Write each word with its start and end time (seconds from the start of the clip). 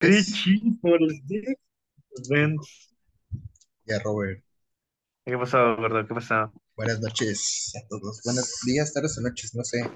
Cheese 0.00 0.78
for 0.82 0.98
the 0.98 1.20
dick. 1.26 1.58
Ven. 2.28 2.56
ya, 3.86 3.98
Robert. 4.00 4.42
¿Qué 5.24 5.36
pasó, 5.36 5.76
gordo? 5.76 6.06
¿Qué 6.06 6.14
pasó? 6.14 6.52
Buenas 6.76 7.00
noches 7.00 7.72
a 7.82 7.86
todos. 7.88 8.20
Buenos 8.24 8.60
días, 8.66 8.92
tardes 8.92 9.18
o 9.18 9.22
noches, 9.22 9.54
no 9.54 9.64
sé. 9.64 9.90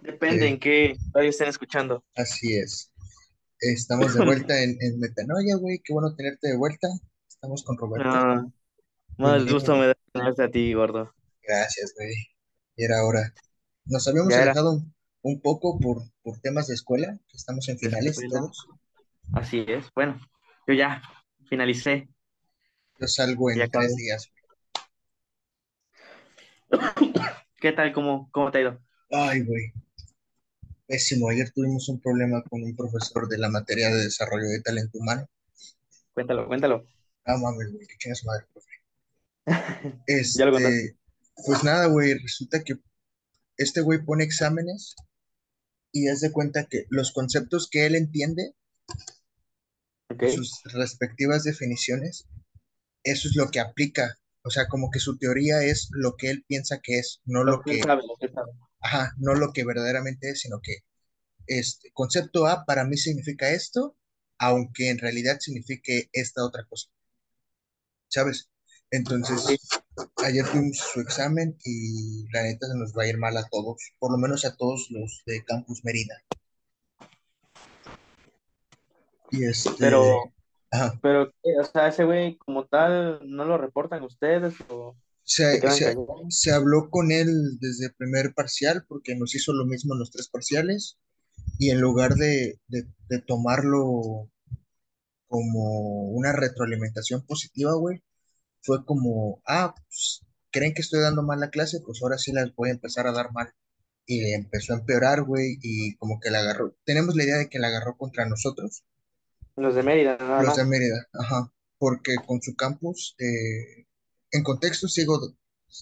Depende 0.00 0.46
Eh, 0.46 0.48
en 0.48 0.58
qué 0.60 0.96
radio 1.12 1.30
estén 1.30 1.48
escuchando. 1.48 2.04
así 2.16 2.56
es. 2.56 2.90
Estamos 3.60 4.14
de 4.14 4.24
vuelta 4.24 4.60
en, 4.62 4.76
en 4.80 4.98
Metanoia, 4.98 5.56
güey. 5.56 5.80
Qué 5.84 5.92
bueno 5.92 6.14
tenerte 6.16 6.48
de 6.48 6.56
vuelta. 6.56 6.88
Estamos 7.28 7.62
con 7.62 7.76
Roberto. 7.78 8.08
Ah, 8.08 8.44
más 9.18 9.46
gusto 9.46 9.76
me 9.76 9.86
da 9.88 9.94
tenerte 10.12 10.42
a 10.42 10.50
ti, 10.50 10.72
gordo. 10.74 11.14
Gracias, 11.46 11.92
güey. 11.96 12.12
Y 12.76 12.84
era 12.84 13.04
hora. 13.04 13.32
Nos 13.84 14.08
habíamos 14.08 14.32
alejado 14.34 14.72
un, 14.72 14.94
un 15.22 15.40
poco 15.40 15.78
por, 15.78 16.02
por 16.22 16.38
temas 16.40 16.66
de 16.68 16.74
escuela. 16.74 17.18
que 17.28 17.36
Estamos 17.36 17.68
en 17.68 17.78
finales 17.78 18.18
todos. 18.28 18.66
Así 19.32 19.64
es. 19.68 19.86
Bueno, 19.94 20.20
yo 20.66 20.74
ya 20.74 21.02
finalicé. 21.48 22.08
Yo 23.00 23.06
salgo 23.06 23.50
Ya 23.50 23.54
en 23.56 23.62
acabé. 23.62 23.86
tres 23.86 23.96
días. 23.96 24.28
¿Qué 27.60 27.72
tal? 27.72 27.92
¿Cómo, 27.92 28.28
cómo 28.32 28.50
te 28.50 28.58
ha 28.58 28.60
ido? 28.62 28.80
Ay, 29.10 29.42
güey. 29.42 29.72
Pésimo. 30.86 31.28
Ayer 31.28 31.50
tuvimos 31.50 31.88
un 31.88 32.00
problema 32.00 32.42
con 32.44 32.62
un 32.62 32.74
profesor 32.74 33.28
de 33.28 33.38
la 33.38 33.48
materia 33.48 33.88
de 33.90 34.04
desarrollo 34.04 34.48
de 34.48 34.60
talento 34.60 34.98
humano. 34.98 35.28
Cuéntalo, 36.14 36.46
cuéntalo. 36.46 36.84
Ah, 37.24 37.36
mames, 37.36 37.72
güey. 37.72 37.86
Que 37.86 37.96
chingas 37.98 38.24
madre, 38.24 38.46
profe. 38.52 38.68
Ya 40.36 40.46
lo 40.46 40.52
contaste. 40.52 40.84
Este, 40.84 40.96
pues 41.46 41.64
nada, 41.64 41.86
güey, 41.86 42.14
resulta 42.18 42.62
que 42.62 42.74
este 43.56 43.80
güey 43.80 44.04
pone 44.04 44.24
exámenes 44.24 44.94
y 45.92 46.08
haz 46.08 46.20
de 46.20 46.32
cuenta 46.32 46.66
que 46.66 46.86
los 46.88 47.12
conceptos 47.12 47.68
que 47.70 47.86
él 47.86 47.94
entiende, 47.94 48.54
sus 50.34 50.60
respectivas 50.64 51.44
definiciones, 51.44 52.26
eso 53.04 53.28
es 53.28 53.36
lo 53.36 53.50
que 53.50 53.60
aplica. 53.60 54.18
O 54.42 54.50
sea, 54.50 54.66
como 54.68 54.90
que 54.90 54.98
su 54.98 55.16
teoría 55.18 55.62
es 55.62 55.88
lo 55.92 56.16
que 56.16 56.30
él 56.30 56.44
piensa 56.48 56.80
que 56.82 56.98
es, 56.98 57.20
no 57.24 57.44
Lo 57.44 57.52
lo 57.52 57.62
que 57.62 57.72
él 57.72 57.76
que, 57.78 57.82
sabe, 57.84 58.02
lo 58.02 58.16
que 58.18 58.26
él 58.26 58.32
sabe. 58.34 58.52
ajá, 58.80 59.14
no 59.18 59.34
lo 59.34 59.52
que 59.52 59.64
verdaderamente 59.64 60.30
es, 60.30 60.40
sino 60.40 60.60
que 60.60 60.78
este 61.46 61.90
concepto 61.92 62.46
A 62.46 62.64
para 62.64 62.84
mí 62.84 62.96
significa 62.96 63.50
esto, 63.50 63.96
aunque 64.38 64.90
en 64.90 64.98
realidad 64.98 65.38
signifique 65.40 66.08
esta 66.12 66.44
otra 66.44 66.64
cosa, 66.64 66.88
¿sabes? 68.08 68.50
Entonces, 68.90 69.46
ayer 70.24 70.44
tuvimos 70.46 70.78
su 70.78 71.00
examen 71.00 71.56
y 71.64 72.24
la 72.32 72.42
neta 72.42 72.66
se 72.66 72.76
nos 72.76 72.92
va 72.92 73.04
a 73.04 73.08
ir 73.08 73.18
mal 73.18 73.36
a 73.36 73.48
todos, 73.48 73.92
por 73.98 74.12
lo 74.12 74.18
menos 74.18 74.44
a 74.44 74.56
todos 74.56 74.88
los 74.90 75.22
de 75.26 75.44
Campus 75.44 75.84
Mérida. 75.84 76.22
Y 79.30 79.44
este, 79.44 79.70
Pero, 79.78 80.32
ajá, 80.70 80.98
pero, 81.02 81.32
o 81.60 81.64
sea, 81.64 81.88
ese 81.88 82.04
güey 82.04 82.36
como 82.36 82.66
tal, 82.66 83.20
¿no 83.24 83.44
lo 83.44 83.56
reportan 83.58 84.02
ustedes 84.02 84.54
o 84.68 84.96
se 85.24 86.52
habló 86.52 86.90
con 86.90 87.12
él 87.12 87.58
desde 87.60 87.86
el 87.86 87.94
primer 87.94 88.34
parcial 88.34 88.84
porque 88.88 89.14
nos 89.14 89.34
hizo 89.34 89.52
lo 89.52 89.64
mismo 89.64 89.94
en 89.94 90.00
los 90.00 90.10
tres 90.10 90.28
parciales 90.28 90.98
y 91.58 91.70
en 91.70 91.80
lugar 91.80 92.14
de, 92.14 92.58
de, 92.66 92.86
de 93.08 93.20
tomarlo 93.20 94.28
como 95.28 96.10
una 96.10 96.32
retroalimentación 96.32 97.24
positiva, 97.24 97.72
güey, 97.74 98.02
fue 98.62 98.84
como, 98.84 99.42
ah, 99.46 99.74
pues, 99.74 100.24
¿creen 100.50 100.74
que 100.74 100.82
estoy 100.82 101.00
dando 101.00 101.22
mal 101.22 101.40
la 101.40 101.50
clase? 101.50 101.80
Pues 101.84 102.00
ahora 102.02 102.18
sí 102.18 102.32
las 102.32 102.54
voy 102.54 102.70
a 102.70 102.72
empezar 102.72 103.06
a 103.06 103.12
dar 103.12 103.32
mal. 103.32 103.52
Y 104.06 104.32
empezó 104.32 104.72
a 104.72 104.78
empeorar, 104.78 105.22
güey, 105.22 105.58
y 105.62 105.96
como 105.96 106.18
que 106.20 106.30
la 106.30 106.40
agarró. 106.40 106.76
Tenemos 106.84 107.14
la 107.14 107.24
idea 107.24 107.36
de 107.38 107.48
que 107.48 107.58
la 107.58 107.68
agarró 107.68 107.96
contra 107.96 108.26
nosotros, 108.26 108.84
Los 109.56 109.74
de 109.74 109.82
Mérida, 109.82 110.16
nada 110.18 110.42
los 110.42 110.56
de 110.56 110.62
más. 110.62 110.70
Mérida, 110.70 111.08
ajá, 111.12 111.52
porque 111.78 112.16
con 112.26 112.40
su 112.42 112.54
campus, 112.54 113.14
eh, 113.18 113.86
en 114.32 114.42
contexto, 114.42 114.88
sigo, 114.88 115.20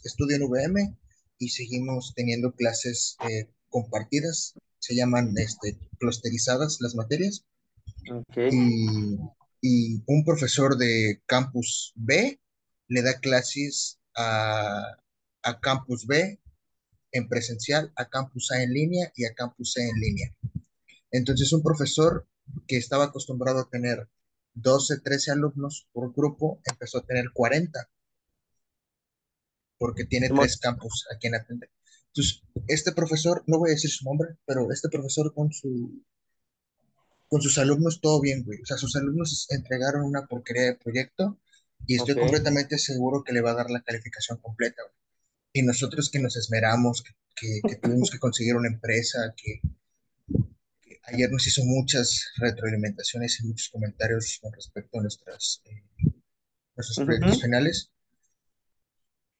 estudio 0.05 0.37
en 0.37 0.43
VM 0.43 0.97
y 1.39 1.49
seguimos 1.49 2.13
teniendo 2.15 2.53
clases 2.53 3.17
eh, 3.29 3.51
compartidas, 3.69 4.55
se 4.79 4.95
llaman 4.95 5.35
este, 5.39 5.79
clusterizadas 5.99 6.79
las 6.81 6.95
materias, 6.95 7.45
y, 8.37 9.19
y 9.61 10.03
un 10.07 10.25
profesor 10.25 10.77
de 10.77 11.23
campus 11.27 11.93
B 11.95 12.41
le 12.91 13.03
da 13.03 13.15
clases 13.21 14.01
a, 14.17 14.99
a 15.43 15.61
campus 15.61 16.07
B 16.07 16.41
en 17.13 17.29
presencial, 17.29 17.93
a 17.97 18.09
campus 18.09 18.51
A 18.51 18.63
en 18.63 18.73
línea 18.73 19.13
y 19.17 19.25
a 19.25 19.35
campus 19.35 19.73
C 19.73 19.89
en 19.89 20.01
línea. 20.01 20.35
Entonces, 21.13 21.53
un 21.53 21.63
profesor 21.63 22.27
que 22.67 22.77
estaba 22.77 23.05
acostumbrado 23.05 23.61
a 23.61 23.71
tener 23.71 24.09
12, 24.55 25.01
13 25.01 25.31
alumnos 25.31 25.87
por 25.93 26.13
grupo, 26.13 26.61
empezó 26.65 26.99
a 26.99 27.07
tener 27.07 27.27
40, 27.33 27.89
porque 29.79 30.05
tiene 30.05 30.29
tres 30.29 30.59
campus 30.59 31.07
a 31.15 31.19
quien 31.19 31.37
atender. 31.37 31.71
Entonces, 32.09 32.43
este 32.67 32.93
profesor, 32.93 33.45
no 33.47 33.59
voy 33.59 33.71
a 33.71 33.75
decir 33.75 33.91
su 33.91 34.05
nombre, 34.05 34.37
pero 34.45 34.71
este 34.73 34.89
profesor 34.89 35.33
con, 35.33 35.53
su, 35.53 36.03
con 37.29 37.41
sus 37.41 37.57
alumnos 37.59 38.01
todo 38.01 38.21
bien, 38.21 38.45
güey. 38.45 38.61
O 38.61 38.67
sea, 38.67 38.77
sus 38.77 38.97
alumnos 38.97 39.47
entregaron 39.51 40.03
una 40.03 40.27
porquería 40.27 40.65
de 40.65 40.75
proyecto 40.75 41.39
y 41.87 41.97
estoy 41.97 42.15
ok. 42.15 42.21
completamente 42.21 42.79
seguro 42.79 43.25
que 43.25 43.33
le 43.33 43.41
va 43.41 43.53
a 43.53 43.55
dar 43.55 43.71
la 43.71 43.83
calificación 43.83 44.39
completa, 44.39 44.83
güey. 44.83 44.95
Y 45.53 45.63
nosotros 45.63 46.11
que 46.11 46.21
nos 46.21 46.37
esmeramos, 46.37 47.03
que, 47.03 47.13
que, 47.35 47.61
que 47.69 47.77
tuvimos 47.77 48.11
que 48.11 48.19
conseguir 48.19 48.57
una 48.57 48.69
empresa, 48.69 49.35
que 49.37 49.61
Ayer 51.05 51.31
nos 51.31 51.47
hizo 51.47 51.65
muchas 51.65 52.31
retroalimentaciones 52.37 53.41
y 53.41 53.47
muchos 53.47 53.69
comentarios 53.71 54.39
con 54.41 54.53
respecto 54.53 54.99
a 54.99 55.03
nuestras, 55.03 55.61
eh, 55.65 55.83
nuestros 56.77 57.01
proyectos 57.05 57.33
Ujú. 57.33 57.41
finales 57.43 57.91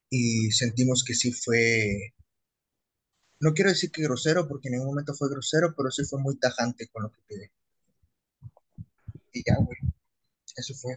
y 0.09 0.51
sentimos 0.51 1.05
que 1.05 1.15
sí 1.15 1.33
fue, 1.33 2.15
no 3.39 3.53
quiero 3.55 3.71
decir 3.71 3.93
que 3.93 4.03
grosero 4.03 4.49
porque 4.49 4.69
en 4.69 4.73
ningún 4.73 4.89
momento 4.89 5.15
fue 5.15 5.31
grosero, 5.31 5.75
pero 5.77 5.91
sí 5.93 6.05
fue 6.05 6.21
muy 6.21 6.37
tajante 6.39 6.89
con 6.89 7.05
lo 7.05 7.13
que 7.13 7.23
pide. 7.29 7.53
Y 9.33 9.45
ya, 9.47 9.57
güey, 9.57 9.79
eso 10.57 10.75
fue. 10.75 10.97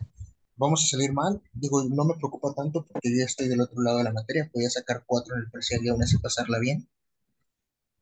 Vamos 0.55 0.83
a 0.83 0.87
salir 0.87 1.13
mal, 1.13 1.41
digo, 1.53 1.83
no 1.83 2.05
me 2.05 2.15
preocupa 2.15 2.53
tanto 2.55 2.85
porque 2.85 3.11
yo 3.11 3.19
ya 3.19 3.25
estoy 3.25 3.47
del 3.49 3.61
otro 3.61 3.81
lado 3.83 3.99
de 3.99 4.03
la 4.05 4.13
materia, 4.13 4.49
podía 4.51 4.69
sacar 4.69 5.03
cuatro 5.05 5.35
en 5.35 5.41
el 5.43 5.51
parcial 5.51 5.81
y 5.83 5.89
aún 5.89 6.01
así 6.03 6.17
pasarla 6.17 6.59
bien, 6.59 6.87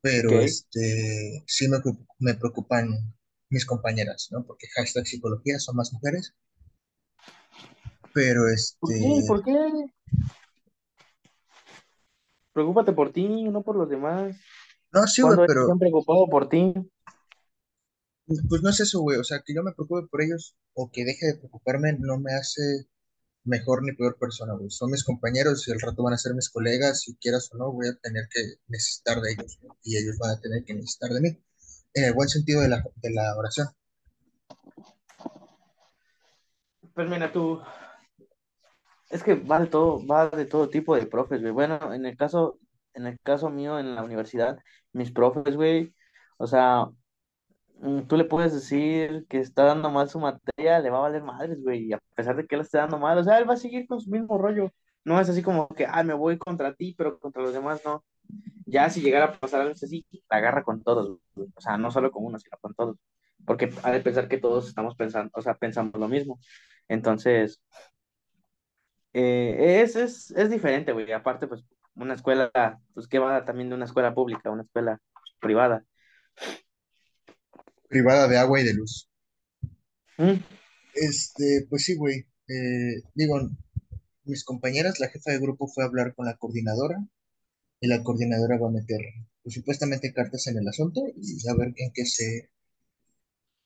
pero 0.02 0.40
este, 0.42 1.44
sí 1.48 1.68
me, 1.68 1.78
me 2.20 2.34
preocupan 2.36 2.88
mis 3.50 3.66
compañeras, 3.66 4.30
¿no? 4.32 4.44
Porque 4.46 4.68
hashtag 4.76 5.06
psicología 5.08 5.60
son 5.60 5.76
más 5.76 5.94
mujeres, 5.94 6.34
pero 8.14 8.48
¿Por 8.80 8.98
qué? 8.98 9.22
este, 9.22 9.26
¿Por 9.28 9.44
qué? 9.44 9.56
Preocúpate 12.54 12.94
por 12.94 13.12
ti, 13.12 13.28
no 13.50 13.62
por 13.62 13.76
los 13.76 13.90
demás. 13.90 14.38
no, 14.94 15.08
sí, 15.08 15.22
güey, 15.22 15.38
¿Cuándo 15.38 15.46
ellos 15.46 15.64
se 15.66 15.72
pero 15.72 15.72
han 15.72 15.80
preocupado 15.80 16.28
por 16.30 16.50
ti? 16.50 16.74
Pues 18.50 18.62
no 18.62 18.70
es 18.70 18.80
eso, 18.80 19.02
güey. 19.02 19.18
O 19.18 19.24
sea, 19.24 19.42
que 19.46 19.54
yo 19.54 19.64
me 19.64 19.74
preocupe 19.74 20.08
por 20.10 20.22
ellos 20.22 20.56
o 20.74 20.90
que 20.92 21.06
deje 21.06 21.28
de 21.28 21.36
preocuparme 21.36 21.94
no 22.00 22.20
me 22.20 22.34
hace 22.34 22.88
mejor 23.44 23.84
ni 23.84 23.94
peor 23.94 24.18
persona, 24.18 24.54
güey. 24.54 24.70
Son 24.70 24.92
mis 24.92 25.04
compañeros 25.04 25.68
y 25.68 25.72
al 25.72 25.82
rato 25.82 26.04
van 26.04 26.14
a 26.14 26.18
ser 26.18 26.34
mis 26.34 26.50
colegas. 26.50 27.02
Si 27.02 27.16
quieras 27.18 27.50
o 27.54 27.58
no, 27.58 27.72
voy 27.72 27.88
a 27.88 27.96
tener 27.96 28.28
que 28.32 28.42
necesitar 28.68 29.22
de 29.22 29.32
ellos, 29.34 29.60
¿no? 29.64 29.78
Y 29.84 29.98
ellos 29.98 30.18
van 30.20 30.32
a 30.32 30.40
tener 30.40 30.64
que 30.64 30.74
necesitar 30.74 31.12
de 31.12 31.22
mí. 31.22 31.30
En 31.94 32.06
el 32.06 32.14
buen 32.14 32.30
sentido 32.30 32.62
de 32.62 32.70
la, 32.70 32.84
de 32.96 33.12
la 33.12 33.36
oración. 33.38 33.68
Pues 36.94 37.10
mira, 37.10 37.32
tú, 37.32 37.62
es 39.12 39.24
que 39.24 39.36
va 39.36 39.60
de 39.60 39.68
todo, 39.68 40.06
va 40.06 40.30
de 40.30 40.46
todo 40.46 40.70
tipo 40.70 40.96
de 40.96 41.06
profes, 41.06 41.42
güey. 41.42 41.52
Bueno, 41.52 41.94
en 41.94 42.06
el 42.06 42.18
caso, 42.18 42.60
en 42.94 43.08
el 43.08 43.20
caso 43.20 43.50
mío 43.50 43.78
en 43.80 43.96
la 43.96 44.04
universidad, 44.04 44.58
mis 44.94 45.12
profes, 45.12 45.56
güey, 45.56 45.94
o 46.38 46.48
sea, 46.48 46.88
tú 48.08 48.18
le 48.18 48.26
puedes 48.26 48.54
decir 48.54 49.26
que 49.30 49.40
está 49.40 49.64
dando 49.66 49.90
mal 49.90 50.10
su 50.10 50.20
materia, 50.20 50.80
le 50.80 50.90
va 50.90 51.00
a 51.00 51.02
valer 51.02 51.24
madres, 51.24 51.62
güey, 51.64 51.92
a 51.94 52.00
pesar 52.16 52.36
de 52.36 52.46
que 52.46 52.56
él 52.56 52.62
esté 52.62 52.78
dando 52.78 53.00
mal, 53.00 53.18
o 53.18 53.24
sea, 53.24 53.40
él 53.40 53.50
va 53.50 53.54
a 53.56 53.58
seguir 53.58 53.88
con 53.88 54.00
su 54.02 54.10
mismo 54.12 54.38
rollo. 54.38 54.72
No 55.04 55.20
es 55.20 55.30
así 55.30 55.42
como 55.42 55.68
que, 55.70 55.86
ah, 55.90 56.04
me 56.04 56.14
voy 56.14 56.38
contra 56.38 56.76
ti, 56.76 56.94
pero 56.98 57.20
contra 57.20 57.42
los 57.42 57.54
demás 57.54 57.82
no. 57.86 58.04
Ya 58.66 58.90
si 58.90 59.02
llegara 59.02 59.26
a 59.26 59.40
pasar 59.40 59.62
algo 59.62 59.74
así, 59.74 60.06
la 60.30 60.38
agarra 60.38 60.64
con 60.64 60.84
todos. 60.84 61.20
O 61.36 61.62
sea, 61.62 61.78
no 61.78 61.92
solo 61.92 62.12
con 62.12 62.26
uno, 62.26 62.40
sino 62.40 62.58
con 62.62 62.74
todos. 62.76 62.98
Porque 63.46 63.72
ha 63.84 63.92
de 63.92 64.02
pensar 64.02 64.28
que 64.28 64.38
todos 64.38 64.68
estamos 64.68 64.96
pensando, 64.96 65.32
o 65.34 65.42
sea, 65.42 65.56
pensamos 65.56 65.94
lo 66.00 66.08
mismo. 66.08 66.40
Entonces, 66.88 67.62
eh, 69.14 69.82
es, 69.84 69.96
es, 69.96 70.32
es 70.32 70.50
diferente, 70.50 70.92
güey. 70.94 71.12
Aparte, 71.12 71.48
pues, 71.48 71.64
una 71.96 72.14
escuela, 72.14 72.52
pues, 72.94 73.08
que 73.08 73.20
va 73.20 73.44
también 73.46 73.70
de 73.70 73.76
una 73.76 73.86
escuela 73.86 74.14
pública, 74.14 74.52
una 74.52 74.64
escuela 74.64 75.00
privada. 75.40 75.84
Privada 77.92 78.28
de 78.28 78.38
agua 78.40 78.60
y 78.60 78.64
de 78.64 78.74
luz. 78.74 79.08
Mm, 80.18 80.38
Este, 80.94 81.68
pues 81.70 81.84
sí, 81.86 81.96
güey. 81.96 82.26
Eh, 82.48 83.04
digo, 83.16 83.50
mis 84.26 84.44
compañeras, 84.46 85.00
la 85.00 85.10
jefa 85.10 85.32
de 85.32 85.40
grupo 85.40 85.68
fue 85.68 85.84
a 85.84 85.88
hablar 85.88 86.16
con 86.16 86.26
la 86.26 86.38
coordinadora 86.38 86.98
y 87.82 87.88
la 87.88 88.04
coordinadora 88.04 88.58
va 88.60 88.70
a 88.70 88.72
meter, 88.72 89.00
pues, 89.44 89.56
supuestamente 89.56 90.14
cartas 90.14 90.48
en 90.48 90.58
el 90.60 90.68
asunto 90.68 91.02
y 91.18 91.48
a 91.50 91.56
ver 91.56 91.74
en 91.78 91.92
qué 91.94 92.06
se 92.06 92.52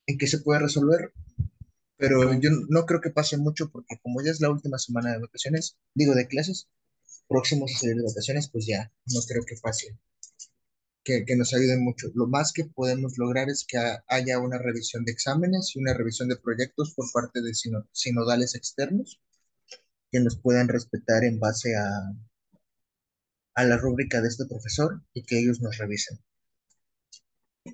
en 0.07 0.17
qué 0.17 0.27
se 0.27 0.39
puede 0.39 0.59
resolver, 0.61 1.13
pero 1.97 2.33
yo 2.39 2.49
no 2.69 2.85
creo 2.85 3.01
que 3.01 3.11
pase 3.11 3.37
mucho 3.37 3.69
porque 3.71 3.99
como 4.01 4.21
ya 4.23 4.31
es 4.31 4.41
la 4.41 4.51
última 4.51 4.77
semana 4.79 5.13
de 5.13 5.19
vacaciones, 5.19 5.77
digo 5.95 6.15
de 6.15 6.27
clases, 6.27 6.67
próximos 7.27 7.73
a 7.75 7.79
salir 7.79 7.97
de 7.97 8.03
vacaciones, 8.03 8.49
pues 8.49 8.65
ya 8.67 8.91
no 9.07 9.21
creo 9.27 9.43
que 9.45 9.55
pase, 9.61 9.97
que, 11.05 11.23
nos 11.37 11.53
ayuden 11.53 11.83
mucho. 11.83 12.07
Lo 12.15 12.27
más 12.27 12.51
que 12.51 12.65
podemos 12.65 13.17
lograr 13.17 13.47
es 13.49 13.63
que 13.65 13.77
ha- 13.77 14.03
haya 14.07 14.39
una 14.39 14.57
revisión 14.57 15.05
de 15.05 15.11
exámenes 15.13 15.71
y 15.75 15.79
una 15.79 15.93
revisión 15.93 16.27
de 16.27 16.35
proyectos 16.35 16.93
por 16.95 17.05
parte 17.13 17.41
de 17.41 17.53
sino- 17.53 17.87
sinodales 17.93 18.55
externos 18.55 19.21
que 20.11 20.19
nos 20.19 20.37
puedan 20.37 20.67
respetar 20.67 21.23
en 21.23 21.39
base 21.39 21.75
a, 21.75 21.87
a 23.53 23.63
la 23.63 23.77
rúbrica 23.77 24.21
de 24.21 24.27
este 24.29 24.45
profesor 24.45 25.01
y 25.13 25.23
que 25.23 25.39
ellos 25.39 25.61
nos 25.61 25.77
revisen 25.77 26.19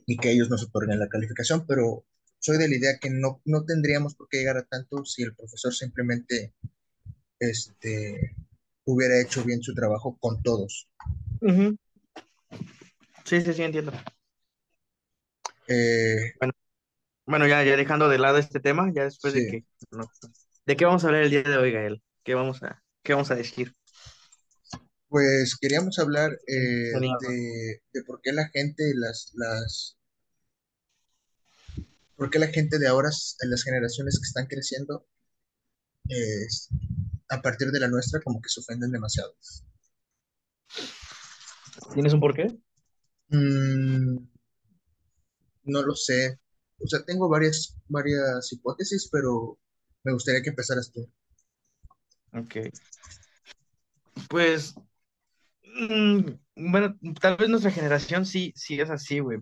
y 0.06 0.18
que 0.18 0.32
ellos 0.32 0.50
nos 0.50 0.64
otorguen 0.64 1.00
la 1.00 1.10
calificación, 1.10 1.66
pero 1.66 2.06
soy 2.40 2.58
de 2.58 2.68
la 2.68 2.76
idea 2.76 2.98
que 3.00 3.10
no, 3.10 3.42
no 3.46 3.64
tendríamos 3.66 4.16
por 4.16 4.28
qué 4.30 4.38
llegar 4.40 4.58
a 4.58 4.64
tanto 4.66 5.06
si 5.06 5.24
el 5.24 5.36
profesor 5.36 5.74
simplemente 5.74 6.54
este, 7.40 8.36
hubiera 8.86 9.20
hecho 9.22 9.44
bien 9.44 9.62
su 9.62 9.74
trabajo 9.74 10.18
con 10.20 10.42
todos. 10.42 10.90
Ujú. 11.42 11.78
Sí, 13.26 13.42
sí, 13.42 13.54
sí, 13.54 13.64
entiendo. 13.64 13.92
Eh, 15.68 16.34
Bueno, 16.40 16.54
bueno, 17.26 17.48
ya, 17.48 17.64
ya 17.64 17.78
dejando 17.78 18.10
de 18.10 18.18
lado 18.20 18.38
este 18.38 18.60
tema, 18.60 18.92
ya 18.94 19.04
después 19.04 19.34
de 19.34 19.48
que, 19.48 19.66
no, 19.92 20.06
¿de 20.66 20.76
qué 20.76 20.86
vamos 20.86 21.04
a 21.04 21.08
hablar 21.08 21.24
el 21.24 21.30
día 21.30 21.44
de 21.44 21.58
hoy, 21.58 21.72
Gael? 21.72 22.04
¿Qué 22.24 22.36
vamos 22.36 22.64
a, 22.64 22.84
qué 23.04 23.14
vamos 23.14 23.32
a 23.32 23.36
decir? 23.36 23.76
pues 25.10 25.58
queríamos 25.60 26.00
hablar 26.00 26.32
eh, 26.48 26.94
de, 27.28 27.82
de 27.94 28.04
por 28.06 28.22
qué 28.22 28.32
la 28.32 28.48
gente, 28.48 28.94
las, 28.96 29.32
las, 29.36 29.98
por 32.16 32.30
qué 32.30 32.40
la 32.40 32.48
gente 32.48 32.80
de 32.80 32.88
ahora, 32.88 33.10
las 33.10 33.64
generaciones 33.64 34.18
que 34.20 34.26
están 34.28 34.48
creciendo, 34.48 35.06
eh, 36.10 36.48
a 37.30 37.42
partir 37.42 37.72
de 37.72 37.80
la 37.82 37.90
nuestra, 37.90 38.22
como 38.22 38.42
que 38.42 38.50
se 38.50 38.62
ofenden 38.62 38.92
demasiado. 38.92 39.36
¿Tienes 41.94 42.14
un 42.14 42.20
porqué? 42.20 42.48
Mm, 43.32 44.18
no 45.64 45.82
lo 45.82 45.96
sé. 45.96 46.40
O 46.80 46.88
sea, 46.88 47.04
tengo 47.04 47.30
varias, 47.30 47.78
varias 47.88 48.52
hipótesis, 48.52 49.10
pero 49.12 49.58
me 50.04 50.14
gustaría 50.14 50.42
que 50.42 50.50
empezaras 50.50 50.92
tú. 50.92 51.08
Ok. 52.34 52.58
Pues, 54.30 54.76
mm, 55.64 56.22
bueno, 56.56 56.98
tal 57.20 57.38
vez 57.38 57.50
nuestra 57.50 57.72
generación 57.72 58.26
sí, 58.26 58.54
sí 58.56 58.80
es 58.80 58.90
así, 58.90 59.20
güey. 59.20 59.40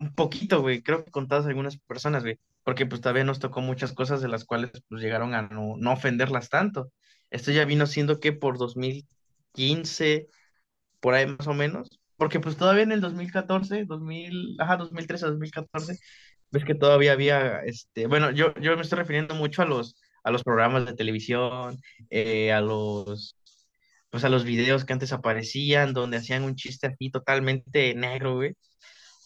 Un 0.00 0.14
poquito, 0.14 0.60
güey. 0.60 0.82
Creo 0.82 1.04
que 1.04 1.10
contadas 1.10 1.46
algunas 1.46 1.78
personas, 1.78 2.22
güey. 2.22 2.38
Porque 2.64 2.86
pues 2.86 3.00
todavía 3.00 3.24
nos 3.24 3.40
tocó 3.40 3.60
muchas 3.60 3.92
cosas 3.92 4.22
de 4.22 4.28
las 4.28 4.44
cuales 4.44 4.70
pues 4.88 5.02
llegaron 5.02 5.34
a 5.34 5.42
no, 5.42 5.76
no 5.78 5.92
ofenderlas 5.92 6.48
tanto. 6.48 6.92
Esto 7.30 7.50
ya 7.50 7.64
vino 7.64 7.86
siendo 7.86 8.20
que 8.20 8.32
por 8.32 8.58
2015 8.58 10.28
por 11.00 11.14
ahí 11.14 11.26
más 11.26 11.46
o 11.46 11.54
menos. 11.54 12.01
Porque 12.22 12.38
pues 12.38 12.56
todavía 12.56 12.84
en 12.84 12.92
el 12.92 13.00
2014, 13.00 13.84
2000, 13.84 14.56
ajá, 14.60 14.76
2013, 14.76 15.26
2014, 15.26 15.98
ves 16.52 16.64
que 16.64 16.76
todavía 16.76 17.10
había, 17.14 17.64
este, 17.64 18.06
bueno, 18.06 18.30
yo, 18.30 18.54
yo 18.60 18.76
me 18.76 18.82
estoy 18.82 18.98
refiriendo 19.00 19.34
mucho 19.34 19.60
a 19.62 19.64
los, 19.64 19.96
a 20.22 20.30
los 20.30 20.44
programas 20.44 20.86
de 20.86 20.94
televisión, 20.94 21.80
eh, 22.10 22.52
a 22.52 22.60
los, 22.60 23.36
pues 24.08 24.22
a 24.22 24.28
los 24.28 24.44
videos 24.44 24.84
que 24.84 24.92
antes 24.92 25.12
aparecían, 25.12 25.94
donde 25.94 26.18
hacían 26.18 26.44
un 26.44 26.54
chiste 26.54 26.86
así 26.86 27.10
totalmente 27.10 27.92
negro, 27.96 28.36
güey. 28.36 28.54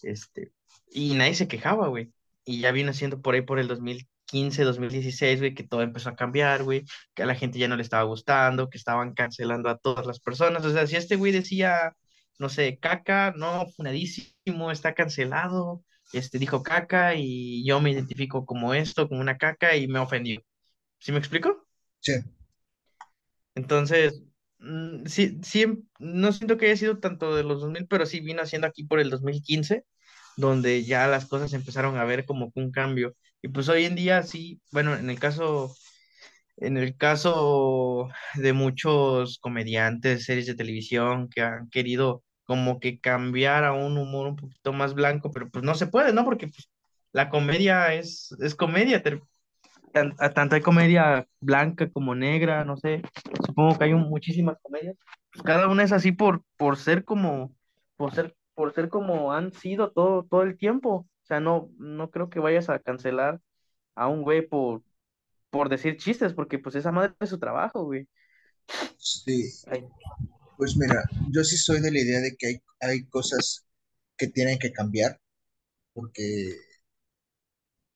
Este, 0.02 0.52
y 0.90 1.12
nadie 1.16 1.34
se 1.34 1.48
quejaba, 1.48 1.88
güey. 1.88 2.10
Y 2.46 2.60
ya 2.60 2.72
vino 2.72 2.94
siendo 2.94 3.20
por 3.20 3.34
ahí 3.34 3.42
por 3.42 3.58
el 3.58 3.68
2015, 3.68 4.64
2016, 4.64 5.40
güey, 5.40 5.54
que 5.54 5.64
todo 5.64 5.82
empezó 5.82 6.08
a 6.08 6.16
cambiar, 6.16 6.62
güey, 6.64 6.84
que 7.14 7.24
a 7.24 7.26
la 7.26 7.34
gente 7.34 7.58
ya 7.58 7.68
no 7.68 7.76
le 7.76 7.82
estaba 7.82 8.04
gustando, 8.04 8.70
que 8.70 8.78
estaban 8.78 9.12
cancelando 9.12 9.68
a 9.68 9.76
todas 9.76 10.06
las 10.06 10.18
personas. 10.18 10.64
O 10.64 10.72
sea, 10.72 10.86
si 10.86 10.96
este 10.96 11.16
güey 11.16 11.32
decía, 11.32 11.92
no 12.38 12.48
sé, 12.48 12.78
caca, 12.80 13.32
no, 13.36 13.66
funadísimo, 13.76 14.70
está 14.70 14.94
cancelado, 14.94 15.84
este 16.12 16.38
dijo 16.38 16.62
caca 16.62 17.14
y 17.16 17.64
yo 17.66 17.80
me 17.80 17.90
identifico 17.90 18.46
como 18.46 18.74
esto, 18.74 19.08
como 19.08 19.20
una 19.20 19.38
caca 19.38 19.76
y 19.76 19.88
me 19.88 19.98
ofendió. 19.98 20.40
¿Sí 20.98 21.12
me 21.12 21.18
explico? 21.18 21.66
Sí, 22.00 22.12
Entonces, 23.54 24.22
mm, 24.58 25.06
sí, 25.06 25.38
sí, 25.42 25.66
no 25.98 26.32
siento 26.32 26.56
que 26.58 26.66
haya 26.66 26.76
sido 26.76 26.98
tanto 26.98 27.34
de 27.34 27.42
los 27.44 27.60
2000, 27.60 27.86
pero 27.86 28.06
sí 28.06 28.20
vino 28.20 28.42
haciendo 28.42 28.66
aquí 28.66 28.84
por 28.84 29.00
el 29.00 29.10
2015, 29.10 29.84
donde 30.36 30.84
ya 30.84 31.06
las 31.08 31.26
cosas 31.26 31.52
empezaron 31.54 31.96
a 31.98 32.04
ver 32.04 32.26
como 32.26 32.52
un 32.54 32.70
cambio. 32.72 33.16
Y 33.42 33.48
pues 33.48 33.68
hoy 33.68 33.84
en 33.84 33.96
día 33.96 34.22
sí, 34.22 34.60
bueno, 34.72 34.94
en 34.96 35.08
el 35.10 35.18
caso, 35.18 35.74
en 36.58 36.78
el 36.78 36.96
caso 36.96 38.08
de 38.36 38.54
muchos 38.54 39.38
comediantes, 39.40 40.24
series 40.26 40.46
de 40.46 40.56
televisión 40.56 41.30
que 41.30 41.42
han 41.42 41.70
querido 41.70 42.24
como 42.46 42.80
que 42.80 43.00
cambiar 43.00 43.64
a 43.64 43.74
un 43.74 43.98
humor 43.98 44.28
un 44.28 44.36
poquito 44.36 44.72
más 44.72 44.94
blanco, 44.94 45.30
pero 45.32 45.50
pues 45.50 45.64
no 45.64 45.74
se 45.76 45.88
puede, 45.88 46.12
¿no? 46.14 46.24
Porque 46.24 46.48
pues, 46.48 46.70
la 47.12 47.30
comedia 47.30 47.94
es, 47.94 48.34
es 48.40 48.54
comedia, 48.56 49.02
tan- 49.92 50.14
a- 50.18 50.30
tanto 50.32 50.54
hay 50.56 50.62
comedia 50.62 51.26
blanca 51.40 51.90
como 51.90 52.14
negra, 52.14 52.64
no 52.64 52.76
sé, 52.76 53.02
supongo 53.46 53.78
que 53.78 53.84
hay 53.84 53.92
un- 53.92 54.08
muchísimas 54.08 54.56
comedias. 54.62 54.96
Pues 55.32 55.42
cada 55.44 55.68
una 55.68 55.82
es 55.84 55.92
así 55.92 56.12
por, 56.12 56.42
por 56.56 56.76
ser 56.76 57.04
como, 57.04 57.54
por 57.96 58.14
ser, 58.14 58.36
por 58.54 58.72
ser 58.74 58.88
como 58.88 59.32
han 59.32 59.52
sido 59.52 59.90
todo, 59.92 60.24
todo 60.24 60.42
el 60.42 60.56
tiempo. 60.58 60.90
O 61.22 61.26
sea, 61.26 61.40
no, 61.40 61.70
no 61.78 62.10
creo 62.10 62.30
que 62.30 62.40
vayas 62.40 62.68
a 62.70 62.78
cancelar 62.78 63.40
a 63.96 64.08
un 64.08 64.22
güey 64.22 64.42
por, 64.46 64.82
por 65.50 65.68
decir 65.70 65.96
chistes, 65.98 66.34
porque 66.34 66.58
pues 66.58 66.74
esa 66.76 66.92
madre 66.92 67.14
es 67.20 67.30
su 67.30 67.38
trabajo, 67.38 67.84
güey. 67.84 68.08
sí. 68.98 69.50
Ay, 69.66 69.82
Pues 70.56 70.76
mira, 70.76 71.04
yo 71.30 71.44
sí 71.44 71.56
soy 71.56 71.80
de 71.80 71.90
la 71.90 72.00
idea 72.00 72.20
de 72.20 72.36
que 72.36 72.46
hay, 72.46 72.62
hay 72.80 73.04
cosas 73.04 73.66
que 74.16 74.28
tienen 74.28 74.58
que 74.58 74.72
cambiar, 74.72 75.20
porque 75.92 76.56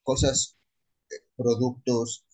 cosas, 0.03 0.57
productos, 1.37 2.25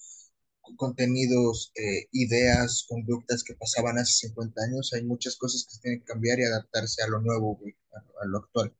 contenidos, 0.77 1.73
eh, 1.77 2.09
ideas, 2.13 2.87
conductas 2.89 3.45
que 3.45 3.55
pasaban 3.55 3.99
hace 3.99 4.29
50 4.29 4.63
años, 4.65 4.93
hay 4.93 5.05
muchas 5.05 5.37
cosas 5.37 5.65
que 5.65 5.75
se 5.75 5.81
tienen 5.81 6.01
que 6.01 6.07
cambiar 6.07 6.41
y 6.41 6.45
adaptarse 6.45 7.03
a 7.03 7.09
lo 7.09 7.21
nuevo, 7.21 7.59
a, 7.93 8.27
lo 8.27 8.39
actual. 8.39 8.75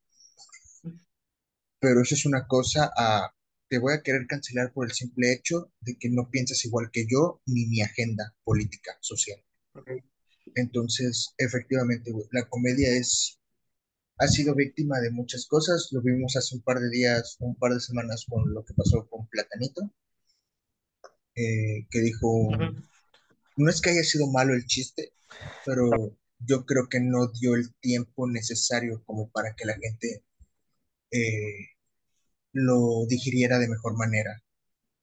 Pero 1.79 2.03
eso 2.03 2.15
es 2.15 2.27
una 2.27 2.47
cosa 2.49 2.91
a, 2.97 3.33
te 3.69 3.79
voy 3.79 3.95
a 3.95 4.03
querer 4.03 4.27
cancelar 4.27 4.73
por 4.73 4.87
el 4.87 4.93
simple 4.93 5.33
hecho 5.33 5.71
de 5.81 5.97
que 5.99 6.09
no 6.09 6.29
piensas 6.31 6.65
igual 6.65 6.91
que 6.91 7.07
yo 7.09 7.41
ni 7.47 7.67
mi 7.67 7.83
agenda 7.83 8.35
política, 8.45 8.97
social. 9.01 9.39
ok. 9.75 9.91
Entonces, 10.57 11.35
efectivamente, 11.39 12.11
güey, 12.13 12.27
la 12.33 12.49
comedia 12.49 12.91
es, 12.97 13.39
ha 14.19 14.27
sido 14.27 14.55
víctima 14.55 14.99
de 15.01 15.11
muchas 15.11 15.47
cosas. 15.47 15.89
Lo 15.93 16.01
vimos 16.03 16.35
hace 16.37 16.57
un 16.57 16.63
par 16.63 16.81
de 16.81 16.89
días, 16.91 17.37
un 17.41 17.55
par 17.57 17.73
de 17.75 17.81
semanas 17.81 18.25
con 18.29 18.53
lo 18.55 18.65
que 18.65 18.75
pasó 18.75 19.07
con 19.09 19.29
Platanito, 19.29 19.83
eh, 21.35 21.87
que 21.91 22.01
dijo, 22.01 22.49
no 23.57 23.71
es 23.71 23.81
que 23.83 23.91
haya 23.91 24.03
sido 24.03 24.27
malo 24.29 24.55
el 24.55 24.65
chiste, 24.65 25.13
pero 25.67 25.91
yo 26.39 26.65
creo 26.65 26.89
que 26.89 27.01
no 27.01 27.29
dio 27.29 27.55
el 27.55 27.75
tiempo 27.81 28.27
necesario 28.27 29.03
como 29.05 29.31
para 29.31 29.55
que 29.55 29.67
la 29.67 29.75
gente 29.75 30.25
eh, 31.11 31.77
lo 32.53 33.05
digiriera 33.07 33.59
de 33.59 33.69
mejor 33.69 33.97
manera, 33.99 34.43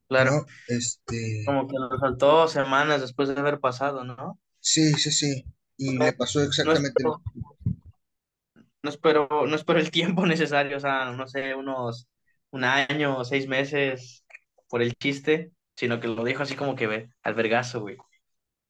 Claro, 0.07 0.31
¿no? 0.31 0.45
Este, 0.67 1.43
como 1.45 1.67
que 1.67 1.77
lo 1.77 1.97
saltó 1.99 2.47
semanas 2.47 3.01
después 3.01 3.29
de 3.29 3.39
haber 3.39 3.59
pasado, 3.59 4.03
¿no? 4.03 4.39
Sí, 4.63 4.93
sí, 4.95 5.11
sí. 5.11 5.45
Y 5.77 5.99
le 5.99 6.13
No, 6.13 6.13
pasó 6.13 6.41
no 6.61 6.71
exactamente, 6.71 7.13
espero, 7.13 7.21
no 8.83 8.89
espero, 8.89 9.27
no 9.47 9.55
espero 9.55 9.79
el 9.79 9.91
tiempo 9.91 10.25
necesario, 10.25 10.77
o 10.77 10.79
sea, 10.79 11.11
no 11.11 11.27
sé, 11.27 11.55
unos 11.55 12.07
un 12.51 12.63
año 12.63 13.17
o 13.17 13.25
seis 13.25 13.47
meses 13.47 14.23
por 14.69 14.81
el 14.83 14.93
chiste, 14.95 15.51
sino 15.75 15.99
que 15.99 16.07
lo 16.07 16.23
dijo 16.23 16.43
así 16.43 16.55
como 16.55 16.75
que 16.75 16.87
ve, 16.87 17.09
al 17.23 17.33
vergazo, 17.35 17.81
güey. 17.81 17.97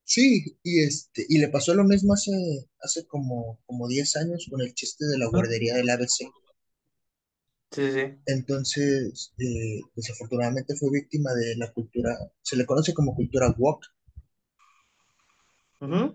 sí, 0.04 0.58
y 0.62 0.80
este, 0.82 1.26
y 1.28 1.38
le 1.38 1.48
pasó 1.48 1.74
lo 1.74 1.84
mismo 1.84 2.14
hace, 2.14 2.32
hace 2.80 3.06
como, 3.06 3.60
como 3.66 3.86
10 3.88 4.16
años 4.16 4.46
con 4.50 4.60
el 4.62 4.72
chiste 4.74 5.04
de 5.06 5.18
la 5.18 5.28
guardería 5.28 5.74
del 5.76 5.90
ABC. 5.90 6.24
Sí, 7.70 7.82
sí, 7.86 7.92
sí. 7.92 8.18
Entonces, 8.26 9.32
eh, 9.38 9.80
desafortunadamente 9.94 10.74
fue 10.76 10.90
víctima 10.90 11.32
de 11.34 11.56
la 11.56 11.72
cultura, 11.72 12.14
se 12.42 12.56
le 12.56 12.66
conoce 12.66 12.92
como 12.94 13.14
cultura 13.14 13.54
woke, 13.58 13.86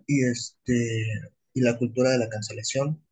Y 0.07 0.23
este, 0.25 1.05
y 1.53 1.61
la 1.61 1.77
cultura 1.77 2.11
de 2.11 2.17
la 2.17 2.29
cancelación, 2.29 3.03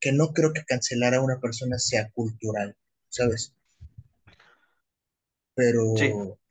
que 0.00 0.12
no 0.12 0.32
creo 0.32 0.52
que 0.52 0.64
cancelar 0.64 1.14
a 1.14 1.20
una 1.20 1.40
persona 1.40 1.78
sea 1.78 2.10
cultural, 2.10 2.76
¿sabes? 3.08 3.54
Sí. 4.26 4.34
Pero, 5.54 5.94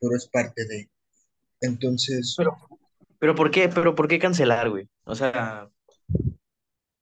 pero 0.00 0.16
es 0.16 0.28
parte 0.28 0.64
de. 0.66 0.88
Entonces, 1.60 2.34
Pero, 2.36 2.56
pero 3.18 3.34
¿por 3.34 3.50
qué, 3.50 3.68
pero 3.68 3.94
¿por 3.94 4.08
qué 4.08 4.18
cancelar, 4.18 4.70
güey? 4.70 4.88
O 5.04 5.14
sea, 5.14 5.68
¿qué, 6.14 6.30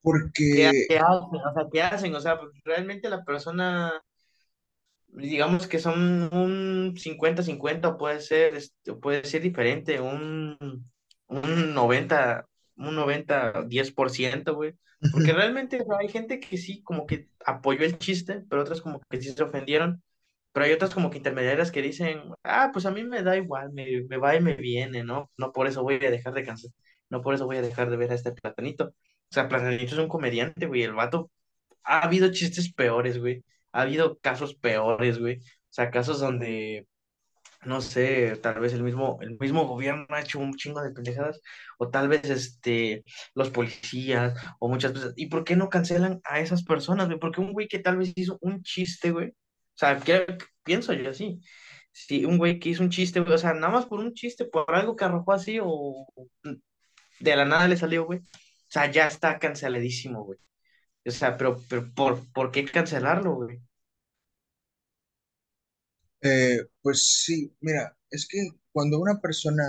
porque 0.01 0.87
qué 0.89 0.99
hacen? 0.99 1.41
O 1.41 1.53
sea, 1.55 1.67
¿qué 1.73 1.83
hacen? 1.83 2.15
O 2.15 2.21
sea, 2.21 2.41
pues, 2.41 2.53
realmente 2.65 3.09
la 3.09 3.25
persona, 3.25 4.03
digamos 5.09 5.67
que 5.67 5.79
son 5.79 6.33
un 6.33 6.95
cincuenta 6.97 7.43
cincuenta 7.43 7.99
puede 7.99 8.21
ser, 8.21 8.55
este, 8.55 8.95
puede 8.95 9.25
ser 9.25 9.43
diferente, 9.43 10.01
un, 10.01 10.57
un 11.29 11.75
noventa 11.75 12.47
un 12.77 12.95
noventa 12.95 13.63
diez 13.67 13.93
por 13.93 14.11
ciento 14.11 14.55
güey. 14.55 14.75
Porque 15.13 15.33
realmente 15.33 15.81
o 15.83 15.85
sea, 15.87 15.99
hay 16.01 16.09
gente 16.09 16.41
que 16.41 16.57
sí, 16.59 16.83
como 16.83 17.07
que 17.07 17.29
apoyó 17.45 17.85
el 17.85 17.99
chiste, 17.99 18.43
pero 18.49 18.63
otras 18.63 18.81
como 18.81 19.01
que 19.09 19.21
sí 19.23 19.31
se 19.33 19.43
ofendieron. 19.43 20.03
Pero 20.53 20.67
hay 20.67 20.73
otras 20.73 20.95
como 20.95 21.11
que 21.11 21.19
intermediarias 21.19 21.71
que 21.71 21.83
dicen, 21.83 22.23
ah, 22.43 22.71
pues 22.73 22.87
a 22.87 22.91
mí 22.91 23.05
me 23.05 23.23
da 23.23 23.37
igual, 23.37 23.71
me, 23.73 24.03
me 24.09 24.17
va 24.17 24.35
y 24.35 24.41
me 24.41 24.55
viene, 24.55 25.05
¿no? 25.05 25.31
No 25.37 25.53
por 25.53 25.67
eso 25.69 25.83
voy 25.83 25.97
a 25.97 26.11
dejar 26.11 26.35
de 26.35 26.45
cansar, 26.45 26.71
no 27.11 27.21
por 27.23 27.35
eso 27.35 27.47
voy 27.47 27.59
a 27.59 27.63
dejar 27.63 27.91
de 27.91 27.97
ver 27.97 28.11
a 28.13 28.15
este 28.15 28.33
platanito. 28.33 28.87
O 29.31 29.35
sea, 29.35 29.49
Platanito 29.49 29.85
es 29.95 29.99
un 29.99 30.09
comediante, 30.09 30.67
güey, 30.67 30.83
el 30.83 30.95
vato 30.95 31.31
ha 31.85 32.01
habido 32.05 32.33
chistes 32.33 32.73
peores, 32.73 33.19
güey. 33.19 33.45
Ha 33.73 33.83
habido 33.83 34.19
casos 34.19 34.55
peores, 34.55 35.19
güey. 35.19 35.39
O 35.39 35.43
sea, 35.71 35.91
casos 35.91 36.21
donde, 36.21 36.87
no 37.65 37.81
sé, 37.81 38.37
tal 38.37 38.61
vez 38.61 38.73
el 38.73 38.83
mismo, 38.83 39.19
el 39.21 39.37
mismo 39.39 39.67
gobierno 39.67 40.07
ha 40.11 40.21
hecho 40.21 40.39
un 40.39 40.55
chingo 40.55 40.81
de 40.83 40.93
pendejadas, 40.93 41.41
o 41.79 41.91
tal 41.91 42.09
vez 42.09 42.25
este, 42.31 43.05
los 43.35 43.51
policías, 43.51 44.35
o 44.61 44.69
muchas 44.69 44.93
veces. 44.93 45.13
¿Y 45.17 45.27
por 45.27 45.45
qué 45.45 45.57
no 45.57 45.69
cancelan 45.69 46.21
a 46.25 46.41
esas 46.41 46.65
personas, 46.65 47.07
güey? 47.09 47.19
Porque 47.19 47.41
un 47.41 47.53
güey 47.53 47.69
que 47.69 47.79
tal 47.81 47.97
vez 47.99 48.13
hizo 48.17 48.39
un 48.41 48.63
chiste, 48.63 49.11
güey. 49.11 49.29
O 49.31 49.35
sea, 49.75 49.99
¿qué 50.01 50.27
pienso 50.65 50.93
yo 50.93 51.11
así? 51.11 51.41
Si 51.93 52.25
un 52.25 52.39
güey 52.39 52.59
que 52.61 52.71
hizo 52.71 52.83
un 52.83 52.91
chiste, 52.91 53.21
güey, 53.21 53.35
o 53.35 53.39
sea, 53.39 53.55
nada 53.55 53.71
más 53.73 53.87
por 53.87 54.01
un 54.01 54.15
chiste, 54.15 54.45
por 54.47 54.75
algo 54.75 54.97
que 54.97 55.05
arrojó 55.05 55.33
así, 55.33 55.59
o 55.63 56.07
de 57.21 57.37
la 57.37 57.45
nada 57.45 57.69
le 57.69 57.77
salió, 57.77 58.05
güey. 58.05 58.21
O 58.21 58.71
sea, 58.71 58.91
ya 58.91 59.07
está 59.07 59.39
canceladísimo, 59.39 60.25
güey. 60.25 60.39
O 61.07 61.11
sea, 61.11 61.37
pero, 61.37 61.57
pero 61.69 61.93
¿por, 61.95 62.33
¿por 62.33 62.51
qué 62.51 62.65
cancelarlo, 62.67 63.35
güey? 63.35 63.61
Eh, 66.21 66.67
pues 66.83 67.23
sí, 67.25 67.55
mira, 67.61 67.97
es 68.11 68.27
que 68.27 68.49
cuando 68.73 68.99
una 68.99 69.21
persona 69.21 69.65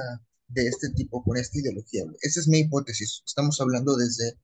de 0.48 0.68
este 0.68 0.89
tipo, 0.89 1.24
con 1.24 1.38
esta 1.38 1.60
ideología, 1.60 2.03
esa 2.22 2.39
es 2.39 2.48
mi 2.48 2.60
hipótesis, 2.60 3.22
estamos 3.25 3.60
hablando 3.62 3.96
desde 3.96 4.38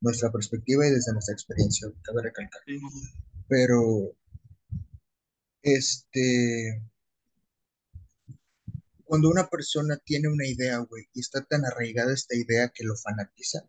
nuestra 0.00 0.32
perspectiva 0.32 0.86
y 0.86 0.90
desde 0.90 1.12
nuestra 1.12 1.34
experiencia, 1.34 1.88
cabe 2.02 2.22
recalcar, 2.22 2.60
pero 3.48 4.16
este, 5.62 6.82
cuando 9.04 9.28
una 9.28 9.48
persona 9.48 9.98
tiene 10.04 10.28
una 10.28 10.46
idea, 10.46 10.78
güey, 10.78 11.04
y 11.12 11.20
está 11.20 11.44
tan 11.44 11.64
arraigada 11.64 12.12
esta 12.12 12.34
idea 12.34 12.72
que 12.74 12.82
lo 12.82 12.96
fanatiza, 12.96 13.60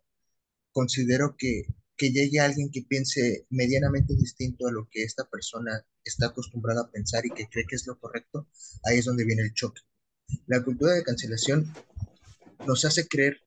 considero 0.72 1.36
que, 1.38 1.68
que 1.96 2.12
llegue 2.12 2.40
alguien 2.40 2.70
que 2.72 2.82
piense 2.82 3.46
medianamente 3.50 4.16
distinto 4.16 4.68
a 4.68 4.72
lo 4.72 4.88
que 4.90 5.04
esta 5.04 5.30
persona 5.30 5.86
está 6.04 6.28
acostumbrada 6.28 6.82
a 6.82 6.92
pensar 6.92 7.26
y 7.26 7.32
que 7.32 7.48
cree 7.48 7.66
que 7.68 7.76
es 7.76 7.86
lo 7.88 8.00
correcto, 8.00 8.48
ahí 8.84 9.00
es 9.00 9.06
donde 9.06 9.26
viene 9.26 9.44
el 9.44 9.54
choque. 9.54 9.82
La 10.48 10.64
cultura 10.64 10.94
de 10.94 11.04
cancelación 11.04 11.72
nos 12.66 12.86
hace 12.86 13.08
creer 13.08 13.42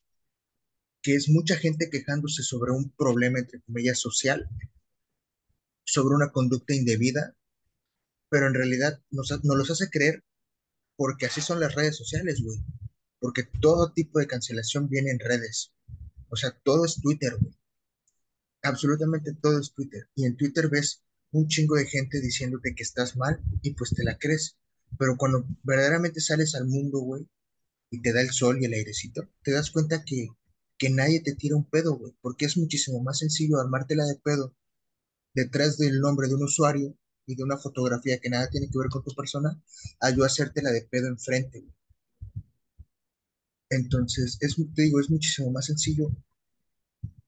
que 1.02 1.14
es 1.14 1.28
mucha 1.28 1.56
gente 1.56 1.90
quejándose 1.90 2.42
sobre 2.42 2.72
un 2.72 2.90
problema, 2.90 3.38
entre 3.38 3.60
comillas, 3.62 3.98
social, 3.98 4.48
sobre 5.84 6.14
una 6.14 6.30
conducta 6.32 6.74
indebida, 6.74 7.36
pero 8.28 8.48
en 8.48 8.54
realidad 8.54 9.00
nos, 9.10 9.30
nos 9.44 9.56
los 9.56 9.70
hace 9.70 9.88
creer 9.88 10.24
porque 10.96 11.26
así 11.26 11.40
son 11.40 11.60
las 11.60 11.74
redes 11.74 11.96
sociales, 11.96 12.42
güey. 12.42 12.58
Porque 13.20 13.44
todo 13.44 13.92
tipo 13.92 14.18
de 14.18 14.26
cancelación 14.26 14.88
viene 14.88 15.10
en 15.10 15.18
redes. 15.18 15.72
O 16.28 16.36
sea, 16.36 16.58
todo 16.64 16.84
es 16.84 17.00
Twitter, 17.00 17.36
güey. 17.38 17.54
Absolutamente 18.66 19.32
todo 19.32 19.60
es 19.60 19.72
Twitter. 19.72 20.08
Y 20.16 20.24
en 20.24 20.36
Twitter 20.36 20.68
ves 20.68 21.02
un 21.30 21.46
chingo 21.46 21.76
de 21.76 21.86
gente 21.86 22.20
diciéndote 22.20 22.74
que 22.74 22.82
estás 22.82 23.16
mal 23.16 23.40
y 23.62 23.74
pues 23.74 23.90
te 23.94 24.02
la 24.02 24.18
crees. 24.18 24.56
Pero 24.98 25.16
cuando 25.16 25.46
verdaderamente 25.62 26.20
sales 26.20 26.54
al 26.54 26.66
mundo, 26.66 26.98
güey, 26.98 27.28
y 27.90 28.02
te 28.02 28.12
da 28.12 28.20
el 28.20 28.30
sol 28.30 28.58
y 28.60 28.64
el 28.64 28.72
airecito, 28.72 29.28
te 29.42 29.52
das 29.52 29.70
cuenta 29.70 30.04
que, 30.04 30.28
que 30.78 30.90
nadie 30.90 31.20
te 31.20 31.34
tira 31.34 31.56
un 31.56 31.68
pedo, 31.68 31.96
güey, 31.96 32.12
porque 32.20 32.46
es 32.46 32.56
muchísimo 32.56 33.00
más 33.02 33.18
sencillo 33.18 33.60
armártela 33.60 34.04
de 34.04 34.16
pedo 34.16 34.54
detrás 35.34 35.78
del 35.78 36.00
nombre 36.00 36.28
de 36.28 36.34
un 36.34 36.42
usuario 36.42 36.96
y 37.26 37.36
de 37.36 37.44
una 37.44 37.58
fotografía 37.58 38.18
que 38.18 38.30
nada 38.30 38.48
tiene 38.50 38.68
que 38.68 38.78
ver 38.78 38.88
con 38.88 39.04
tu 39.04 39.14
persona, 39.14 39.60
a 40.00 40.10
yo 40.10 40.24
hacértela 40.24 40.70
de 40.70 40.82
pedo 40.82 41.08
enfrente, 41.08 41.60
güey. 41.60 41.74
Entonces, 43.68 44.38
es, 44.40 44.56
te 44.74 44.82
digo, 44.82 45.00
es 45.00 45.10
muchísimo 45.10 45.50
más 45.50 45.66
sencillo 45.66 46.08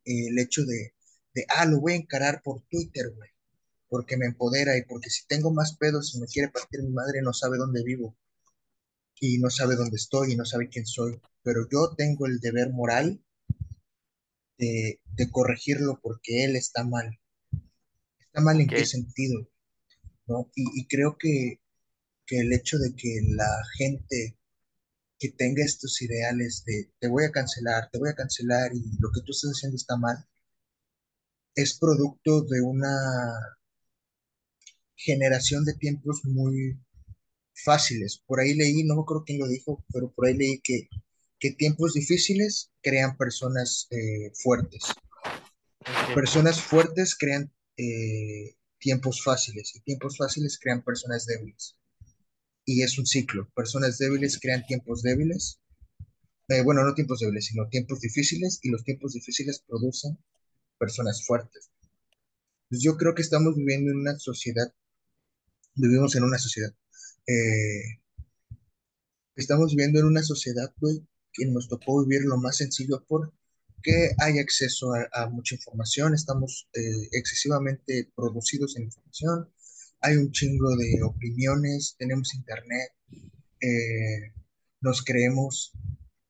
eh, 0.05 0.29
el 0.29 0.39
hecho 0.39 0.65
de, 0.65 0.95
de, 1.35 1.45
ah, 1.49 1.65
lo 1.67 1.81
voy 1.81 1.93
a 1.93 1.97
encarar 1.97 2.43
por 2.43 2.63
Twitter, 2.69 3.13
güey, 3.15 3.31
porque 3.89 4.17
me 4.17 4.27
empodera 4.27 4.77
y 4.77 4.83
porque 4.83 5.11
si 5.11 5.27
tengo 5.27 5.53
más 5.53 5.77
pedos 5.77 6.15
y 6.15 6.21
me 6.21 6.27
quiere 6.27 6.51
partir 6.51 6.83
mi 6.83 6.91
madre, 6.91 7.23
no 7.23 7.33
sabe 7.33 7.59
dónde 7.59 7.83
vivo 7.83 8.17
y 9.21 9.39
no 9.39 9.51
sabe 9.51 9.77
dónde 9.77 9.97
estoy 9.97 10.33
y 10.33 10.37
no 10.37 10.45
sabe 10.45 10.69
quién 10.69 10.87
soy. 10.87 11.21
Pero 11.43 11.69
yo 11.71 11.95
tengo 11.97 12.27
el 12.27 12.41
deber 12.41 12.71
moral 12.71 13.23
de, 14.59 15.01
de 15.05 15.31
corregirlo 15.31 16.01
porque 16.03 16.45
él 16.45 16.57
está 16.57 16.85
mal. 16.85 17.19
¿Está 18.21 18.41
mal 18.41 18.61
en 18.61 18.69
qué 18.69 18.85
sentido? 18.85 19.49
¿No? 20.27 20.51
Y, 20.55 20.81
y 20.81 20.87
creo 20.87 21.17
que, 21.19 21.61
que 22.27 22.41
el 22.41 22.53
hecho 22.53 22.79
de 22.79 22.95
que 22.95 23.21
la 23.31 23.63
gente 23.77 24.37
que 25.19 25.31
tenga 25.31 25.65
estos 25.65 26.01
ideales 26.03 26.63
de 26.65 26.93
te 27.01 27.09
voy 27.09 27.25
a 27.25 27.33
cancelar, 27.33 27.91
te 27.91 27.99
voy 27.99 28.11
a 28.11 28.15
cancelar 28.15 28.73
y 28.75 28.83
lo 29.01 29.11
que 29.11 29.21
tú 29.25 29.33
estás 29.33 29.51
haciendo 29.51 29.77
está 29.77 29.97
mal, 29.97 30.17
es 31.55 31.79
producto 31.79 32.43
de 32.43 32.61
una 32.61 32.97
generación 34.97 35.65
de 35.65 35.75
tiempos 35.75 36.21
muy 36.25 36.79
fáciles. 37.65 38.23
Por 38.27 38.41
ahí 38.41 38.55
leí, 38.55 38.85
no 38.85 38.97
me 38.97 39.03
acuerdo 39.03 39.25
quién 39.25 39.39
lo 39.39 39.49
dijo, 39.49 39.85
pero 39.93 40.13
por 40.13 40.27
ahí 40.27 40.37
leí 40.37 40.61
que, 40.63 40.89
que 41.39 41.53
tiempos 41.53 41.95
difíciles 41.95 42.71
crean 42.83 43.17
personas 43.17 43.87
eh, 43.91 44.33
fuertes. 44.43 44.83
Personas 46.15 46.61
fuertes 46.61 47.17
crean 47.17 47.53
eh, 47.77 48.57
tiempos 48.79 49.23
fáciles 49.23 49.75
y 49.75 49.81
tiempos 49.81 50.17
fáciles 50.17 50.59
crean 50.61 50.83
personas 50.83 51.27
débiles. 51.27 51.77
Y 52.65 52.83
es 52.83 52.99
un 52.99 53.07
ciclo. 53.07 53.51
Personas 53.55 53.99
débiles 53.99 54.39
crean 54.39 54.65
tiempos 54.67 55.03
débiles. 55.03 55.61
Eh, 56.49 56.63
bueno, 56.63 56.83
no 56.85 56.95
tiempos 56.95 57.21
débiles, 57.21 57.47
sino 57.47 57.69
tiempos 57.69 58.01
difíciles 58.01 58.59
y 58.63 58.71
los 58.71 58.85
tiempos 58.85 59.13
difíciles 59.13 59.63
producen 59.67 60.19
personas 60.79 61.25
fuertes. 61.27 61.71
Pues 62.69 62.83
yo 62.83 62.97
creo 62.97 63.15
que 63.15 63.23
estamos 63.23 63.57
viviendo 63.57 63.91
en 63.91 63.99
una 63.99 64.19
sociedad, 64.19 64.73
vivimos 65.75 66.15
en 66.17 66.25
una 66.25 66.39
sociedad 66.39 66.73
eh, 67.27 68.01
Estamos 69.39 69.71
viviendo 69.71 70.01
en 70.01 70.07
una 70.07 70.23
sociedad, 70.25 70.75
que 71.33 71.47
nos 71.47 71.69
tocó 71.69 72.05
vivir 72.05 72.23
lo 72.25 72.39
más 72.39 72.57
sencillo 72.57 73.05
porque 73.07 74.11
hay 74.19 74.41
acceso 74.41 74.93
a, 74.95 75.09
a 75.13 75.29
mucha 75.29 75.55
información, 75.55 76.13
estamos 76.13 76.69
eh, 76.75 77.09
excesivamente 77.13 78.11
producidos 78.17 78.77
en 78.77 78.85
información, 78.85 79.49
hay 80.01 80.17
un 80.17 80.33
chingo 80.33 80.77
de 80.77 81.05
opiniones, 81.05 81.95
tenemos 81.97 82.35
internet, 82.35 82.91
eh, 83.61 84.33
nos 84.81 85.05
creemos 85.05 85.73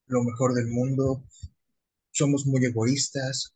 lo 0.07 0.23
mejor 0.23 0.53
del 0.53 0.67
mundo, 0.67 1.25
somos 2.11 2.45
muy 2.45 2.63
egoístas. 2.63 3.55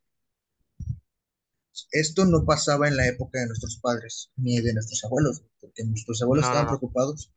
Esto 1.92 2.24
no 2.24 2.44
pasaba 2.44 2.88
en 2.88 2.96
la 2.96 3.06
época 3.06 3.40
de 3.40 3.46
nuestros 3.46 3.78
padres 3.78 4.30
ni 4.36 4.60
de 4.60 4.74
nuestros 4.74 5.04
abuelos, 5.04 5.42
porque 5.60 5.84
nuestros 5.84 6.22
abuelos 6.22 6.44
no, 6.46 6.50
estaban 6.50 6.68
preocupados 6.68 7.32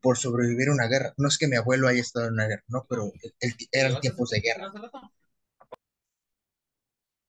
por 0.00 0.18
sobrevivir 0.18 0.68
a 0.68 0.72
una 0.72 0.86
guerra. 0.86 1.14
No 1.16 1.28
es 1.28 1.38
que 1.38 1.48
mi 1.48 1.56
abuelo 1.56 1.88
haya 1.88 2.00
estado 2.00 2.26
en 2.26 2.34
una 2.34 2.46
guerra, 2.46 2.64
no, 2.68 2.86
pero 2.88 3.12
el- 3.22 3.34
el- 3.40 3.54
eran 3.72 4.00
tiempos 4.00 4.30
de 4.30 4.40
guerra. 4.40 4.72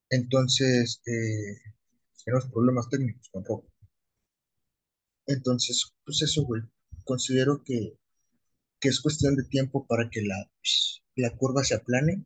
Entonces, 0.09 1.01
eh, 1.05 1.57
tenemos 2.25 2.47
problemas 2.47 2.89
técnicos 2.89 3.29
con 3.31 3.45
robo. 3.45 3.65
Entonces, 5.27 5.93
pues 6.05 6.21
eso, 6.21 6.43
güey. 6.43 6.61
Considero 7.05 7.63
que, 7.63 7.97
que 8.79 8.89
es 8.89 8.99
cuestión 9.01 9.35
de 9.35 9.43
tiempo 9.43 9.85
para 9.87 10.09
que 10.09 10.21
la, 10.21 10.49
la 11.15 11.35
curva 11.37 11.63
se 11.63 11.75
aplane 11.75 12.25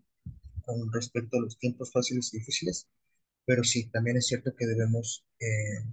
con 0.66 0.92
respecto 0.92 1.38
a 1.38 1.42
los 1.42 1.58
tiempos 1.58 1.92
fáciles 1.92 2.34
y 2.34 2.40
difíciles, 2.40 2.88
pero 3.46 3.64
sí, 3.64 3.90
también 3.90 4.18
es 4.18 4.28
cierto 4.28 4.54
que 4.56 4.66
debemos 4.66 5.26
eh, 5.40 5.84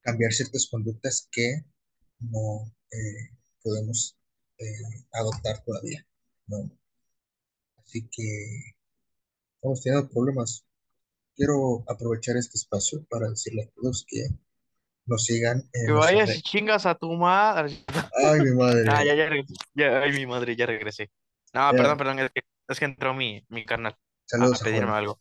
cambiar 0.00 0.32
ciertas 0.32 0.66
conductas 0.70 1.28
que 1.30 1.64
no 2.20 2.72
eh, 2.90 3.36
podemos 3.62 4.16
eh, 4.58 5.04
adoptar 5.12 5.62
todavía, 5.64 6.06
¿no? 6.46 6.70
Así 7.76 8.08
que 8.10 8.74
estamos 9.56 9.82
teniendo 9.82 10.08
problemas. 10.10 10.64
Quiero 11.36 11.84
aprovechar 11.88 12.36
este 12.36 12.56
espacio 12.58 13.04
para 13.08 13.28
decirle 13.30 13.62
a 13.64 13.70
todos 13.74 14.04
que 14.08 14.26
nos 15.06 15.24
sigan 15.24 15.70
Que 15.72 15.92
vayas 15.92 16.36
y 16.36 16.42
chingas 16.42 16.84
a 16.86 16.94
tu 16.96 17.12
madre. 17.14 17.84
Ay, 18.12 18.40
mi 18.40 18.50
Ah, 18.86 19.04
madre. 19.04 19.04
ya, 19.04 19.14
ya 19.14 19.26
regresé. 19.28 19.54
Ya, 19.74 20.00
ay, 20.02 20.12
mi 20.12 20.26
madre, 20.26 20.56
ya 20.56 20.66
regresé. 20.66 21.10
No, 21.54 21.74
perdón, 21.76 21.92
Ya, 21.92 21.96
perdón, 21.98 22.18
es 22.20 22.30
que, 22.32 22.40
es 22.68 22.78
que 22.78 22.84
entró 22.84 23.14
mi, 23.14 23.44
mi 23.48 23.64
carnal 23.64 23.94
a 23.94 23.98
saludos 24.26 24.62
a 24.62 24.64
pedirme 24.64 24.92
Juan. 24.92 24.98
algo. 24.98 25.20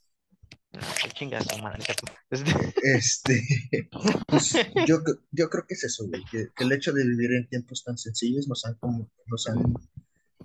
Qué 1.01 1.10
chingas, 1.12 1.46
madre. 1.62 1.84
Este, 2.29 2.74
Este, 2.84 3.43
pues 4.27 4.53
yo, 4.88 5.01
yo 5.31 5.50
creo 5.50 5.65
que 5.67 5.74
es 5.74 5.84
eso, 5.84 6.07
güey, 6.07 6.24
que, 6.31 6.50
que 6.55 6.63
el 6.63 6.72
hecho 6.72 6.91
de 6.93 7.03
vivir 7.05 7.31
en 7.34 7.48
tiempos 7.48 7.84
tan 7.84 7.98
sencillos 7.98 8.48
nos 8.48 8.65
han, 8.65 8.75
como, 8.75 9.10
nos 9.27 9.48
han 9.48 9.74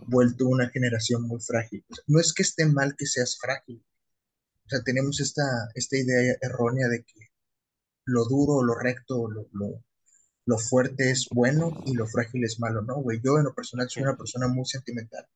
vuelto 0.07 0.47
una 0.47 0.69
generación 0.71 1.23
muy 1.23 1.41
frágil. 1.41 1.85
No 2.07 2.21
es 2.21 2.33
que 2.33 2.43
esté 2.43 2.67
mal 2.67 2.97
que 2.97 3.07
seas 3.07 3.39
frágil, 3.39 3.85
o 4.67 4.69
sea, 4.69 4.83
tenemos 4.83 5.21
esta, 5.21 5.43
esta 5.75 5.97
idea 5.97 6.37
errónea 6.41 6.89
de 6.89 7.05
que 7.05 7.31
lo 8.07 8.25
duro, 8.25 8.63
lo 8.63 8.75
recto, 8.75 9.31
lo, 9.31 9.49
lo, 9.53 9.85
lo 10.47 10.59
fuerte 10.59 11.11
es 11.11 11.29
bueno 11.31 11.83
y 11.87 11.95
lo 11.95 12.07
frágil 12.07 12.45
es 12.45 12.59
malo, 12.61 12.83
¿no, 12.83 12.97
güey? 13.03 13.21
Yo 13.23 13.39
en 13.39 13.45
lo 13.45 13.55
personal 13.55 13.89
soy 13.91 14.05
una 14.05 14.17
persona 14.17 14.49
muy 14.49 14.65
sentimental 14.67 15.27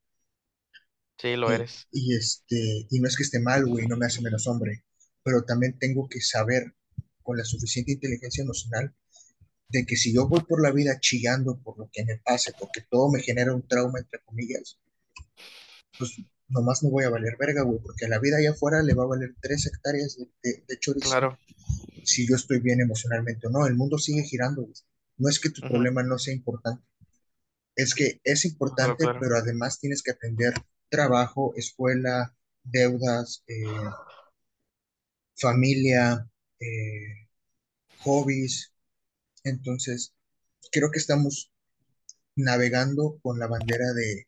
sí, 1.18 1.36
lo 1.36 1.52
y, 1.52 1.54
eres. 1.54 1.88
y, 1.92 2.16
este, 2.16 2.86
y 2.90 3.00
no 3.00 3.08
es 3.08 3.16
que 3.16 3.24
esté 3.24 3.40
mal, 3.40 3.66
güey, 3.66 3.86
no 3.86 3.96
me 3.96 4.06
hace 4.06 4.22
menos 4.22 4.46
hombre, 4.46 4.84
pero 5.26 5.42
también 5.44 5.76
tengo 5.76 6.08
que 6.08 6.20
saber 6.20 6.72
con 7.24 7.36
la 7.36 7.44
suficiente 7.44 7.90
inteligencia 7.90 8.42
emocional 8.44 8.94
de 9.68 9.84
que 9.84 9.96
si 9.96 10.14
yo 10.14 10.28
voy 10.28 10.42
por 10.42 10.62
la 10.62 10.70
vida 10.70 11.00
chillando 11.00 11.60
por 11.64 11.76
lo 11.76 11.90
que 11.92 12.04
me 12.04 12.18
pase, 12.18 12.52
porque 12.56 12.82
todo 12.88 13.10
me 13.10 13.20
genera 13.20 13.52
un 13.52 13.66
trauma, 13.66 13.98
entre 13.98 14.20
comillas, 14.24 14.78
pues 15.98 16.12
nomás 16.46 16.84
no 16.84 16.90
voy 16.90 17.02
a 17.02 17.10
valer 17.10 17.36
verga, 17.40 17.62
güey, 17.62 17.80
porque 17.82 18.04
a 18.06 18.08
la 18.08 18.20
vida 18.20 18.36
allá 18.36 18.52
afuera 18.52 18.84
le 18.84 18.94
va 18.94 19.02
a 19.02 19.08
valer 19.08 19.34
tres 19.40 19.66
hectáreas 19.66 20.16
de, 20.16 20.28
de, 20.44 20.64
de 20.68 20.78
chorizo 20.78 21.08
Claro. 21.10 21.36
si 22.04 22.24
yo 22.28 22.36
estoy 22.36 22.60
bien 22.60 22.80
emocionalmente 22.80 23.48
o 23.48 23.50
no. 23.50 23.66
El 23.66 23.74
mundo 23.74 23.98
sigue 23.98 24.22
girando, 24.22 24.62
güey. 24.62 24.74
No 25.16 25.28
es 25.28 25.40
que 25.40 25.50
tu 25.50 25.60
problema 25.62 26.04
no 26.04 26.18
sea 26.18 26.34
importante, 26.34 26.84
es 27.74 27.96
que 27.96 28.20
es 28.22 28.42
Claro, 28.42 28.52
importante, 28.52 29.02
claro. 29.02 29.18
pero 29.20 29.36
además 29.36 29.80
tienes 29.80 30.04
que 30.04 30.12
atender 30.12 30.54
trabajo, 30.88 31.52
escuela, 31.56 32.32
deudas, 32.62 33.42
eh, 33.48 33.64
familia, 35.36 36.28
eh, 36.60 37.28
hobbies. 38.00 38.72
Entonces, 39.44 40.14
creo 40.72 40.90
que 40.90 40.98
estamos 40.98 41.52
navegando 42.36 43.18
con 43.22 43.38
la 43.38 43.46
bandera 43.46 43.92
de, 43.92 44.26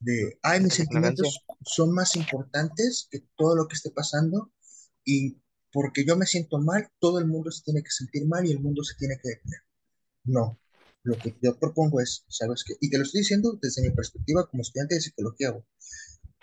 de, 0.00 0.38
ay, 0.42 0.60
mis 0.60 0.74
sentimientos 0.74 1.44
son 1.64 1.92
más 1.92 2.16
importantes 2.16 3.08
que 3.10 3.20
todo 3.36 3.56
lo 3.56 3.68
que 3.68 3.74
esté 3.74 3.90
pasando 3.90 4.52
y 5.04 5.38
porque 5.72 6.04
yo 6.04 6.16
me 6.16 6.26
siento 6.26 6.58
mal, 6.58 6.88
todo 7.00 7.18
el 7.18 7.26
mundo 7.26 7.50
se 7.50 7.62
tiene 7.64 7.82
que 7.82 7.90
sentir 7.90 8.26
mal 8.26 8.46
y 8.46 8.52
el 8.52 8.60
mundo 8.60 8.84
se 8.84 8.94
tiene 8.96 9.16
que 9.22 9.30
detener. 9.30 9.60
No, 10.24 10.58
lo 11.02 11.16
que 11.18 11.36
yo 11.42 11.58
propongo 11.58 12.00
es, 12.00 12.24
¿sabes 12.28 12.64
qué? 12.64 12.74
Y 12.80 12.90
te 12.90 12.98
lo 12.98 13.04
estoy 13.04 13.20
diciendo 13.20 13.58
desde 13.60 13.82
mi 13.82 13.90
perspectiva 13.90 14.46
como 14.48 14.62
estudiante 14.62 14.94
de 14.94 15.00
psicología, 15.00 15.50
güey, 15.50 15.64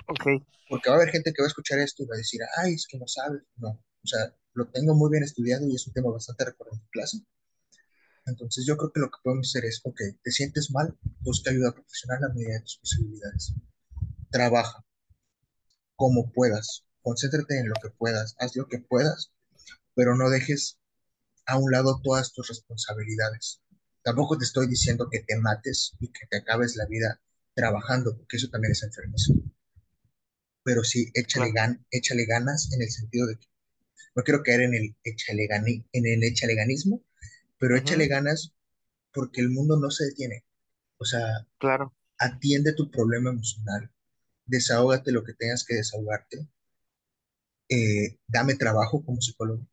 Ok, 0.07 0.25
porque 0.69 0.89
va 0.89 0.95
a 0.97 0.99
haber 0.99 1.11
gente 1.11 1.33
que 1.33 1.41
va 1.41 1.47
a 1.47 1.49
escuchar 1.49 1.79
esto 1.79 2.03
y 2.03 2.07
va 2.07 2.15
a 2.15 2.17
decir, 2.17 2.41
ay, 2.57 2.73
es 2.73 2.87
que 2.87 2.97
no 2.97 3.07
sabes. 3.07 3.41
No, 3.57 3.81
o 4.03 4.07
sea, 4.07 4.35
lo 4.53 4.67
tengo 4.69 4.95
muy 4.95 5.09
bien 5.11 5.23
estudiado 5.23 5.67
y 5.67 5.75
es 5.75 5.87
un 5.87 5.93
tema 5.93 6.11
bastante 6.11 6.45
recurrente 6.45 6.83
en 6.83 6.89
clase. 6.89 7.17
Entonces 8.25 8.65
yo 8.65 8.77
creo 8.77 8.91
que 8.91 8.99
lo 8.99 9.09
que 9.09 9.17
podemos 9.23 9.49
hacer 9.49 9.65
es, 9.65 9.81
ok, 9.83 9.99
te 10.23 10.31
sientes 10.31 10.71
mal, 10.71 10.97
busca 11.19 11.51
ayuda 11.51 11.73
profesional 11.73 12.23
a 12.23 12.33
medida 12.33 12.53
de 12.55 12.61
tus 12.61 12.77
posibilidades. 12.77 13.53
Trabaja 14.29 14.85
como 15.95 16.31
puedas, 16.31 16.85
concéntrate 17.01 17.59
en 17.59 17.69
lo 17.69 17.75
que 17.81 17.89
puedas, 17.89 18.35
haz 18.39 18.55
lo 18.55 18.67
que 18.67 18.79
puedas, 18.79 19.31
pero 19.93 20.15
no 20.15 20.29
dejes 20.29 20.79
a 21.45 21.57
un 21.57 21.71
lado 21.71 21.99
todas 22.03 22.33
tus 22.33 22.47
responsabilidades. 22.47 23.61
Tampoco 24.03 24.37
te 24.37 24.45
estoy 24.45 24.67
diciendo 24.67 25.09
que 25.11 25.19
te 25.19 25.37
mates 25.37 25.93
y 25.99 26.07
que 26.07 26.25
te 26.29 26.37
acabes 26.37 26.75
la 26.75 26.85
vida 26.87 27.21
trabajando, 27.53 28.17
porque 28.17 28.37
eso 28.37 28.49
también 28.49 28.71
es 28.71 28.83
enfermez. 28.83 29.27
Pero 30.63 30.83
sí, 30.83 31.11
échale, 31.13 31.51
gan 31.51 31.85
échale 31.91 32.25
ganas 32.25 32.71
en 32.71 32.81
el 32.81 32.89
sentido 32.89 33.27
de 33.27 33.37
que 33.37 33.50
no 34.15 34.23
quiero 34.23 34.43
caer 34.43 34.61
en 34.61 34.73
el 34.75 34.95
échale, 35.03 35.47
gani 35.47 35.85
en 35.93 36.07
el 36.07 36.23
échale 36.23 36.55
ganismo, 36.55 37.03
pero 37.59 37.77
échale 37.77 38.07
ujú, 38.07 38.09
ganas 38.09 38.53
porque 39.13 39.41
el 39.41 39.49
mundo 39.49 39.77
no 39.79 39.91
se 39.91 40.05
detiene. 40.05 40.45
O 40.99 41.05
sea, 41.05 41.47
Claro. 41.59 41.93
atiende 42.19 42.73
tu 42.73 42.89
problema 42.91 43.31
emocional, 43.31 43.91
desahógate 44.45 45.11
lo 45.11 45.23
que 45.25 45.33
tengas 45.33 45.65
que 45.65 45.75
desahogarte, 45.75 46.47
eh, 47.69 48.17
dame 48.27 48.55
trabajo 48.55 49.03
como 49.03 49.19
psicólogo 49.21 49.65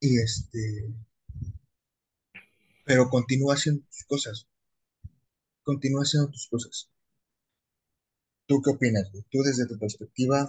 y 0.00 0.20
este, 0.20 0.88
pero 2.86 3.10
continúa 3.10 3.52
haciendo 3.56 3.82
tus 3.90 4.04
cosas, 4.04 4.46
continúa 5.64 6.02
haciendo 6.04 6.30
tus 6.30 6.46
cosas. 6.48 6.88
¿Tú 8.46 8.62
qué 8.62 8.70
opinas? 8.70 9.10
Tú 9.30 9.42
desde 9.42 9.66
tu 9.66 9.78
perspectiva, 9.78 10.48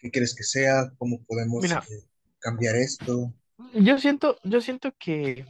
¿qué 0.00 0.10
crees 0.10 0.34
que 0.34 0.42
sea? 0.44 0.90
¿Cómo 0.98 1.22
podemos 1.24 1.74
Mira, 1.74 1.88
eh, 1.90 2.04
cambiar 2.40 2.76
esto? 2.76 3.32
yo 3.74 3.98
siento, 3.98 4.36
yo 4.44 4.60
siento 4.60 4.92
que 4.98 5.46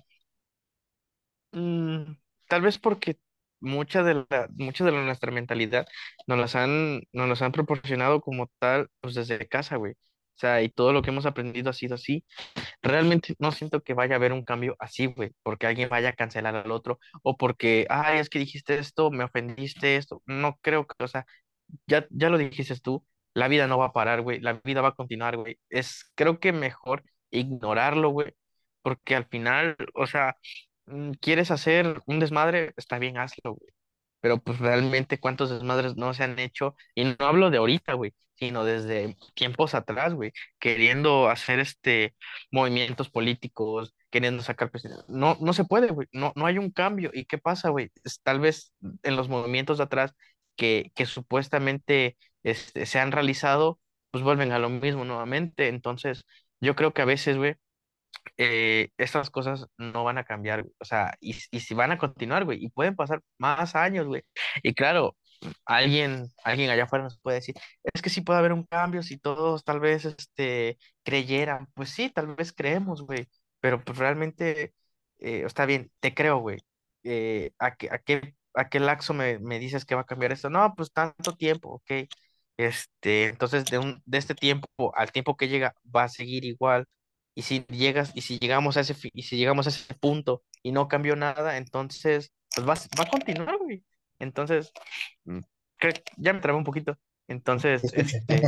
Mm, 1.52 2.14
tal 2.48 2.62
vez 2.62 2.78
porque 2.78 3.18
mucha 3.60 4.02
de 4.02 4.14
la, 4.30 4.48
mucha 4.56 4.84
de 4.84 4.92
la- 4.92 5.02
nuestra 5.04 5.32
mentalidad 5.32 5.86
nos 6.26 6.38
las 6.38 6.54
han, 6.56 7.02
nos 7.12 7.28
las 7.28 7.42
han 7.42 7.52
proporcionado 7.52 8.20
como 8.20 8.50
tal, 8.58 8.88
pues 9.00 9.14
desde 9.14 9.48
casa, 9.48 9.76
güey. 9.76 9.92
O 9.94 10.40
sea, 10.40 10.62
y 10.62 10.70
todo 10.70 10.92
lo 10.94 11.02
que 11.02 11.10
hemos 11.10 11.26
aprendido 11.26 11.68
ha 11.70 11.72
sido 11.74 11.96
así. 11.96 12.24
Realmente 12.82 13.34
no 13.40 13.52
siento 13.52 13.82
que 13.82 13.94
vaya 13.94 14.14
a 14.14 14.18
haber 14.18 14.32
un 14.32 14.44
cambio 14.44 14.76
así, 14.80 15.06
güey, 15.06 15.32
porque 15.42 15.66
alguien 15.66 15.88
vaya 15.90 16.10
a 16.10 16.12
cancelar 16.14 16.56
al 16.56 16.70
otro 16.72 17.00
o 17.22 17.36
porque, 17.38 17.86
ay, 17.90 18.18
es 18.20 18.30
que 18.30 18.38
dijiste 18.40 18.78
esto, 18.78 19.10
me 19.10 19.24
ofendiste 19.24 19.96
esto. 19.96 20.22
No 20.26 20.58
creo 20.62 20.86
que, 20.86 21.04
o 21.04 21.08
sea, 21.08 21.26
ya, 21.86 22.06
ya 22.10 22.30
lo 22.30 22.38
dijiste 22.38 22.76
tú, 22.80 23.04
la 23.34 23.48
vida 23.48 23.66
no 23.66 23.78
va 23.78 23.86
a 23.86 23.92
parar, 23.92 24.22
güey, 24.22 24.40
la 24.40 24.54
vida 24.64 24.80
va 24.82 24.88
a 24.88 24.94
continuar, 24.94 25.36
güey. 25.36 25.58
Es, 25.68 26.10
creo 26.14 26.40
que 26.40 26.52
mejor 26.52 27.04
ignorarlo, 27.30 28.10
güey, 28.10 28.32
porque 28.82 29.14
al 29.16 29.26
final, 29.26 29.76
o 29.94 30.06
sea, 30.06 30.36
mm, 30.86 31.12
quieres 31.20 31.50
hacer 31.50 32.00
un 32.06 32.20
desmadre, 32.20 32.72
está 32.76 32.98
bien, 32.98 33.18
hazlo, 33.18 33.54
güey. 33.54 33.72
Pero 34.20 34.38
pues 34.42 34.58
realmente 34.58 35.18
cuántos 35.18 35.50
desmadres 35.50 35.96
no 35.96 36.12
se 36.14 36.24
han 36.24 36.38
hecho, 36.38 36.76
y 36.94 37.04
no 37.04 37.16
hablo 37.20 37.50
de 37.50 37.58
ahorita, 37.58 37.94
güey, 37.94 38.12
sino 38.36 38.64
desde 38.64 39.16
tiempos 39.34 39.74
atrás, 39.74 40.14
güey, 40.14 40.32
queriendo 40.58 41.28
hacer 41.28 41.58
este 41.60 42.14
movimientos 42.50 43.10
políticos, 43.10 43.94
queriendo 44.10 44.42
sacar 44.42 44.70
presidente. 44.70 45.04
No, 45.08 45.36
no 45.40 45.52
se 45.52 45.64
puede, 45.64 45.88
güey, 45.90 46.08
no, 46.12 46.32
no 46.36 46.46
hay 46.46 46.58
un 46.58 46.70
cambio. 46.70 47.10
¿Y 47.14 47.24
qué 47.26 47.38
pasa, 47.38 47.70
güey? 47.70 47.90
Tal 48.22 48.40
vez 48.40 48.72
en 49.02 49.16
los 49.16 49.28
movimientos 49.28 49.78
de 49.78 49.84
atrás 49.84 50.14
que, 50.56 50.92
que 50.94 51.06
supuestamente 51.06 52.16
este, 52.42 52.86
se 52.86 52.98
han 53.00 53.12
realizado, 53.12 53.80
pues 54.10 54.24
vuelven 54.24 54.52
a 54.52 54.58
lo 54.58 54.68
mismo 54.70 55.04
nuevamente. 55.04 55.68
Entonces, 55.68 56.24
yo 56.60 56.76
creo 56.76 56.92
que 56.94 57.02
a 57.02 57.04
veces, 57.06 57.36
güey, 57.38 57.56
eh, 58.36 58.90
estas 58.98 59.30
cosas 59.30 59.66
no 59.78 60.04
van 60.04 60.18
a 60.18 60.24
cambiar. 60.24 60.66
O 60.78 60.84
sea, 60.84 61.14
y, 61.20 61.36
y 61.50 61.60
si 61.60 61.74
van 61.74 61.92
a 61.92 61.98
continuar, 61.98 62.44
güey, 62.44 62.64
y 62.64 62.68
pueden 62.70 62.96
pasar 62.96 63.22
más 63.38 63.74
años, 63.76 64.06
güey. 64.06 64.22
Y 64.62 64.74
claro, 64.74 65.16
alguien, 65.64 66.28
alguien 66.44 66.70
allá 66.70 66.84
afuera 66.84 67.04
nos 67.04 67.18
puede 67.20 67.36
decir, 67.38 67.54
es 67.94 68.02
que 68.02 68.10
sí 68.10 68.20
puede 68.22 68.38
haber 68.38 68.52
un 68.52 68.64
cambio 68.64 69.02
si 69.02 69.18
todos 69.18 69.64
tal 69.64 69.80
vez 69.80 70.04
este, 70.04 70.78
creyeran. 71.02 71.66
Pues 71.74 71.90
sí, 71.90 72.10
tal 72.10 72.34
vez 72.34 72.52
creemos, 72.52 73.02
güey, 73.02 73.28
pero 73.60 73.82
pues 73.84 73.98
realmente 73.98 74.74
eh, 75.18 75.42
está 75.46 75.66
bien, 75.66 75.90
te 76.00 76.14
creo, 76.14 76.38
güey. 76.38 76.58
Eh, 77.02 77.52
¿a 77.58 77.74
qué, 77.76 77.88
a 77.90 77.98
qué, 77.98 78.34
a 78.54 78.68
qué 78.68 78.80
laxo 78.80 79.14
me, 79.14 79.38
me 79.38 79.58
dices 79.58 79.84
que 79.84 79.94
va 79.94 80.02
a 80.02 80.04
cambiar 80.06 80.32
esto? 80.32 80.50
No, 80.50 80.74
pues 80.76 80.92
tanto 80.92 81.34
tiempo, 81.36 81.70
ok. 81.76 82.08
Este, 82.56 83.24
entonces 83.28 83.64
de 83.66 83.78
un, 83.78 84.02
de 84.04 84.18
este 84.18 84.34
tiempo 84.34 84.92
al 84.94 85.12
tiempo 85.12 85.36
que 85.36 85.48
llega 85.48 85.74
va 85.94 86.04
a 86.04 86.08
seguir 86.08 86.44
igual 86.44 86.86
y 87.34 87.42
si 87.42 87.64
llegas, 87.68 88.12
y 88.14 88.20
si 88.22 88.38
llegamos 88.38 88.76
a 88.76 88.80
ese, 88.80 88.94
y 89.14 89.22
si 89.22 89.36
llegamos 89.36 89.66
a 89.66 89.70
ese 89.70 89.94
punto 89.94 90.42
y 90.62 90.72
no 90.72 90.88
cambió 90.88 91.16
nada, 91.16 91.56
entonces, 91.56 92.32
pues 92.54 92.68
va, 92.68 92.74
a- 92.74 93.00
va 93.00 93.04
a 93.04 93.10
continuar, 93.10 93.56
güey. 93.58 93.82
Entonces, 94.18 94.72
mm, 95.24 95.38
ya 96.18 96.32
me 96.32 96.40
trabé 96.40 96.58
un 96.58 96.64
poquito. 96.64 96.98
Entonces, 97.28 97.82
este, 97.94 98.42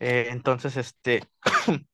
eh, 0.00 0.28
entonces, 0.30 0.76
este, 0.76 1.24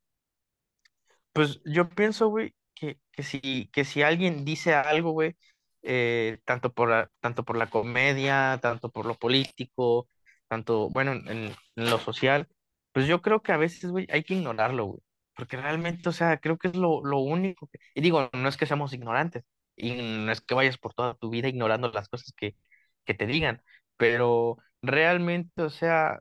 pues 1.33 1.61
yo 1.65 1.89
pienso, 1.89 2.29
güey, 2.29 2.55
que, 2.75 2.99
que 3.13 3.23
si, 3.23 3.69
que 3.73 3.85
si 3.85 4.03
alguien 4.03 4.45
dice 4.45 4.75
algo, 4.75 5.11
güey, 5.13 5.37
eh, 5.85 6.39
tanto 6.47 6.73
por 6.75 6.91
la, 6.91 7.11
tanto 7.21 7.45
por 7.45 7.57
la 7.59 7.69
comedia, 7.71 8.59
tanto 8.63 8.91
por 8.91 9.07
lo 9.07 9.15
político, 9.17 10.09
tanto, 10.49 10.91
bueno, 10.91 11.13
en, 11.15 11.29
en 11.77 11.91
lo 11.91 11.99
social, 11.99 12.49
pues 12.93 13.07
yo 13.07 13.23
creo 13.23 13.43
que 13.43 13.53
a 13.53 13.57
veces, 13.57 13.91
güey, 13.91 14.07
hay 14.11 14.25
que 14.25 14.35
ignorarlo, 14.35 14.87
güey. 14.87 15.01
Porque 15.37 15.57
realmente, 15.57 16.09
o 16.09 16.13
sea, 16.13 16.39
creo 16.39 16.59
que 16.59 16.69
es 16.69 16.77
lo, 16.77 17.05
lo 17.05 17.19
único 17.19 17.67
que... 17.69 17.79
Y 17.95 18.01
digo, 18.03 18.31
no 18.35 18.49
es 18.49 18.57
que 18.57 18.67
seamos 18.67 18.93
ignorantes, 18.93 19.45
y 19.77 19.93
no 19.95 20.31
es 20.33 20.41
que 20.41 20.55
vayas 20.55 20.79
por 20.79 20.95
toda 20.95 21.15
tu 21.15 21.31
vida 21.31 21.49
ignorando 21.49 21.91
las 21.91 22.09
cosas 22.09 22.33
que, 22.37 22.57
que 23.05 23.15
te 23.15 23.27
digan, 23.27 23.63
pero 23.97 24.59
realmente, 24.83 25.63
o 25.63 25.71
sea, 25.71 26.21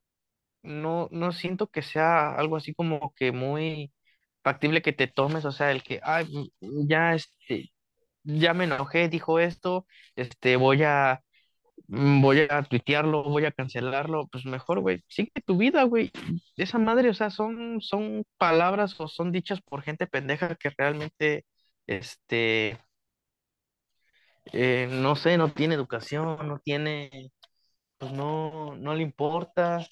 no, 0.63 1.09
no 1.11 1.31
siento 1.31 1.67
que 1.69 1.81
sea 1.81 2.35
algo 2.35 2.57
así 2.57 2.73
como 2.73 3.13
que 3.15 3.31
muy 3.31 3.93
factible 4.43 4.81
que 4.81 4.93
te 4.93 5.07
tomes, 5.07 5.45
o 5.45 5.51
sea, 5.51 5.71
el 5.71 5.83
que, 5.83 5.99
ay, 6.03 6.27
mm, 6.61 6.87
ya, 6.89 7.15
este, 7.15 7.72
ya 8.23 8.53
me 8.53 8.65
enojé, 8.65 9.09
dijo 9.09 9.39
esto, 9.39 9.85
este, 10.15 10.55
voy 10.57 10.83
a, 10.83 11.21
mm, 11.87 12.21
voy 12.21 12.47
a 12.49 12.63
tuitearlo, 12.63 13.23
voy 13.23 13.45
a 13.45 13.51
cancelarlo, 13.51 14.27
pues 14.29 14.45
mejor, 14.45 14.81
güey, 14.81 15.03
sigue 15.07 15.31
tu 15.45 15.57
vida, 15.57 15.83
güey. 15.83 16.11
Esa 16.57 16.79
madre, 16.79 17.09
o 17.09 17.13
sea, 17.13 17.29
son, 17.31 17.81
son 17.81 18.25
palabras 18.37 18.99
o 18.99 19.07
son 19.07 19.31
dichas 19.31 19.61
por 19.61 19.83
gente 19.83 20.07
pendeja 20.07 20.55
que 20.55 20.71
realmente, 20.77 21.45
este, 21.87 22.79
eh, 24.45 24.87
no 24.89 25.15
sé, 25.15 25.37
no 25.37 25.53
tiene 25.53 25.75
educación, 25.75 26.47
no 26.47 26.59
tiene, 26.59 27.31
pues 27.97 28.13
no, 28.13 28.75
no 28.77 28.95
le 28.95 29.03
importa. 29.03 29.87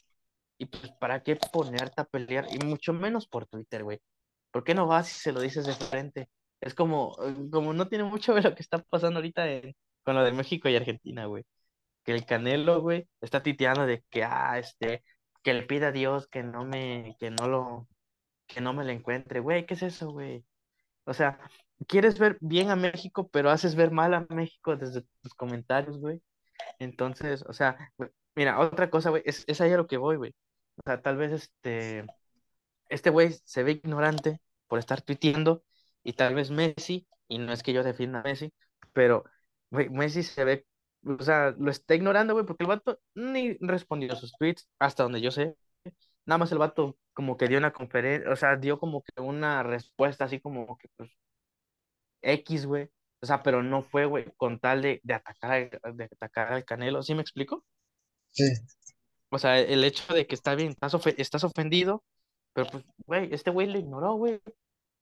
Y 0.58 0.68
pues, 0.68 0.92
¿para 1.00 1.24
qué 1.24 1.38
ponerte 1.38 2.02
a 2.02 2.06
pelear? 2.06 2.48
Y 2.52 2.66
mucho 2.66 2.94
menos 2.94 3.28
por 3.28 3.48
Twitter, 3.48 3.84
güey. 3.84 4.00
¿Por 4.52 4.64
qué 4.64 4.76
no 4.76 4.88
vas 4.88 5.12
y 5.12 5.20
se 5.20 5.34
lo 5.34 5.42
dices 5.42 5.66
de 5.68 5.76
frente? 5.76 6.30
Es 6.62 6.76
como, 6.76 7.18
eh, 7.24 7.36
como 7.52 7.74
no 7.74 7.88
tiene 7.90 8.06
mucho 8.06 8.34
de 8.34 8.42
lo 8.42 8.56
que 8.56 8.62
está 8.64 8.80
pasando 8.80 9.20
ahorita 9.20 9.46
con 10.04 10.16
lo 10.16 10.24
de 10.24 10.32
México 10.32 10.70
y 10.70 10.76
Argentina, 10.76 11.26
güey. 11.26 11.46
Que 12.04 12.14
el 12.14 12.26
Canelo, 12.26 12.82
güey, 12.82 13.08
está 13.22 13.44
titeando 13.44 13.86
de 13.86 14.04
que, 14.10 14.24
ah, 14.24 14.60
este, 14.60 15.04
que 15.44 15.54
le 15.54 15.64
pida 15.64 15.90
a 15.90 15.92
Dios 15.92 16.28
que 16.28 16.44
no 16.44 16.66
me, 16.66 17.16
que 17.20 17.32
no 17.32 17.48
lo, 17.48 17.88
que 18.48 18.62
no 18.62 18.74
me 18.74 18.86
lo 18.86 18.92
encuentre, 18.92 19.40
güey, 19.42 19.66
¿qué 19.66 19.76
es 19.76 19.84
eso, 19.84 20.12
güey? 20.12 20.46
O 21.06 21.14
sea, 21.14 21.40
quieres 21.88 22.20
ver 22.20 22.38
bien 22.42 22.70
a 22.70 22.76
México, 22.76 23.30
pero 23.30 23.50
haces 23.52 23.76
ver 23.76 23.92
mal 23.92 24.14
a 24.14 24.26
México 24.30 24.76
desde 24.78 25.04
tus 25.22 25.34
comentarios, 25.36 25.98
güey. 26.00 26.22
Entonces, 26.80 27.44
o 27.48 27.54
sea, 27.54 27.78
mira, 28.36 28.60
otra 28.60 28.90
cosa, 28.90 29.10
güey, 29.12 29.24
es, 29.26 29.44
es 29.48 29.62
ahí 29.62 29.72
a 29.74 29.78
lo 29.78 29.88
que 29.88 29.98
voy, 29.98 30.18
güey. 30.18 30.36
O 30.78 30.82
sea, 30.86 31.02
tal 31.02 31.18
vez 31.18 31.32
este, 31.34 32.06
este 32.90 33.10
güey 33.10 33.34
se 33.46 33.64
ve 33.64 33.74
ignorante 33.74 34.40
por 34.68 34.80
estar 34.80 35.02
tuiteando 35.02 35.64
y 36.04 36.14
tal 36.14 36.36
vez 36.36 36.52
Messi, 36.52 37.08
y 37.28 37.38
no 37.40 37.54
es 37.54 37.64
que 37.64 37.74
yo 37.74 37.84
defienda 37.84 38.20
a 38.22 38.24
Messi, 38.24 38.54
pero 38.94 39.24
güey, 39.72 39.90
Messi 39.90 40.24
se 40.24 40.44
ve, 40.46 40.66
o 41.06 41.24
sea, 41.24 41.52
lo 41.58 41.72
está 41.72 41.96
ignorando, 41.96 42.34
güey, 42.34 42.46
porque 42.46 42.64
el 42.64 42.70
vato 42.70 43.00
ni 43.16 43.54
respondió 43.60 44.14
a 44.14 44.16
sus 44.16 44.34
tweets, 44.38 44.70
hasta 44.80 45.04
donde 45.04 45.22
yo 45.22 45.32
sé. 45.32 45.56
Nada 46.26 46.40
más 46.40 46.52
el 46.52 46.60
vato 46.60 46.98
como 47.14 47.38
que 47.38 47.48
dio 47.48 47.58
una 47.60 47.74
conferencia, 47.74 48.32
o 48.32 48.36
sea, 48.36 48.56
dio 48.58 48.80
como 48.80 49.04
que 49.04 49.22
una 49.22 49.64
respuesta 49.64 50.26
así 50.26 50.40
como 50.42 50.78
que 50.78 50.90
pues 50.98 51.12
X, 52.24 52.66
güey. 52.66 52.90
O 53.22 53.26
sea, 53.28 53.44
pero 53.44 53.62
no 53.64 53.84
fue, 53.84 54.06
güey, 54.06 54.26
con 54.38 54.60
tal 54.60 54.82
de, 54.82 55.00
de 55.04 55.14
atacar, 55.14 55.52
al- 55.84 55.98
de 55.98 56.06
atacar 56.06 56.54
al 56.54 56.66
Canelo, 56.66 57.04
¿sí 57.04 57.14
me 57.16 57.22
explico? 57.22 57.64
Sí, 58.32 58.44
O 59.30 59.38
sea, 59.40 59.60
el 59.60 59.84
hecho 59.84 60.14
de 60.14 60.28
que 60.28 60.36
está 60.36 60.56
bien, 60.56 60.70
estás, 60.72 60.94
ofe- 60.94 61.16
estás 61.18 61.44
ofendido, 61.44 62.04
pero 62.54 62.68
pues, 62.70 62.84
güey, 63.08 63.30
este 63.34 63.52
güey 63.52 63.68
lo 63.68 63.80
ignoró, 63.80 64.16
güey. 64.16 64.42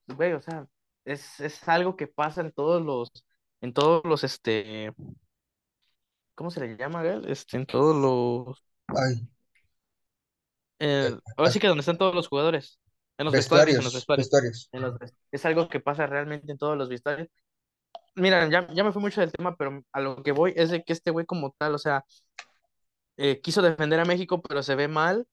Güey, 0.08 0.32
o 0.34 0.42
sea, 0.42 0.66
es, 1.04 1.40
es 1.40 1.68
algo 1.68 1.96
que 1.96 2.06
pasa 2.06 2.40
en 2.42 2.52
todos 2.52 2.82
los, 2.82 3.10
en 3.60 3.72
todos 3.74 4.04
los, 4.04 4.24
este, 4.24 4.92
¿cómo 6.34 6.50
se 6.50 6.60
le 6.60 6.76
llama, 6.76 7.02
güey? 7.02 7.30
Este, 7.30 7.56
en 7.56 7.66
todos 7.66 7.94
los, 7.96 8.64
ay, 8.88 9.28
eh, 10.78 11.10
eh, 11.10 11.16
ahora 11.36 11.50
ah, 11.50 11.50
sí 11.50 11.60
que 11.60 11.66
donde 11.68 11.80
están 11.80 11.98
todos 11.98 12.14
los 12.14 12.28
jugadores, 12.28 12.78
en 13.18 13.24
los 13.26 13.34
vestuarios, 13.34 13.78
en 13.78 13.84
los 13.84 13.92
vestuarios, 13.92 14.14
vestuarios, 14.14 14.32
vestuarios. 14.32 14.70
en 14.72 14.82
los, 14.82 14.98
ves- 14.98 15.14
es 15.32 15.44
algo 15.46 15.68
que 15.68 15.80
pasa 15.80 16.06
realmente 16.06 16.52
en 16.52 16.58
todos 16.58 16.76
los 16.76 16.88
vestuarios. 16.88 17.28
Mira, 18.16 18.48
ya, 18.50 18.68
ya 18.74 18.84
me 18.84 18.92
fui 18.92 19.02
mucho 19.02 19.20
del 19.22 19.32
tema, 19.32 19.56
pero 19.56 19.82
a 19.92 20.00
lo 20.00 20.22
que 20.22 20.32
voy 20.32 20.54
es 20.56 20.70
de 20.70 20.84
que 20.84 20.92
este 20.94 21.10
güey 21.12 21.26
como 21.26 21.52
tal, 21.58 21.74
o 21.76 21.78
sea, 21.78 22.04
eh, 23.16 23.40
quiso 23.40 23.62
defender 23.62 24.00
a 24.00 24.04
México, 24.04 24.40
pero 24.42 24.62
se 24.62 24.74
ve 24.74 24.88
mal, 24.88 25.26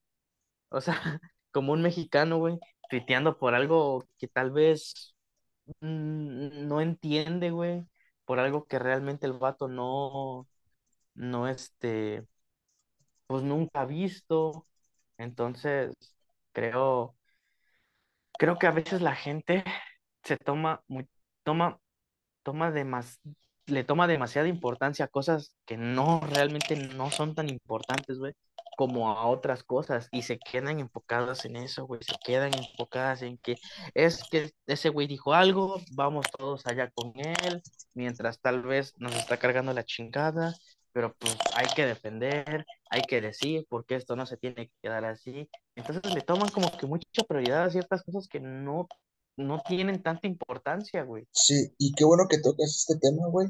o 0.69 0.81
sea, 0.81 0.95
como 1.51 1.73
un 1.73 1.83
mexicano, 1.83 2.39
güey, 2.39 2.59
tuiteando 2.89 3.37
por 3.39 3.55
algo 3.55 4.05
que 4.19 4.27
tal 4.29 4.51
vez 4.51 5.15
no 5.81 6.81
entiende, 6.81 7.51
güey, 7.51 7.85
por 8.25 8.39
algo 8.39 8.65
que 8.67 8.79
realmente 8.79 9.25
el 9.27 9.33
vato 9.33 9.67
no, 9.67 10.47
no, 11.15 11.47
este, 11.49 12.27
pues 13.27 13.43
nunca 13.43 13.81
ha 13.81 13.85
visto. 13.85 14.65
Entonces, 15.17 15.93
creo, 16.53 17.15
creo 18.37 18.57
que 18.57 18.67
a 18.67 18.71
veces 18.71 19.01
la 19.01 19.15
gente 19.15 19.63
se 20.23 20.37
toma, 20.37 20.83
muy, 20.87 21.07
toma 21.43 21.79
toma 22.43 22.71
demas- 22.71 23.19
le 23.67 23.83
toma 23.83 24.07
demasiada 24.07 24.47
importancia 24.47 25.05
a 25.05 25.09
cosas 25.09 25.53
que 25.65 25.77
no 25.77 26.21
realmente 26.21 26.75
no 26.75 27.11
son 27.11 27.35
tan 27.35 27.49
importantes, 27.49 28.17
güey, 28.17 28.33
como 28.77 29.09
a 29.09 29.27
otras 29.27 29.63
cosas 29.63 30.07
y 30.11 30.21
se 30.21 30.39
quedan 30.39 30.79
enfocadas 30.79 31.45
en 31.45 31.57
eso, 31.57 31.85
güey, 31.85 32.01
se 32.03 32.15
quedan 32.23 32.53
enfocadas 32.53 33.21
en 33.23 33.37
que 33.39 33.57
es 33.93 34.23
que 34.29 34.51
ese 34.67 34.89
güey 34.89 35.07
dijo 35.07 35.33
algo, 35.33 35.81
vamos 35.93 36.27
todos 36.37 36.65
allá 36.67 36.89
con 36.91 37.13
él, 37.15 37.61
mientras 37.93 38.39
tal 38.39 38.61
vez 38.63 38.93
nos 38.97 39.15
está 39.15 39.37
cargando 39.37 39.73
la 39.73 39.83
chingada, 39.83 40.53
pero 40.93 41.15
pues 41.17 41.37
hay 41.55 41.67
que 41.75 41.85
defender, 41.85 42.65
hay 42.89 43.01
que 43.01 43.21
decir 43.21 43.65
porque 43.69 43.95
esto 43.95 44.15
no 44.15 44.25
se 44.25 44.37
tiene 44.37 44.67
que 44.67 44.73
quedar 44.81 45.05
así. 45.05 45.49
Entonces 45.75 46.13
le 46.13 46.21
toman 46.21 46.49
como 46.49 46.75
que 46.75 46.87
mucha 46.87 47.23
prioridad 47.27 47.65
a 47.65 47.69
ciertas 47.69 48.03
cosas 48.03 48.27
que 48.27 48.39
no, 48.39 48.87
no 49.37 49.61
tienen 49.67 50.01
tanta 50.01 50.27
importancia, 50.27 51.03
güey. 51.03 51.27
Sí, 51.31 51.73
y 51.77 51.93
qué 51.93 52.03
bueno 52.03 52.27
que 52.27 52.39
tocas 52.39 52.75
este 52.75 52.97
tema, 52.97 53.27
güey. 53.27 53.47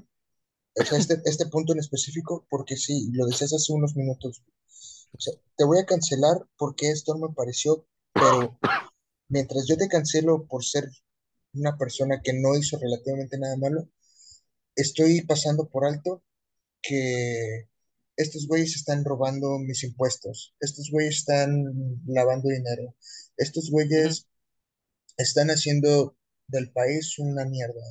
O 0.79 0.83
sea, 0.83 0.99
este, 0.99 1.19
este 1.25 1.47
punto 1.47 1.73
en 1.73 1.79
específico, 1.79 2.45
porque 2.49 2.75
sí, 2.75 3.09
lo 3.13 3.25
decías 3.25 3.53
hace 3.53 3.73
unos 3.73 3.95
minutos. 3.95 4.43
O 5.13 5.19
sea, 5.19 5.33
te 5.55 5.65
voy 5.65 5.79
a 5.79 5.85
cancelar 5.85 6.37
porque 6.57 6.91
esto 6.91 7.15
no 7.15 7.29
me 7.29 7.33
pareció, 7.33 7.87
pero 8.13 8.59
mientras 9.29 9.65
yo 9.67 9.77
te 9.77 9.87
cancelo 9.87 10.45
por 10.45 10.63
ser 10.63 10.89
una 11.53 11.77
persona 11.77 12.21
que 12.21 12.33
no 12.33 12.55
hizo 12.55 12.77
relativamente 12.77 13.37
nada 13.39 13.55
malo, 13.57 13.89
estoy 14.75 15.21
pasando 15.21 15.67
por 15.69 15.85
alto 15.85 16.21
que 16.81 17.67
estos 18.15 18.47
güeyes 18.47 18.75
están 18.75 19.05
robando 19.05 19.57
mis 19.59 19.83
impuestos, 19.83 20.55
estos 20.59 20.89
güeyes 20.91 21.17
están 21.17 21.63
lavando 22.05 22.49
dinero, 22.49 22.95
estos 23.37 23.69
güeyes 23.71 24.27
están 25.17 25.49
haciendo 25.49 26.15
del 26.47 26.71
país 26.71 27.19
una 27.19 27.45
mierda. 27.45 27.81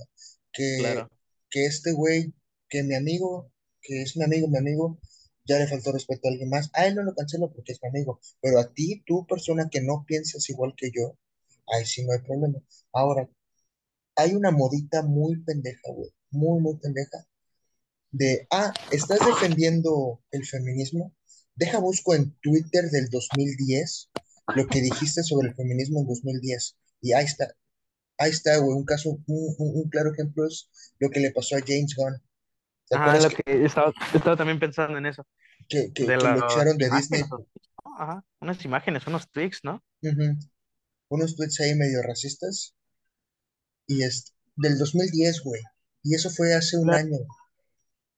Que, 0.52 0.76
claro. 0.78 1.10
que 1.50 1.66
este 1.66 1.92
güey, 1.92 2.32
que 2.68 2.82
mi 2.82 2.94
amigo, 2.94 3.52
que 3.82 4.02
es 4.02 4.16
mi 4.16 4.24
amigo, 4.24 4.48
mi 4.48 4.58
amigo, 4.58 4.98
ya 5.44 5.58
le 5.58 5.68
faltó 5.68 5.92
respeto 5.92 6.28
a 6.28 6.30
alguien 6.30 6.48
más. 6.50 6.70
A 6.72 6.86
él 6.86 6.94
no 6.94 7.02
lo 7.02 7.14
cancelo 7.14 7.52
porque 7.52 7.72
es 7.72 7.80
mi 7.82 7.88
amigo, 7.88 8.20
pero 8.40 8.58
a 8.58 8.72
ti, 8.72 9.02
tú, 9.06 9.26
persona 9.26 9.68
que 9.70 9.80
no 9.80 10.04
piensas 10.06 10.48
igual 10.50 10.74
que 10.76 10.90
yo, 10.94 11.18
ahí 11.66 11.84
sí 11.84 12.04
no 12.04 12.12
hay 12.12 12.20
problema. 12.20 12.58
Ahora, 12.92 13.28
hay 14.16 14.34
una 14.34 14.50
modita 14.50 15.02
muy 15.02 15.42
pendeja, 15.44 15.92
güey, 15.92 16.10
muy, 16.30 16.60
muy 16.60 16.76
pendeja, 16.78 17.26
de, 18.10 18.46
ah, 18.50 18.72
¿estás 18.90 19.18
defendiendo 19.26 20.22
el 20.30 20.46
feminismo? 20.46 21.14
Deja 21.54 21.78
busco 21.78 22.14
en 22.14 22.32
Twitter 22.40 22.84
del 22.90 23.08
2010 23.10 24.10
lo 24.54 24.66
que 24.68 24.80
dijiste 24.80 25.22
sobre 25.22 25.48
el 25.48 25.54
feminismo 25.54 26.00
en 26.00 26.06
2010. 26.06 26.76
Y 27.00 27.12
ahí 27.14 27.24
está, 27.24 27.48
Ahí 28.18 28.30
está, 28.32 28.58
güey, 28.58 28.76
un 28.78 28.84
caso, 28.84 29.10
un, 29.26 29.56
un- 29.58 29.76
un 29.84 29.90
claro 29.90 30.12
ejemplo 30.12 30.46
es 30.46 30.70
lo 31.00 31.10
que 31.10 31.20
le 31.20 31.32
pasó 31.32 31.56
a 31.56 31.60
James 31.66 31.94
Gunn. 31.96 32.22
¿Te 32.88 32.94
Ajá, 32.94 32.96
acuerdas 32.96 33.22
lo 33.22 33.30
que, 33.30 33.42
que 33.44 33.64
estaba, 33.64 33.92
estaba 34.14 34.36
también 34.36 34.58
pensando 34.60 34.98
en 34.98 35.06
eso, 35.06 35.26
que, 35.68 35.92
que, 35.94 36.04
de 36.06 36.16
que 36.18 36.28
lo 36.28 36.40
echaron 36.40 36.76
de 36.78 36.90
Disney? 36.90 37.22
Ajá, 37.98 38.22
unas 38.40 38.64
imágenes, 38.64 39.06
unos 39.06 39.30
tweets, 39.30 39.60
¿no? 39.64 39.82
Ujú. 40.02 40.38
Unos 41.10 41.36
tweets 41.36 41.60
ahí 41.60 41.74
medio 41.74 42.02
racistas 42.02 42.74
y 43.88 44.02
es 44.04 44.32
del 44.54 44.78
2010, 44.78 45.40
güey. 45.42 45.60
Y 46.04 46.14
eso 46.14 46.30
fue 46.30 46.54
hace 46.54 46.76
un 46.76 46.94
año. 46.94 47.18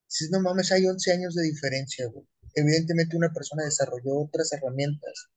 Dices, 0.07 0.31
no 0.31 0.41
mames, 0.41 0.71
hay 0.71 0.87
11 0.87 1.13
años 1.13 1.35
de 1.35 1.45
diferencia, 1.45 2.07
güey. 2.09 2.27
Evidentemente 2.55 3.17
una 3.17 3.33
persona 3.33 3.65
desarrolló 3.65 4.21
otras 4.21 4.53
herramientas, 4.53 5.29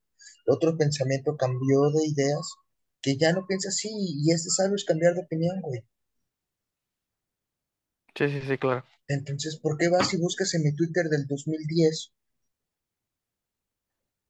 otro 0.48 0.78
pensamiento, 0.78 1.38
cambió 1.38 1.92
de 1.92 2.08
ideas, 2.08 2.48
que 3.02 3.18
ya 3.18 3.34
no 3.34 3.46
piensa 3.48 3.70
así 3.70 3.90
y 3.92 4.32
es 4.32 4.44
de 4.44 4.52
sabios 4.52 4.86
cambiar 4.86 5.16
de 5.16 5.22
opinión, 5.22 5.60
güey. 5.62 5.84
Sí, 8.16 8.30
sí, 8.30 8.42
sí, 8.48 8.58
claro. 8.58 8.86
Entonces, 9.08 9.58
¿por 9.58 9.78
qué 9.78 9.90
vas 9.90 10.14
y 10.14 10.18
buscas 10.18 10.54
en 10.54 10.64
mi 10.64 10.76
Twitter 10.76 11.08
del 11.10 11.26
2010 11.28 12.14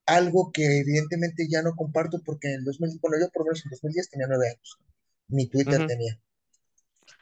algo 0.06 0.52
que 0.52 0.80
evidentemente 0.80 1.48
ya 1.50 1.62
no 1.62 1.76
comparto 1.76 2.22
porque 2.26 2.50
en 2.50 2.60
el 2.60 2.64
2000, 2.66 3.00
bueno, 3.02 3.18
yo 3.20 3.30
por 3.32 3.42
lo 3.42 3.46
menos 3.46 3.66
en 3.66 3.72
2010 3.72 4.10
tenía 4.10 4.28
nueve 4.28 4.50
años, 4.50 4.78
mi 5.28 5.48
Twitter 5.48 5.86
tenía. 5.88 6.20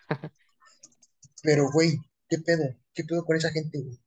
Pero, 1.43 1.71
güey, 1.71 1.97
¿qué 2.27 2.39
pedo? 2.39 2.75
¿Qué 2.93 3.03
pedo 3.03 3.23
con 3.25 3.37
esa 3.37 3.51
gente, 3.51 3.79
güey? 3.79 3.99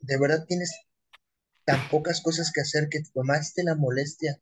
¿De 0.00 0.18
verdad 0.18 0.44
tienes 0.46 0.72
tan 1.64 1.88
pocas 1.88 2.20
cosas 2.22 2.52
que 2.52 2.60
hacer 2.60 2.88
que 2.88 3.00
te 3.00 3.10
tomaste 3.12 3.64
la 3.64 3.74
molestia 3.74 4.40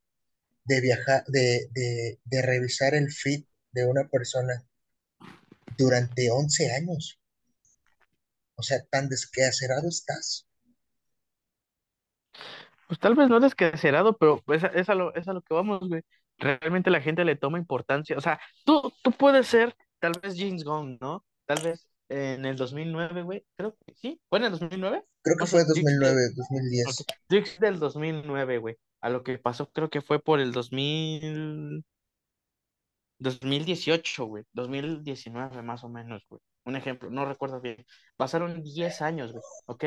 de 0.64 0.80
viajar, 0.80 1.24
de, 1.28 1.68
de, 1.72 2.20
de 2.24 2.42
revisar 2.42 2.94
el 2.94 3.10
feed 3.12 3.44
de 3.72 3.86
una 3.86 4.08
persona 4.08 4.64
durante 5.76 6.30
11 6.30 6.72
años? 6.72 7.20
O 8.56 8.62
sea, 8.62 8.82
tan 8.86 9.10
desquacerado 9.10 9.88
estás. 9.90 10.48
Pues 12.86 12.98
tal 13.00 13.14
vez 13.14 13.28
no 13.28 13.40
descarcerado, 13.40 14.16
pero 14.18 14.42
es, 14.48 14.64
es 14.74 14.88
a 14.88 14.94
lo, 14.94 15.14
es 15.14 15.28
a 15.28 15.32
lo 15.32 15.42
que 15.42 15.54
vamos, 15.54 15.80
güey. 15.88 16.02
Realmente 16.38 16.90
la 16.90 17.00
gente 17.00 17.24
le 17.24 17.36
toma 17.36 17.58
importancia. 17.58 18.16
O 18.16 18.20
sea, 18.20 18.40
tú, 18.64 18.92
tú 19.02 19.12
puedes 19.12 19.46
ser 19.46 19.76
tal 20.00 20.12
vez 20.22 20.34
James 20.36 20.64
Gunn, 20.64 20.98
¿no? 21.00 21.24
Tal 21.46 21.62
vez 21.62 21.86
en 22.12 22.44
el 22.44 22.56
2009, 22.56 23.22
güey. 23.22 23.44
Creo 23.56 23.76
que 23.86 23.94
sí. 23.94 24.20
¿Fue 24.28 24.38
en 24.38 24.46
el 24.46 24.52
2009? 24.52 25.04
Creo 25.22 25.36
que 25.36 25.46
fue 25.46 25.60
sé, 25.60 25.66
tweets 25.66 25.84
de, 25.84 25.94
2009, 25.96 26.20
ok, 26.26 26.36
2010. 26.36 27.06
tweets 27.28 27.58
del 27.60 27.78
2009, 27.78 28.58
güey. 28.58 28.76
A 29.00 29.10
lo 29.10 29.22
que 29.22 29.38
pasó 29.38 29.70
creo 29.70 29.90
que 29.90 30.02
fue 30.02 30.20
por 30.20 30.40
el 30.40 30.52
2000, 30.52 31.84
2018, 33.18 34.24
güey. 34.26 34.44
2019 34.52 35.62
más 35.62 35.84
o 35.84 35.88
menos, 35.88 36.24
güey. 36.28 36.40
Un 36.64 36.76
ejemplo, 36.76 37.10
no 37.10 37.24
recuerdo 37.24 37.60
bien. 37.60 37.84
Pasaron 38.16 38.62
10 38.62 39.02
años, 39.02 39.32
güey. 39.32 39.42
Ok. 39.66 39.84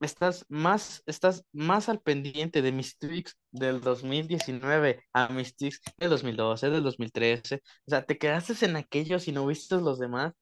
Estás 0.00 0.44
más, 0.48 1.02
estás 1.06 1.44
más 1.52 1.88
al 1.88 2.00
pendiente 2.00 2.60
de 2.60 2.72
mis 2.72 2.98
tweets 2.98 3.36
del 3.52 3.80
2019 3.80 5.04
a 5.12 5.28
mis 5.28 5.54
tweets 5.54 5.80
del 5.96 6.10
2012, 6.10 6.70
del 6.70 6.82
2013. 6.82 7.62
O 7.86 7.90
sea, 7.90 8.04
te 8.04 8.18
quedaste 8.18 8.64
en 8.66 8.74
aquellos 8.76 9.28
y 9.28 9.32
no 9.32 9.46
viste 9.46 9.76
los 9.76 10.00
demás, 10.00 10.32
o 10.32 10.34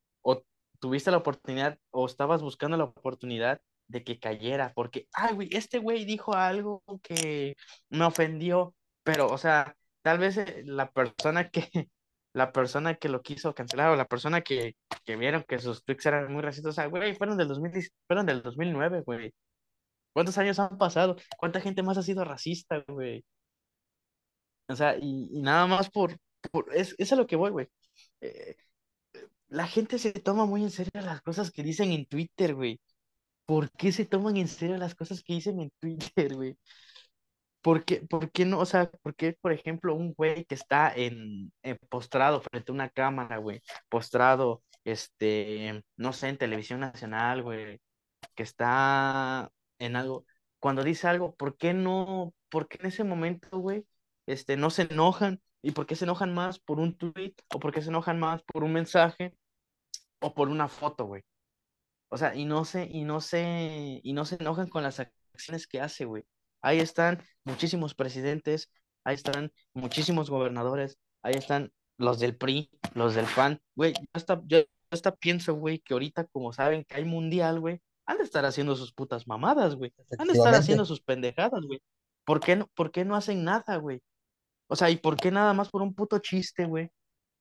tuviste 0.81 1.11
la 1.11 1.19
oportunidad, 1.19 1.79
o 1.90 2.07
estabas 2.07 2.43
buscando 2.43 2.77
la 2.77 2.85
oportunidad 2.85 3.61
de 3.88 4.05
que 4.05 4.19
cayera, 4.21 4.73
porque, 4.75 5.09
ay, 5.12 5.35
güey, 5.35 5.49
este 5.53 5.79
güey 5.79 6.05
dijo 6.05 6.35
algo 6.35 6.83
que 7.03 7.57
me 7.90 8.05
ofendió, 8.05 8.75
pero, 9.03 9.27
o 9.29 9.38
sea, 9.38 9.77
tal 10.03 10.19
vez 10.19 10.37
eh, 10.38 10.62
la 10.66 10.90
persona 10.93 11.51
que, 11.51 11.62
la 12.33 12.53
persona 12.53 12.95
que 12.97 13.09
lo 13.09 13.23
quiso 13.23 13.55
cancelar 13.55 13.90
o 13.90 13.97
la 13.97 14.07
persona 14.07 14.43
que, 14.43 14.77
que 15.05 15.16
vieron 15.16 15.45
que 15.49 15.59
sus 15.59 15.85
tweets 15.85 16.07
eran 16.07 16.33
muy 16.33 16.43
racistas, 16.43 16.71
o 16.71 16.75
sea, 16.75 16.87
güey, 16.87 17.14
fueron 17.14 17.37
del 17.38 17.49
2010, 17.49 17.90
fueron 18.07 18.27
del 18.27 18.43
2009, 18.43 19.03
güey. 19.03 19.35
¿Cuántos 20.12 20.38
años 20.38 20.59
han 20.59 20.79
pasado? 20.79 21.16
¿Cuánta 21.38 21.61
gente 21.61 21.83
más 21.83 21.99
ha 21.99 22.03
sido 22.03 22.25
racista, 22.25 22.85
güey? 22.88 23.25
O 24.69 24.77
sea, 24.77 24.97
y, 24.97 25.29
y 25.33 25.43
nada 25.43 25.66
más 25.66 25.90
por, 25.90 26.16
por 26.53 26.75
es, 26.75 26.95
es 26.99 27.12
a 27.12 27.16
lo 27.16 27.27
que 27.27 27.37
voy, 27.37 27.51
güey. 27.51 27.69
Eh, 28.21 28.57
la 29.51 29.67
gente 29.67 29.99
se 29.99 30.13
toma 30.13 30.47
muy 30.47 30.63
en 30.63 30.71
serio 30.71 30.93
las 30.95 31.23
cosas 31.23 31.51
que 31.53 31.63
dicen 31.63 31.93
en 31.93 32.07
Twitter, 32.07 32.55
güey. 32.55 32.81
¿Por 33.47 33.71
qué 33.73 33.93
se 33.93 34.07
toman 34.07 34.37
en 34.39 34.49
serio 34.49 34.79
las 34.79 34.95
cosas 34.95 35.23
que 35.25 35.35
dicen 35.35 35.61
en 35.61 35.73
Twitter, 35.81 36.35
güey? 36.35 36.57
¿Por 37.63 37.85
qué, 37.85 38.01
por 38.09 38.31
qué 38.33 38.47
no? 38.47 38.59
O 38.61 38.67
sea, 38.67 38.91
¿por 38.91 39.15
qué, 39.15 39.37
por 39.41 39.53
ejemplo, 39.53 39.95
un 39.95 40.15
güey 40.15 40.45
que 40.47 40.55
está 40.55 40.93
en, 40.95 41.53
en 41.63 41.79
postrado 41.91 42.41
frente 42.41 42.73
a 42.73 42.75
una 42.75 42.89
cámara, 42.91 43.37
güey, 43.39 43.63
postrado, 43.89 44.63
este, 44.85 45.83
no 45.97 46.13
sé, 46.15 46.29
en 46.29 46.39
televisión 46.39 46.81
nacional, 46.81 47.43
güey, 47.43 47.81
que 48.35 48.43
está 48.45 49.51
en 49.79 49.97
algo, 49.97 50.27
cuando 50.59 50.83
dice 50.85 51.09
algo, 51.09 51.35
¿por 51.37 51.57
qué 51.57 51.75
no, 51.75 52.35
por 52.51 52.69
qué 52.69 52.79
en 52.81 52.87
ese 52.87 53.05
momento, 53.05 53.59
güey, 53.59 53.87
este, 54.27 54.57
no 54.57 54.71
se 54.71 54.83
enojan? 54.83 55.41
¿Y 55.63 55.73
por 55.73 55.87
qué 55.87 55.97
se 55.97 56.05
enojan 56.05 56.33
más 56.35 56.59
por 56.61 56.81
un 56.81 56.97
tweet? 56.97 57.35
¿O 57.55 57.61
por 57.61 57.73
qué 57.73 57.83
se 57.83 57.91
enojan 57.91 58.19
más 58.21 58.43
por 58.45 58.65
un 58.65 58.73
mensaje? 58.73 59.35
¿O 60.21 60.35
por 60.35 60.49
una 60.49 60.69
foto, 60.69 61.07
güey? 61.07 61.23
O 62.09 62.19
sea, 62.19 62.35
y 62.35 62.45
no 62.45 62.65
se, 62.65 62.85
y 62.91 63.05
no 63.05 63.21
se, 63.21 64.01
y 64.03 64.13
no 64.13 64.25
se 64.25 64.37
enojan 64.37 64.69
con 64.69 64.83
las 64.83 65.01
acciones 65.01 65.67
que 65.67 65.81
hace, 65.81 66.05
güey. 66.05 66.25
Ahí 66.63 66.81
están 66.81 67.23
muchísimos 67.45 67.95
presidentes, 67.95 68.71
ahí 69.05 69.15
están 69.15 69.53
muchísimos 69.73 70.29
gobernadores, 70.31 70.99
ahí 71.23 71.35
están 71.35 71.73
los 71.99 72.19
del 72.19 72.37
PRI, 72.37 72.71
los 72.95 73.15
del 73.15 73.27
PAN, 73.27 73.61
güey. 73.75 73.95
Yo 73.95 74.07
hasta, 74.13 74.43
yo 74.47 74.59
hasta 74.91 75.15
pienso, 75.15 75.55
güey, 75.55 75.79
que 75.81 75.95
ahorita 75.95 76.27
como 76.27 76.53
saben 76.53 76.85
que 76.85 76.97
hay 76.97 77.05
mundial, 77.05 77.61
güey, 77.61 77.81
han 78.07 78.19
de 78.19 78.25
estar 78.25 78.45
haciendo 78.45 78.75
sus 78.75 78.93
putas 78.93 79.27
mamadas, 79.29 79.77
güey. 79.77 79.93
Han 80.19 80.27
de 80.27 80.33
estar 80.33 80.55
haciendo 80.55 80.85
sus 80.85 81.01
pendejadas, 81.01 81.63
güey. 81.65 81.81
¿Por 82.25 82.41
qué 82.41 82.57
no, 82.57 82.67
por 82.75 82.91
qué 82.91 83.05
no 83.05 83.15
hacen 83.15 83.45
nada, 83.45 83.77
güey? 83.77 84.03
O 84.67 84.77
sea, 84.77 84.91
¿y 84.91 84.97
por 84.97 85.17
qué 85.17 85.31
nada 85.31 85.55
más 85.55 85.71
por 85.71 85.83
un 85.83 85.95
puto 85.95 86.19
chiste, 86.19 86.65
güey? 86.65 86.91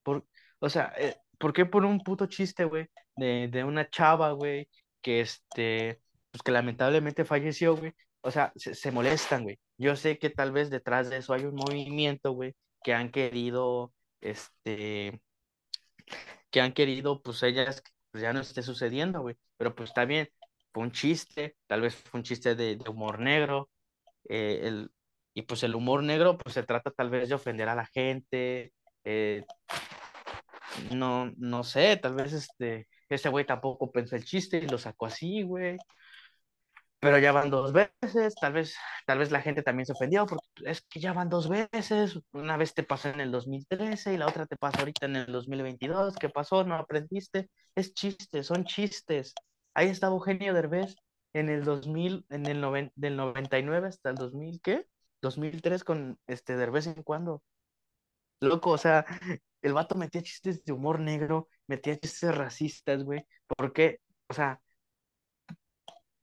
Por, 0.03 0.25
o 0.59 0.69
sea, 0.69 0.93
eh, 0.97 1.17
¿por 1.39 1.53
qué 1.53 1.65
por 1.65 1.85
un 1.85 2.01
puto 2.01 2.27
chiste, 2.27 2.65
güey? 2.65 2.87
De, 3.15 3.47
de 3.49 3.63
una 3.63 3.89
chava, 3.89 4.31
güey, 4.33 4.69
que 5.01 5.21
este, 5.21 6.01
pues 6.31 6.43
que 6.43 6.51
lamentablemente 6.51 7.25
falleció, 7.25 7.75
güey. 7.77 7.93
O 8.21 8.31
sea, 8.31 8.51
se, 8.55 8.75
se 8.75 8.91
molestan, 8.91 9.43
güey. 9.43 9.59
Yo 9.77 9.95
sé 9.95 10.19
que 10.19 10.29
tal 10.29 10.51
vez 10.51 10.69
detrás 10.69 11.09
de 11.09 11.17
eso 11.17 11.33
hay 11.33 11.45
un 11.45 11.55
movimiento, 11.55 12.33
güey, 12.33 12.55
que 12.83 12.93
han 12.93 13.11
querido, 13.11 13.93
este, 14.21 15.21
que 16.51 16.61
han 16.61 16.73
querido, 16.73 17.21
pues 17.21 17.43
ellas, 17.43 17.83
pues, 18.11 18.21
ya 18.23 18.33
no 18.33 18.41
esté 18.41 18.61
sucediendo, 18.63 19.21
güey. 19.21 19.35
Pero 19.57 19.75
pues 19.75 19.89
está 19.89 20.05
bien, 20.05 20.29
fue 20.73 20.83
un 20.83 20.91
chiste, 20.91 21.57
tal 21.67 21.81
vez 21.81 21.95
fue 21.95 22.19
un 22.19 22.23
chiste 22.23 22.55
de, 22.55 22.75
de 22.77 22.89
humor 22.89 23.19
negro, 23.19 23.69
eh, 24.29 24.61
el, 24.63 24.91
y 25.33 25.43
pues 25.43 25.63
el 25.63 25.75
humor 25.75 26.03
negro, 26.03 26.37
pues 26.37 26.53
se 26.55 26.63
trata 26.63 26.91
tal 26.91 27.09
vez 27.09 27.29
de 27.29 27.35
ofender 27.35 27.69
a 27.69 27.75
la 27.75 27.85
gente, 27.87 28.73
eh, 29.03 29.45
no, 30.93 31.31
no 31.37 31.63
sé, 31.63 31.97
tal 31.97 32.15
vez 32.15 32.33
este, 32.33 32.87
ese 33.09 33.29
güey 33.29 33.45
tampoco 33.45 33.91
pensó 33.91 34.15
el 34.15 34.25
chiste 34.25 34.57
y 34.57 34.67
lo 34.67 34.77
sacó 34.77 35.07
así, 35.07 35.43
güey. 35.43 35.77
Pero 37.01 37.17
ya 37.17 37.31
van 37.31 37.49
dos 37.49 37.71
veces, 37.71 38.35
tal 38.35 38.53
vez, 38.53 38.75
tal 39.05 39.19
vez 39.19 39.31
la 39.31 39.41
gente 39.41 39.63
también 39.63 39.85
se 39.85 39.93
ofendió, 39.93 40.25
porque 40.25 40.47
es 40.65 40.81
que 40.81 40.99
ya 40.99 41.13
van 41.13 41.29
dos 41.29 41.47
veces, 41.47 42.19
una 42.33 42.57
vez 42.57 42.73
te 42.73 42.83
pasó 42.83 43.07
en 43.09 43.21
el 43.21 43.31
2013 43.31 44.13
y 44.13 44.17
la 44.17 44.27
otra 44.27 44.45
te 44.45 44.57
pasó 44.57 44.79
ahorita 44.79 45.05
en 45.05 45.15
el 45.15 45.31
2022, 45.31 46.17
¿qué 46.17 46.27
pasó? 46.29 46.65
¿No 46.65 46.75
aprendiste? 46.75 47.49
Es 47.75 47.93
chiste, 47.93 48.43
son 48.43 48.65
chistes. 48.65 49.33
Ahí 49.73 49.87
estaba 49.87 50.13
Eugenio 50.13 50.53
Derbez 50.53 50.95
en 51.33 51.47
el 51.49 51.63
2000, 51.63 52.25
en 52.29 52.45
el 52.47 52.59
noven, 52.59 52.91
del 52.95 53.15
99 53.15 53.87
hasta 53.87 54.09
el 54.09 54.15
2000, 54.15 54.59
¿qué? 54.61 54.85
2003 55.21 55.83
con 55.85 56.19
este 56.27 56.57
Derbez 56.57 56.87
en 56.87 57.03
cuando. 57.03 57.41
Loco, 58.41 58.71
o 58.71 58.77
sea, 58.77 59.05
el 59.61 59.73
vato 59.73 59.95
metía 59.95 60.21
chistes 60.23 60.63
de 60.65 60.73
humor 60.73 60.99
negro, 60.99 61.49
metía 61.67 61.97
chistes 61.97 62.35
racistas, 62.35 63.03
güey. 63.03 63.25
¿Por 63.47 63.73
qué? 63.73 63.99
O 64.27 64.33
sea, 64.33 64.61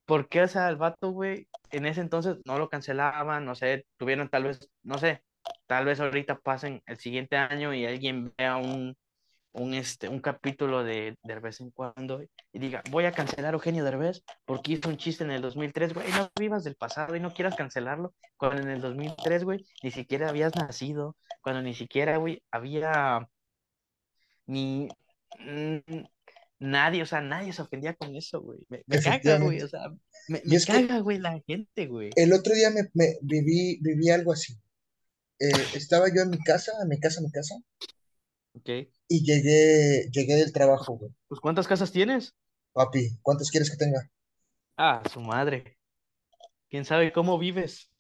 ¿por 0.05 0.29
qué, 0.29 0.43
o 0.43 0.49
sea, 0.49 0.69
el 0.69 0.77
vato, 0.77 1.11
güey, 1.11 1.49
en 1.71 1.87
ese 1.87 2.01
entonces 2.01 2.37
no 2.45 2.59
lo 2.59 2.69
cancelaban, 2.69 3.45
no 3.45 3.55
sé, 3.55 3.87
tuvieron 3.97 4.29
tal 4.29 4.45
vez, 4.45 4.71
no 4.83 4.99
sé, 4.99 5.23
tal 5.67 5.85
vez 5.85 6.01
ahorita 6.01 6.39
pasen 6.41 6.83
el 6.87 6.99
siguiente 6.99 7.37
año 7.37 7.75
y 7.75 7.87
alguien 7.87 8.33
vea 8.39 8.57
un, 8.57 8.97
un, 9.57 9.75
este, 9.75 10.09
un 10.09 10.21
capítulo 10.21 10.85
de 10.85 11.17
Derbez 11.23 11.61
en 11.61 11.71
cuando 11.71 12.23
y 12.53 12.59
diga, 12.59 12.83
voy 12.91 13.05
a 13.05 13.13
cancelar 13.13 13.55
a 13.55 13.57
Eugenio 13.57 13.85
Derbez 13.85 14.23
porque 14.45 14.73
hizo 14.73 14.89
un 14.89 14.99
chiste 14.99 15.25
en 15.25 15.31
el 15.31 15.43
2003, 15.43 15.95
güey, 15.95 16.09
no 16.11 16.31
vivas 16.39 16.65
del 16.65 16.77
pasado 16.77 17.17
y 17.17 17.21
no 17.21 17.33
quieras 17.33 17.57
cancelarlo, 17.57 18.15
cuando 18.37 18.63
en 18.63 18.69
el 18.69 18.81
2003, 18.81 19.45
güey, 19.45 19.65
ni 19.83 19.91
siquiera 19.91 20.29
habías 20.29 20.55
nacido, 20.55 21.17
cuando 21.43 21.63
ni 21.63 21.75
siquiera, 21.75 22.19
güey, 22.19 22.43
había 22.51 23.29
ni 24.47 24.89
nadie, 26.59 27.03
o 27.03 27.07
sea, 27.07 27.21
nadie 27.21 27.53
se 27.53 27.63
ofendía 27.63 27.95
con 27.95 28.15
eso, 28.15 28.41
güey. 28.41 28.61
Me, 28.69 28.83
me 28.87 29.01
caga, 29.01 29.39
güey, 29.39 29.63
o 29.63 29.69
sea, 29.69 29.91
me, 30.29 30.41
caga, 30.67 31.01
güey, 31.01 31.19
la 31.19 31.41
gente, 31.47 31.87
güey. 31.87 32.11
el 32.17 32.33
otro 32.33 32.55
día 32.55 32.71
me, 32.71 32.83
me 32.95 33.17
viví, 33.23 33.79
viví 33.81 34.11
algo 34.11 34.33
así. 34.33 34.55
Eh, 35.39 35.51
estaba 35.75 36.07
yo 36.15 36.23
en 36.23 36.31
mi 36.31 36.39
casa, 36.39 36.73
en 36.83 36.89
mi 36.89 36.99
casa, 36.99 37.21
en 37.21 37.27
mi 37.27 37.33
casa, 37.33 37.55
Ok. 38.57 38.89
y 39.09 39.25
llegué, 39.25 40.09
llegué 40.11 40.35
del 40.37 40.53
trabajo, 40.53 40.97
güey. 40.97 41.13
pues, 41.29 41.41
¿cuántas 41.41 41.69
casas 41.69 41.93
tienes? 41.93 42.35
Papi, 42.73 43.19
¿cuántos 43.23 43.51
quieres 43.51 43.71
que 43.71 43.77
tenga? 43.77 44.11
Ah, 44.77 45.03
su 45.13 45.21
madre. 45.21 45.79
¿Quién 46.69 46.85
sabe 46.85 47.13
cómo 47.13 47.39
vives? 47.39 47.91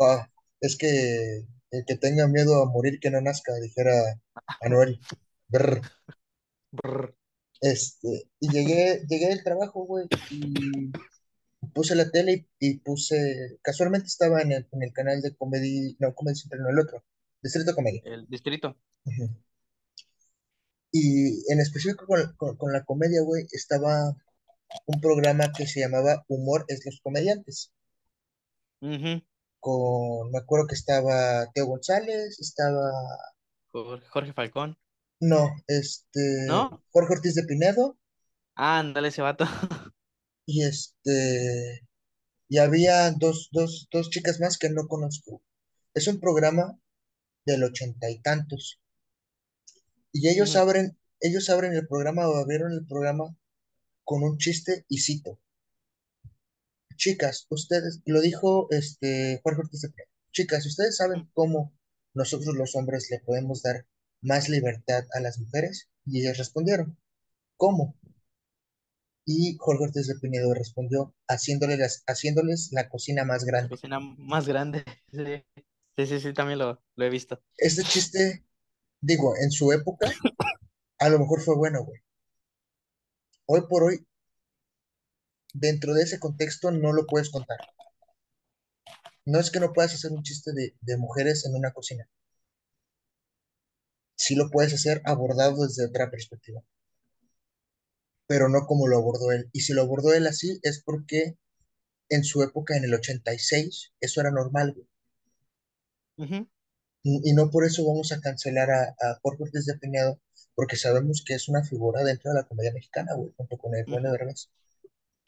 Ah, 0.00 0.28
es 0.60 0.76
que 0.76 1.44
el 1.70 1.84
que 1.86 1.96
tenga 1.96 2.26
miedo 2.28 2.62
a 2.62 2.66
morir 2.66 2.98
que 3.00 3.10
no 3.10 3.20
nazca, 3.20 3.54
dijera 3.62 3.92
Anuel. 4.60 5.00
Brr. 5.48 5.80
Brr. 6.72 7.14
Este, 7.60 8.28
y 8.40 8.50
llegué, 8.50 9.04
llegué 9.08 9.28
del 9.28 9.42
trabajo, 9.42 9.84
güey, 9.84 10.06
y 10.30 10.90
puse 11.72 11.94
la 11.94 12.10
tele 12.10 12.46
y, 12.60 12.68
y 12.68 12.78
puse, 12.80 13.58
casualmente 13.62 14.08
estaba 14.08 14.42
en 14.42 14.52
el, 14.52 14.68
en 14.72 14.82
el 14.82 14.92
canal 14.92 15.22
de 15.22 15.34
Comedy, 15.36 15.96
no, 15.98 16.14
Comedy 16.14 16.36
Central, 16.36 16.62
no, 16.62 16.70
el 16.70 16.78
otro, 16.80 17.02
Distrito 17.42 17.74
Comedia. 17.74 18.02
El 18.04 18.26
distrito. 18.28 18.76
Ujú. 19.04 19.30
Y 20.98 21.52
en 21.52 21.60
específico 21.60 22.06
con, 22.06 22.34
con- 22.36 22.56
con 22.56 22.72
la 22.72 22.84
comedia, 22.84 23.20
güey, 23.22 23.46
estaba 23.52 24.16
un 24.86 25.00
programa 25.00 25.52
que 25.56 25.66
se 25.66 25.80
llamaba 25.80 26.24
Humor 26.28 26.64
es 26.68 26.84
los 26.86 27.00
comediantes. 27.02 27.72
Con, 29.60 30.30
me 30.30 30.38
acuerdo 30.38 30.66
que 30.68 30.74
estaba 30.74 31.46
Teo 31.52 31.66
González, 31.66 32.38
estaba, 32.40 32.90
Jorge, 33.72 34.06
Jorge 34.08 34.32
Falcón. 34.32 34.78
no, 35.20 35.50
este, 35.66 36.46
¿No? 36.46 36.82
Jorge 36.92 37.14
Ortiz 37.14 37.34
de 37.34 37.44
Pinedo, 37.44 37.98
Ah, 38.54 38.78
ándale 38.78 39.08
ese 39.08 39.20
vato. 39.22 39.44
y 40.46 40.62
este, 40.64 41.86
y 42.48 42.58
había 42.58 43.10
dos, 43.10 43.48
dos, 43.52 43.86
dos 43.92 44.08
chicas 44.10 44.40
más 44.40 44.56
que 44.56 44.70
no 44.70 44.86
conozco. 44.88 45.42
Es 45.94 46.06
un 46.08 46.20
programa 46.20 46.78
del 47.44 47.64
ochenta 47.64 48.08
y 48.10 48.20
tantos. 48.22 48.80
Y 50.18 50.28
ellos 50.30 50.56
abren, 50.56 50.96
ellos 51.20 51.50
abren 51.50 51.74
el 51.74 51.86
programa 51.86 52.26
o 52.26 52.36
abrieron 52.36 52.72
el 52.72 52.86
programa 52.86 53.36
con 54.04 54.22
un 54.22 54.38
chiste 54.38 54.86
y 54.88 54.98
cito. 55.00 55.38
Chicas, 56.96 57.46
ustedes, 57.50 58.00
lo 58.06 58.22
dijo 58.22 58.68
este 58.70 59.40
Jorge 59.42 59.60
Ortiz 59.60 59.82
de. 59.82 59.90
Chicas, 60.32 60.64
¿ustedes 60.64 60.96
saben 60.96 61.28
cómo 61.34 61.74
nosotros 62.14 62.54
los 62.56 62.74
hombres 62.76 63.08
le 63.10 63.20
podemos 63.20 63.62
dar 63.62 63.86
más 64.22 64.48
libertad 64.48 65.04
a 65.12 65.20
las 65.20 65.38
mujeres? 65.38 65.90
Y 66.06 66.20
ellas 66.22 66.38
respondieron, 66.38 66.96
¿cómo? 67.58 67.94
Y 69.26 69.56
Jorge 69.58 69.84
Ortiz 69.84 70.06
de 70.06 70.14
Pinedo 70.14 70.54
respondió, 70.54 71.14
haciéndoles, 71.28 71.78
las- 71.78 72.02
haciéndoles 72.06 72.70
la 72.72 72.88
cocina 72.88 73.24
más 73.24 73.42
La 73.42 73.46
grande. 73.52 73.68
cocina 73.68 74.00
más 74.00 74.48
grande. 74.48 74.82
Sí, 75.96 76.06
sí, 76.06 76.06
sí, 76.06 76.20
sí, 76.28 76.32
también 76.34 76.58
lo, 76.58 76.82
lo 76.94 77.04
he 77.06 77.10
visto. 77.10 77.42
Este 77.56 77.82
chiste, 77.82 78.44
digo, 79.00 79.34
en 79.36 79.50
su 79.50 79.72
época, 79.72 80.10
a 80.98 81.08
lo 81.08 81.18
mejor 81.18 81.40
fue 81.42 81.56
bueno, 81.56 81.84
güey. 81.84 82.00
Hoy 83.46 83.62
por 83.68 83.84
hoy, 83.84 84.06
dentro 85.52 85.94
de 85.94 86.02
ese 86.02 86.18
contexto, 86.18 86.70
no 86.70 86.92
lo 86.92 87.06
puedes 87.06 87.30
contar. 87.30 87.58
No 89.24 89.40
es 89.40 89.50
que 89.50 89.60
no 89.60 89.72
puedas 89.72 89.94
hacer 89.94 90.12
un 90.12 90.22
chiste 90.22 90.52
de, 90.52 90.96
mujeres 90.96 91.44
en 91.46 91.54
una 91.54 91.72
cocina. 91.72 92.08
Sí 94.16 94.34
lo 94.34 94.50
puedes 94.50 94.72
hacer 94.72 95.02
abordado 95.04 95.66
desde 95.66 95.86
otra 95.86 96.10
perspectiva, 96.10 96.62
pero 98.26 98.48
no 98.48 98.66
como 98.66 98.88
lo 98.88 98.96
abordó 98.98 99.32
él. 99.32 99.48
Y 99.52 99.60
si 99.60 99.72
lo 99.72 99.82
abordó 99.82 100.14
él 100.14 100.26
así, 100.26 100.58
es 100.62 100.82
porque 100.82 101.36
en 102.08 102.24
su 102.24 102.42
época, 102.42 102.76
en 102.76 102.84
el 102.84 102.94
86, 102.94 103.92
eso 104.00 104.20
era 104.20 104.30
normal, 104.30 104.74
güey. 104.74 104.88
Y 106.18 106.46
y 107.24 107.32
no 107.34 107.50
por 107.50 107.64
eso 107.64 107.86
vamos 107.86 108.12
a 108.12 108.20
cancelar 108.20 108.70
a, 108.70 108.82
a 109.00 109.18
Jorge 109.22 109.44
Ortiz 109.44 109.66
de 109.66 109.78
Pinedo, 109.78 110.20
porque 110.54 110.76
sabemos 110.76 111.22
que 111.26 111.34
es 111.34 111.48
una 111.48 111.64
figura 111.64 112.02
dentro 112.04 112.30
de 112.32 112.38
la 112.40 112.46
comedia 112.48 112.72
mexicana, 112.72 113.14
güey, 113.16 113.32
junto 113.36 113.56
con 113.58 113.74
el 113.74 113.80
Eugenio 113.82 114.10
Ujú. 114.10 114.12
Derbez. 114.12 114.50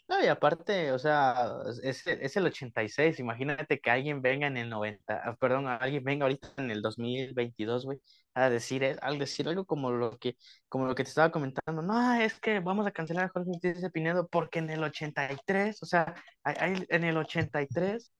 No, 0.08 0.24
y 0.24 0.26
aparte, 0.28 0.90
o 0.92 0.98
sea, 0.98 1.50
es, 1.82 2.06
es 2.06 2.34
el 2.38 2.46
86, 2.46 3.20
imagínate 3.20 3.78
que 3.78 3.90
alguien 3.90 4.22
venga 4.22 4.46
en 4.46 4.56
el 4.56 4.70
90, 4.70 5.20
ah, 5.22 5.36
perdón, 5.36 5.66
alguien 5.68 6.02
venga 6.02 6.24
ahorita 6.24 6.48
en 6.56 6.70
el 6.70 6.80
2022, 6.80 7.84
güey, 7.84 8.00
a 8.32 8.48
decir, 8.48 8.82
eh, 8.84 8.96
al 9.02 9.18
decir 9.18 9.46
algo 9.48 9.66
como 9.66 9.90
lo 9.90 10.16
que, 10.18 10.36
como 10.70 10.86
lo 10.86 10.94
que 10.94 11.04
te 11.04 11.10
estaba 11.10 11.30
comentando, 11.30 11.82
no, 11.82 12.14
es 12.14 12.40
que 12.40 12.60
vamos 12.60 12.86
a 12.86 12.90
cancelar 12.92 13.26
a 13.26 13.28
Jorge 13.28 13.50
Ortiz 13.50 13.82
de 13.82 13.90
Pinedo 13.90 14.26
porque 14.28 14.60
en 14.60 14.70
el 14.70 14.82
83, 14.82 15.82
o 15.82 15.86
sea, 15.86 16.14
ahí- 16.42 16.56
ahí 16.58 16.86
en 16.88 17.04
el 17.04 17.16
83 17.18 18.10
eh, 18.10 18.17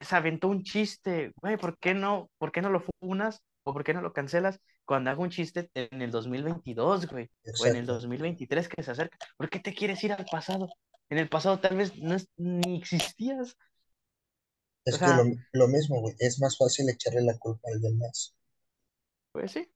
se 0.00 0.16
aventó 0.16 0.48
un 0.48 0.62
chiste, 0.62 1.32
güey, 1.40 1.56
¿por 1.56 1.78
qué 1.78 1.94
no, 1.94 2.30
por 2.38 2.52
qué 2.52 2.62
no 2.62 2.70
lo 2.70 2.80
funas 3.00 3.42
o 3.64 3.72
por 3.72 3.84
qué 3.84 3.94
no 3.94 4.02
lo 4.02 4.12
cancelas 4.12 4.60
cuando 4.84 5.10
haga 5.10 5.20
un 5.20 5.30
chiste 5.30 5.70
en 5.74 6.02
el 6.02 6.10
2022, 6.10 7.06
güey, 7.08 7.30
o 7.56 7.66
en 7.66 7.76
el 7.76 7.86
Exacto. 7.86 7.86
2023 7.86 8.68
que 8.68 8.82
se 8.82 8.90
acerca? 8.92 9.18
¿Por 9.36 9.50
qué 9.50 9.60
te 9.60 9.74
quieres 9.74 10.02
ir 10.04 10.12
al 10.12 10.26
pasado? 10.26 10.68
En 11.10 11.18
el 11.18 11.28
pasado 11.28 11.60
tal 11.60 11.76
vez 11.76 11.96
no 11.96 12.14
es- 12.14 12.28
ni 12.36 12.78
existías. 12.78 13.56
O 14.90 14.98
Es 14.98 15.00
que 15.00 15.12
lo, 15.52 15.68
mismo, 15.68 16.00
güey, 16.00 16.16
es 16.18 16.40
más 16.40 16.56
fácil 16.58 16.88
echarle 16.90 17.22
la 17.22 17.38
culpa 17.38 17.68
a 17.68 17.74
alguien 17.74 17.96
más. 17.96 18.34
pues 19.32 19.52
sí. 19.52 19.68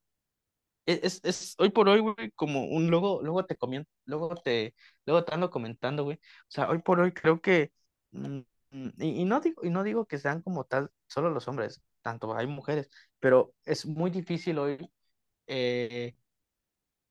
E- 0.87 1.01
Es, 1.05 1.21
es, 1.25 1.55
hoy 1.59 1.71
por 1.71 1.89
hoy, 1.89 2.01
güey, 2.01 2.31
como 2.37 2.65
un 2.67 2.89
luego, 2.91 3.23
luego 3.23 3.47
te 3.47 3.57
comento, 3.57 3.91
luego 4.07 4.37
te, 4.37 4.75
luego 5.07 5.25
te 5.25 5.35
ando 5.35 5.51
comentando, 5.51 6.05
güey. 6.05 6.17
O 6.19 6.21
sea, 6.51 6.69
hoy 6.71 6.81
por 6.81 7.01
hoy 7.01 7.13
creo 7.13 7.41
que, 7.41 7.73
mm, 8.13 8.41
y, 8.73 9.21
y 9.21 9.25
no 9.25 9.41
digo, 9.41 9.65
y 9.65 9.71
no 9.71 9.83
digo 9.83 10.07
que 10.07 10.19
sean 10.19 10.43
como 10.43 10.65
tal 10.65 10.91
solo 11.07 11.31
los 11.31 11.47
hombres, 11.49 11.83
tanto 12.03 12.35
hay 12.35 12.47
mujeres, 12.47 12.91
pero 13.21 13.55
es 13.65 13.87
muy 13.87 14.11
difícil 14.11 14.59
hoy 14.59 14.91
eh, 15.47 16.15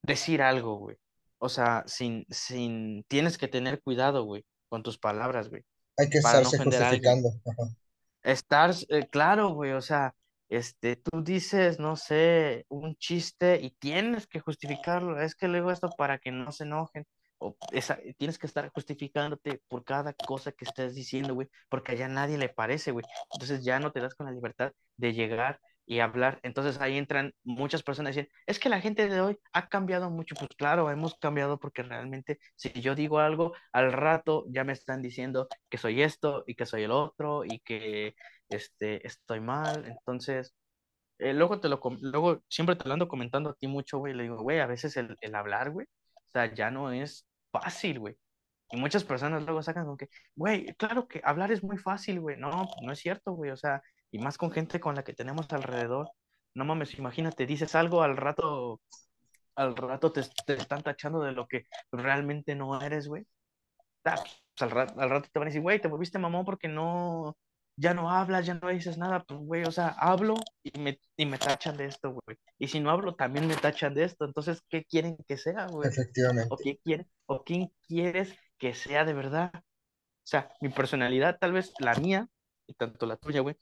decir 0.02 0.42
algo, 0.42 0.78
güey. 0.78 0.98
O 1.38 1.50
sea, 1.50 1.84
sin, 1.88 2.26
sin, 2.30 3.04
tienes 3.08 3.38
que 3.38 3.48
tener 3.48 3.82
cuidado, 3.82 4.26
güey, 4.26 4.46
con 4.70 4.84
tus 4.84 4.98
palabras, 4.98 5.50
güey, 5.50 5.66
Hay 5.98 6.10
que 6.10 6.22
para 6.22 6.42
estarse 6.42 6.64
justificando. 6.64 7.30
Ajá. 7.46 7.76
Estar, 8.24 8.72
eh, 8.90 9.08
claro, 9.10 9.50
güey, 9.50 9.72
o 9.72 9.82
sea, 9.82 10.14
este, 10.50 10.98
tú 10.98 11.24
dices, 11.24 11.80
no 11.80 11.96
sé, 11.96 12.66
un 12.70 12.96
chiste 12.98 13.60
y 13.62 13.72
tienes 13.72 14.28
que 14.28 14.40
justificarlo, 14.40 15.20
es 15.20 15.34
que 15.34 15.48
luego 15.48 15.72
esto 15.72 15.90
para 15.98 16.20
que 16.20 16.32
no 16.32 16.52
se 16.52 16.66
enojen, 16.66 17.08
o 17.42 17.58
esa, 17.72 18.00
tienes 18.18 18.38
que 18.40 18.48
estar 18.48 18.72
justificándote 18.72 19.62
por 19.68 19.84
cada 19.84 20.14
cosa 20.14 20.52
que 20.52 20.66
estés 20.66 20.96
diciendo, 20.96 21.34
güey, 21.34 21.50
porque 21.70 21.94
allá 21.94 22.08
nadie 22.08 22.38
le 22.38 22.50
parece, 22.50 22.92
güey, 22.92 23.06
entonces 23.34 23.64
ya 23.66 23.80
no 23.80 23.92
te 23.92 24.00
das 24.00 24.16
con 24.16 24.28
la 24.28 24.32
libertad 24.32 24.74
de 24.98 25.14
llegar 25.14 25.60
y 25.86 26.00
hablar, 26.00 26.40
entonces 26.44 26.80
ahí 26.80 26.98
entran 26.98 27.34
muchas 27.44 27.84
personas 27.84 28.16
y 28.16 28.20
dicen, 28.22 28.34
es 28.46 28.60
que 28.60 28.70
la 28.70 28.80
gente 28.80 29.10
de 29.10 29.20
hoy 29.22 29.38
ha 29.54 29.68
cambiado 29.68 30.10
mucho, 30.10 30.36
pues 30.36 30.50
claro, 30.58 30.90
hemos 30.92 31.16
cambiado 31.18 31.60
porque 31.60 31.84
realmente 31.84 32.40
si 32.56 32.72
yo 32.82 32.96
digo 32.96 33.20
algo, 33.20 33.54
al 33.74 33.92
rato 33.92 34.46
ya 34.50 34.64
me 34.64 34.74
están 34.74 35.02
diciendo 35.02 35.48
que 35.70 35.78
soy 35.78 36.02
esto 36.04 36.44
y 36.48 36.56
que 36.56 36.66
soy 36.68 36.84
el 36.84 36.92
otro 36.92 37.44
y 37.46 37.60
que 37.62 38.16
este, 38.50 39.06
estoy 39.06 39.40
mal, 39.42 39.86
entonces, 39.88 40.54
eh, 41.20 41.34
luego 41.34 41.60
te 41.60 41.70
lo, 41.70 41.80
luego 42.02 42.44
siempre 42.50 42.76
te 42.76 42.88
lo 42.88 42.94
ando 42.94 43.08
comentando 43.08 43.52
a 43.52 43.56
ti 43.56 43.68
mucho, 43.68 44.00
güey, 44.00 44.14
le 44.14 44.24
digo, 44.24 44.38
güey, 44.42 44.60
a 44.60 44.68
veces 44.68 44.98
el, 44.98 45.18
el 45.22 45.36
hablar, 45.36 45.72
güey, 45.72 45.88
o 45.88 46.30
sea, 46.32 46.54
ya 46.54 46.72
no 46.72 46.92
es 46.92 47.28
fácil, 47.52 48.00
güey, 48.00 48.18
y 48.72 48.78
muchas 48.78 49.04
personas 49.04 49.44
luego 49.44 49.64
sacan 49.64 49.86
con 49.86 49.98
que, 49.98 50.10
güey, 50.36 50.68
claro 50.76 51.08
que 51.08 51.22
hablar 51.24 51.52
es 51.52 51.64
muy 51.64 51.78
fácil, 51.78 52.20
güey, 52.22 52.38
no, 52.38 52.66
no 52.84 52.92
es 52.94 53.00
cierto, 53.00 53.34
güey, 53.34 53.52
o 53.52 53.58
sea, 53.58 53.82
y 54.12 54.20
más 54.20 54.38
con 54.38 54.52
gente 54.52 54.80
con 54.80 54.96
la 54.96 55.04
que 55.04 55.14
tenemos 55.14 55.52
alrededor, 55.54 56.10
no 56.56 56.66
mames, 56.66 56.98
imagínate, 57.00 57.46
dices 57.46 57.76
algo 57.76 58.04
al 58.04 58.18
rato, 58.18 58.82
al 59.56 59.76
rato 59.76 60.12
te, 60.14 60.24
te 60.46 60.54
están 60.56 60.84
tachando 60.84 61.22
de 61.24 61.34
lo 61.34 61.48
que 61.48 61.66
realmente 61.92 62.56
no 62.56 62.82
eres, 62.82 63.08
güey, 63.08 63.26
Ah, 64.06 64.16
pues, 64.18 64.42
al, 64.62 64.72
ra- 64.72 64.88
al 64.98 65.10
rato 65.10 65.30
te 65.32 65.40
van 65.40 65.48
a 65.48 65.50
decir, 65.50 65.62
güey, 65.62 65.80
te 65.80 65.88
volviste 65.88 66.18
mamón 66.20 66.46
porque 66.46 66.68
no, 66.68 67.38
ya 67.82 67.96
no 67.96 68.12
hablas, 68.12 68.46
ya 68.46 68.54
no 68.54 68.70
dices 68.70 68.98
nada, 69.00 69.24
pues, 69.24 69.40
güey, 69.40 69.64
o 69.64 69.72
sea, 69.72 69.88
hablo 69.98 70.36
y 70.64 70.80
me, 70.80 71.00
y 71.18 71.26
me 71.26 71.40
tachan 71.40 71.78
de 71.78 71.86
esto, 71.86 72.12
güey. 72.12 72.38
Y 72.60 72.68
si 72.68 72.80
no 72.80 72.92
hablo, 72.92 73.16
también 73.16 73.48
me 73.48 73.56
tachan 73.56 73.96
de 73.96 74.04
esto. 74.04 74.26
Entonces, 74.26 74.62
¿qué 74.70 74.86
quieren 74.86 75.18
que 75.28 75.36
sea, 75.36 75.66
güey? 75.66 75.88
¿O 75.88 75.92
Efectivamente. 75.92 76.56
qué 76.64 76.78
quieren, 76.78 77.08
o 77.26 77.44
quién 77.44 77.72
quieres 77.88 78.36
que 78.60 78.76
sea 78.76 79.04
de 79.04 79.14
verdad? 79.14 79.52
O 79.56 79.62
sea, 80.24 80.52
mi 80.62 80.70
personalidad, 80.70 81.40
tal 81.40 81.54
vez 81.54 81.74
la 81.80 81.96
mía, 81.96 82.30
y 82.68 82.76
tanto 82.76 83.08
la 83.08 83.18
tuya, 83.18 83.42
güey, 83.42 83.56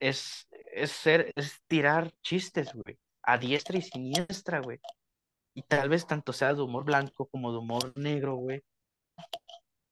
es, 0.00 0.48
es 0.72 0.90
ser, 0.92 1.32
es 1.36 1.60
tirar 1.66 2.10
chistes, 2.22 2.72
güey, 2.72 2.98
a 3.22 3.36
diestra 3.36 3.76
y 3.76 3.82
siniestra, 3.82 4.60
güey. 4.60 4.80
Y 5.54 5.62
tal 5.62 5.90
vez 5.90 6.06
tanto 6.06 6.32
sea 6.32 6.54
de 6.54 6.62
humor 6.62 6.84
blanco 6.84 7.26
como 7.26 7.52
de 7.52 7.58
humor 7.58 7.92
negro, 7.96 8.36
güey. 8.36 8.62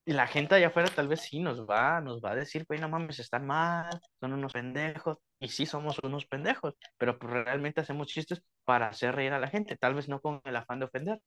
Y 0.06 0.12
la 0.12 0.26
gente 0.26 0.54
allá 0.54 0.68
afuera 0.68 0.90
tal 0.94 1.08
vez 1.08 1.20
sí 1.22 1.40
nos 1.40 1.62
va, 1.66 2.00
nos 2.02 2.20
va 2.22 2.32
a 2.32 2.34
decir, 2.34 2.66
güey, 2.68 2.78
no 2.80 2.88
mames, 2.90 3.18
están 3.20 3.46
mal, 3.46 3.88
son 4.20 4.34
unos 4.34 4.52
pendejos. 4.52 5.18
Y 5.40 5.48
sí 5.48 5.64
somos 5.66 5.98
unos 6.02 6.26
pendejos, 6.26 6.74
pero 6.98 7.18
pues 7.18 7.32
realmente 7.32 7.80
hacemos 7.80 8.08
chistes 8.08 8.42
para 8.64 8.88
hacer 8.88 9.14
reír 9.14 9.32
a 9.32 9.38
la 9.40 9.48
gente, 9.48 9.76
tal 9.76 9.94
vez 9.94 10.08
no 10.08 10.20
con 10.20 10.40
el 10.44 10.56
afán 10.56 10.78
de 10.80 10.86
ofender. 10.86 11.20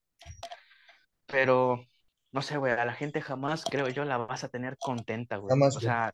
Pero, 1.26 1.86
no 2.32 2.42
sé, 2.42 2.58
güey, 2.58 2.74
a 2.74 2.86
la 2.86 2.94
gente 2.94 3.22
jamás, 3.22 3.64
creo 3.66 3.90
yo, 3.90 4.06
la 4.06 4.18
vas 4.18 4.44
a 4.44 4.50
tener 4.50 4.78
contenta, 4.78 5.38
güey. 5.38 5.56
Jamás, 5.56 5.78
O 5.78 5.80
güey. 5.80 5.82
sea, 5.82 6.14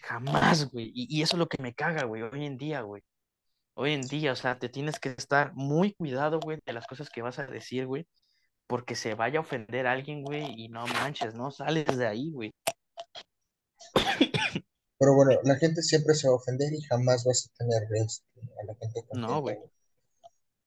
jamás, 0.00 0.70
güey. 0.70 0.90
Y, 0.94 1.06
y 1.18 1.22
eso 1.22 1.36
es 1.36 1.38
lo 1.40 1.48
que 1.48 1.62
me 1.62 1.74
caga, 1.74 2.04
güey, 2.04 2.22
hoy 2.22 2.46
en 2.46 2.56
día, 2.58 2.82
güey. 2.82 3.02
Hoy 3.74 3.92
en 3.94 4.02
día, 4.02 4.32
o 4.32 4.36
sea, 4.36 4.58
te 4.58 4.68
tienes 4.70 5.00
que 5.00 5.10
estar 5.10 5.52
muy 5.54 5.94
cuidado, 5.94 6.40
güey, 6.40 6.60
de 6.66 6.72
las 6.74 6.86
cosas 6.86 7.10
que 7.10 7.22
vas 7.22 7.38
a 7.38 7.46
decir, 7.46 7.86
güey, 7.86 8.06
porque 8.68 8.94
se 8.96 9.14
vaya 9.14 9.38
a 9.40 9.42
ofender 9.42 9.86
a 9.88 9.92
alguien, 9.92 10.22
güey, 10.22 10.54
y 10.64 10.68
no 10.68 10.86
manches, 10.88 11.34
no 11.34 11.50
sales 11.52 11.86
de 11.98 12.06
ahí, 12.06 12.30
güey. 12.32 12.52
Pero 14.98 15.14
bueno, 15.16 15.32
la 15.42 15.56
gente 15.56 15.82
siempre 15.82 16.14
se 16.14 16.28
va 16.28 16.34
a 16.34 16.36
ofender 16.36 16.72
y 16.72 16.82
jamás 16.82 17.24
vas 17.24 17.50
a 17.50 17.56
tener 17.58 17.82
este, 18.00 18.24
a 18.62 18.64
la 18.64 18.74
gente 18.76 19.04
No, 19.12 19.40
contenta, 19.40 19.40
güey. 19.40 19.56
güey. 19.56 19.70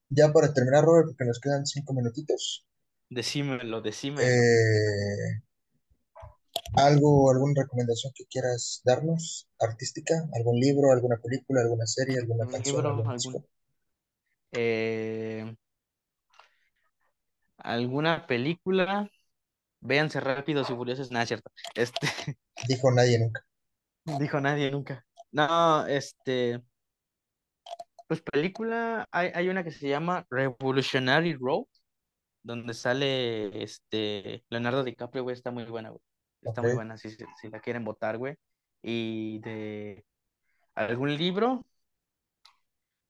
Ya 0.10 0.32
para 0.32 0.54
terminar, 0.54 0.86
Robert, 0.86 1.08
porque 1.08 1.26
nos 1.26 1.40
quedan 1.40 1.66
cinco 1.66 1.94
minutitos. 1.94 2.66
Decímelo, 3.10 3.82
decímelo. 3.82 4.24
eh, 4.24 5.42
¿algo, 6.76 7.32
alguna 7.32 7.62
recomendación 7.62 8.12
que 8.14 8.26
quieras 8.26 8.82
darnos, 8.84 9.48
artística? 9.58 10.28
¿Algún 10.34 10.60
libro, 10.60 10.92
alguna 10.92 11.16
película, 11.16 11.62
alguna 11.62 11.86
serie, 11.88 12.18
alguna 12.20 12.46
Un 12.46 12.52
canción, 12.52 12.76
libro, 12.76 12.90
algún 12.90 13.08
algún, 13.08 13.46
eh, 14.52 15.21
alguna 17.64 18.28
película. 18.28 19.10
Véanse 19.80 20.20
rápidos 20.20 20.70
y 20.70 20.74
furiosos. 20.76 21.12
Nada, 21.12 21.24
es 21.24 21.30
cierto. 21.30 21.52
Este, 21.76 22.00
Dijo 22.68 22.92
nadie 22.92 23.20
nunca. 23.20 23.46
dijo 24.20 24.40
nadie 24.40 24.72
nunca. 24.72 25.06
No, 25.32 25.88
este, 25.88 26.62
pues 28.08 28.22
película, 28.22 29.08
hay, 29.12 29.32
hay 29.34 29.50
una 29.50 29.64
que 29.64 29.72
se 29.72 29.88
llama 29.88 30.26
Revolutionary 30.30 31.34
Road, 31.34 31.66
donde 32.44 32.74
sale 32.74 33.64
este 33.64 34.44
Leonardo 34.50 34.84
DiCaprio, 34.84 35.24
güey, 35.24 35.36
está 35.36 35.52
muy 35.52 35.64
buena, 35.64 35.90
güey. 35.90 36.02
Está 36.42 36.62
muy 36.62 36.74
buena 36.74 36.98
si 36.98 37.10
si 37.10 37.50
la 37.50 37.60
quieren 37.60 37.86
votar, 37.86 38.18
güey. 38.18 38.36
Y 38.82 39.40
de 39.40 40.04
algún 40.76 41.16
libro, 41.16 41.66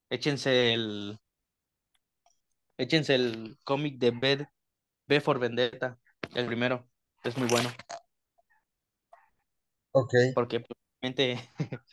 échense 0.10 0.74
el, 0.74 1.20
échense 2.82 3.16
el 3.16 3.58
cómic 3.64 4.00
de 4.00 4.12
B, 4.12 4.48
B 5.08 5.22
for 5.22 5.40
Vendetta, 5.40 6.00
el 6.34 6.48
primero. 6.48 6.88
Es 7.24 7.38
muy 7.38 7.48
bueno, 7.48 7.70
ok. 9.92 10.14
porque 10.34 10.60
pues, 10.60 10.78
realmente... 11.02 11.50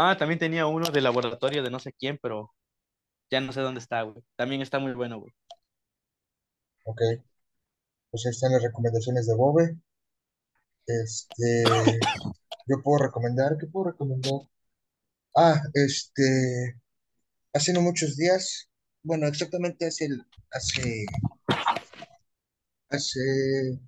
Ah, 0.00 0.16
también 0.16 0.38
tenía 0.38 0.66
uno 0.66 0.90
de 0.90 1.00
laboratorio 1.00 1.60
de 1.62 1.70
no 1.70 1.80
sé 1.80 1.92
quién, 1.92 2.18
pero 2.22 2.54
ya 3.30 3.40
no 3.40 3.52
sé 3.52 3.60
dónde 3.60 3.80
está, 3.80 4.02
güey. 4.02 4.22
También 4.36 4.62
está 4.62 4.78
muy 4.78 4.92
bueno, 4.92 5.18
güey. 5.20 5.32
Ok. 6.84 7.00
Pues 8.10 8.26
ahí 8.26 8.30
están 8.30 8.52
las 8.52 8.62
recomendaciones 8.62 9.26
de 9.26 9.34
Bobe. 9.34 9.76
Este, 10.86 11.64
yo 12.66 12.82
puedo 12.82 12.98
recomendar, 13.04 13.56
¿qué 13.58 13.66
puedo 13.66 13.90
recomendar? 13.90 14.32
Ah, 15.36 15.60
este, 15.74 16.80
hace 17.52 17.72
no 17.72 17.80
muchos 17.82 18.16
días, 18.16 18.68
bueno, 19.08 19.26
exactamente 19.26 19.86
hace, 19.86 20.06
el- 20.06 20.26
hace, 20.52 21.06
hace, 22.90 23.78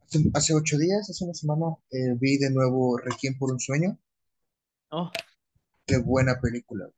hace, 0.00 0.30
hace 0.34 0.52
ocho 0.54 0.78
días, 0.78 1.08
hace 1.08 1.24
una 1.24 1.34
semana, 1.34 1.66
eh, 1.92 2.14
vi 2.18 2.38
de 2.38 2.50
nuevo 2.50 2.98
Requiem 2.98 3.38
por 3.38 3.52
un 3.52 3.60
sueño. 3.60 3.96
Oh, 4.90 5.10
Qué 5.84 5.98
buena 5.98 6.40
película, 6.40 6.88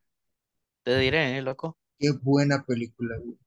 te 0.83 0.97
diré, 0.99 1.37
¿eh, 1.37 1.41
loco? 1.41 1.77
qué 1.99 2.11
buena 2.11 2.63
película, 2.65 3.17
güey. 3.19 3.37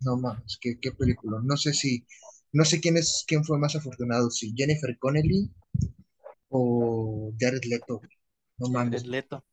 No 0.00 0.16
mames, 0.16 0.58
qué, 0.60 0.78
qué 0.80 0.92
película. 0.92 1.40
No 1.44 1.56
sé 1.56 1.72
si, 1.74 2.06
no 2.52 2.64
sé 2.64 2.80
quién 2.80 2.96
es, 2.96 3.24
quién 3.26 3.44
fue 3.44 3.58
más 3.58 3.76
afortunado, 3.76 4.30
si 4.30 4.54
Jennifer 4.56 4.96
Connelly 4.98 5.50
o 6.50 7.32
Jared 7.40 7.64
Leto, 7.66 7.98
güey. 7.98 8.10
No 8.58 8.68
mames, 8.68 9.02
Jared 9.02 9.06
Leto. 9.06 9.44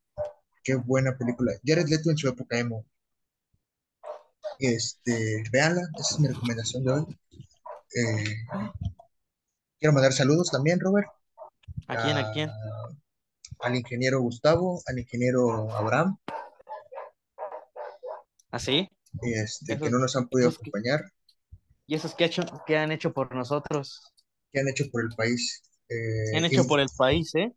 qué 0.64 0.76
buena 0.76 1.18
película. 1.18 1.54
Jared 1.66 1.88
Leto 1.88 2.12
en 2.12 2.18
su 2.18 2.28
época 2.28 2.60
emo. 2.60 2.86
Este, 4.60 5.44
véanla, 5.52 5.82
esa 6.00 6.16
es 6.16 6.20
mi 6.20 6.28
recomendación 6.28 6.84
de 6.84 6.92
hoy. 6.92 7.06
Eh, 7.96 8.36
quiero 9.80 9.94
mandar 9.94 10.14
saludos 10.14 10.50
también, 10.52 10.80
Robert, 10.80 11.08
¿A 11.88 12.02
quién? 12.04 12.18
¿A 12.18 12.32
quién? 12.34 12.50
al 13.60 13.76
ingeniero 13.76 14.20
Gustavo, 14.22 14.82
al 14.86 15.00
ingeniero 15.00 15.72
Abraham, 15.76 16.18
¿Así? 18.52 18.90
este, 19.22 19.80
que 19.80 19.90
no 19.90 19.98
nos 20.00 20.16
han 20.16 20.28
podido 20.28 20.50
que- 20.52 20.56
acompañar, 20.58 21.02
¿Y 21.90 21.96
esos 21.96 22.14
que, 22.16 22.26
hecho, 22.26 22.44
que 22.66 22.78
han 22.78 22.92
hecho 22.92 23.14
por 23.14 23.34
nosotros? 23.34 24.02
que 24.52 24.60
han 24.60 24.68
hecho 24.68 24.86
por 24.92 25.02
el 25.04 25.10
país. 25.16 25.62
Eh, 25.90 25.96
¿Qué 26.32 26.38
han 26.38 26.46
hecho 26.46 26.64
y- 26.64 26.68
por 26.68 26.80
el 26.80 26.90
país, 26.98 27.34
eh? 27.36 27.54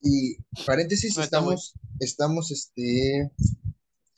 Y 0.00 0.36
paréntesis, 0.66 1.16
No, 1.16 1.22
estamos, 1.22 1.74
estamos 2.00 2.50
este, 2.50 3.30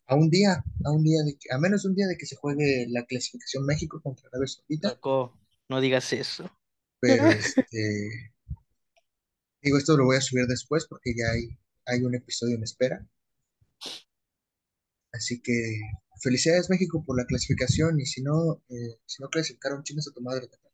a 0.08 0.14
un 0.14 0.30
día, 0.30 0.64
a 0.84 0.90
un 0.90 1.02
día 1.02 1.22
de 1.24 1.36
que, 1.36 1.52
a 1.52 1.58
menos 1.58 1.84
un 1.84 1.94
día 1.94 2.06
de 2.06 2.16
que 2.16 2.26
se 2.26 2.36
juegue 2.36 2.86
la 2.88 3.04
clasificación 3.04 3.66
México 3.66 4.00
contra 4.02 4.28
Arabia 4.28 4.46
Saudita, 4.46 4.98
no 5.68 5.80
digas 5.80 6.12
eso. 6.12 6.50
pero 7.00 7.26
este, 7.26 8.32
digo, 9.62 9.78
esto 9.78 9.96
lo 9.96 10.04
voy 10.04 10.16
a 10.16 10.20
subir 10.20 10.46
después 10.46 10.86
porque 10.86 11.14
ya 11.16 11.30
hay, 11.32 11.58
hay 11.86 12.02
un 12.02 12.14
episodio 12.14 12.56
en 12.56 12.62
espera. 12.62 13.06
Así 15.12 15.40
que 15.40 15.52
felicidades 16.20 16.70
México 16.70 17.02
por 17.04 17.16
la 17.16 17.24
clasificación 17.24 17.98
y 18.00 18.06
si 18.06 18.22
no, 18.22 18.62
eh, 18.68 18.98
si 19.06 19.22
no 19.22 19.28
clasificaron, 19.28 19.82
chingas 19.82 20.08
a 20.08 20.12
tu 20.12 20.20
madre, 20.20 20.46
Tata. 20.46 20.68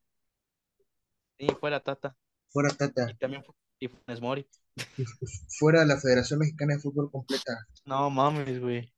Sí, 1.38 1.46
fuera 1.58 1.80
Tata. 1.82 2.16
Fuera 2.50 2.70
Tata, 2.70 3.10
Y 3.10 3.14
también 3.14 3.42
y 3.78 3.88
Funes 3.88 4.20
Mori. 4.20 4.46
fuera 5.58 5.84
la 5.84 5.98
Federación 5.98 6.40
Mexicana 6.40 6.74
de 6.74 6.80
Fútbol 6.80 7.10
completa. 7.10 7.66
No 7.84 8.10
mames, 8.10 8.60
güey. 8.60 8.91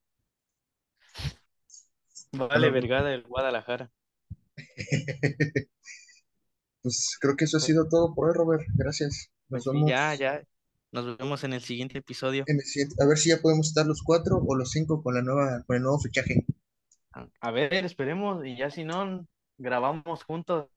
Vale, 2.37 2.71
vergada 2.71 3.13
el 3.15 3.23
Guadalajara. 3.23 3.91
Pues 6.83 7.17
creo 7.21 7.35
que 7.37 7.47
eso 7.47 7.57
ha 7.57 7.61
sido 7.61 7.89
todo 7.89 8.15
por 8.15 8.29
hoy, 8.29 8.35
Robert. 8.37 8.63
Gracias. 8.75 9.31
Nos 9.49 9.65
Pues 9.65 9.75
vemos. 9.75 9.89
ya, 9.91 10.15
ya. 10.15 10.43
Nos 10.93 11.17
vemos 11.17 11.43
en 11.45 11.55
el 11.55 11.63
siguiente 11.63 11.99
episodio. 11.99 12.45
en 12.47 12.57
el 12.57 12.63
siguiente- 12.63 12.97
a 13.03 13.07
ver 13.07 13.17
si 13.17 13.31
ya 13.31 13.41
podemos 13.41 13.69
estar 13.69 13.87
los 13.87 14.03
cuatro 14.03 14.37
o 14.47 14.55
los 14.55 14.71
cinco 14.71 15.03
con 15.03 15.15
la 15.15 15.23
nueva, 15.23 15.65
con 15.67 15.77
el 15.77 15.83
nuevo 15.83 15.99
fichaje. 15.99 16.45
A- 17.13 17.27
A 17.41 17.51
ver, 17.51 17.73
esperemos. 17.87 18.45
Y 18.45 18.57
ya 18.59 18.71
si 18.71 18.85
no, 18.85 19.27
grabamos 19.57 20.25
juntos 20.25 20.69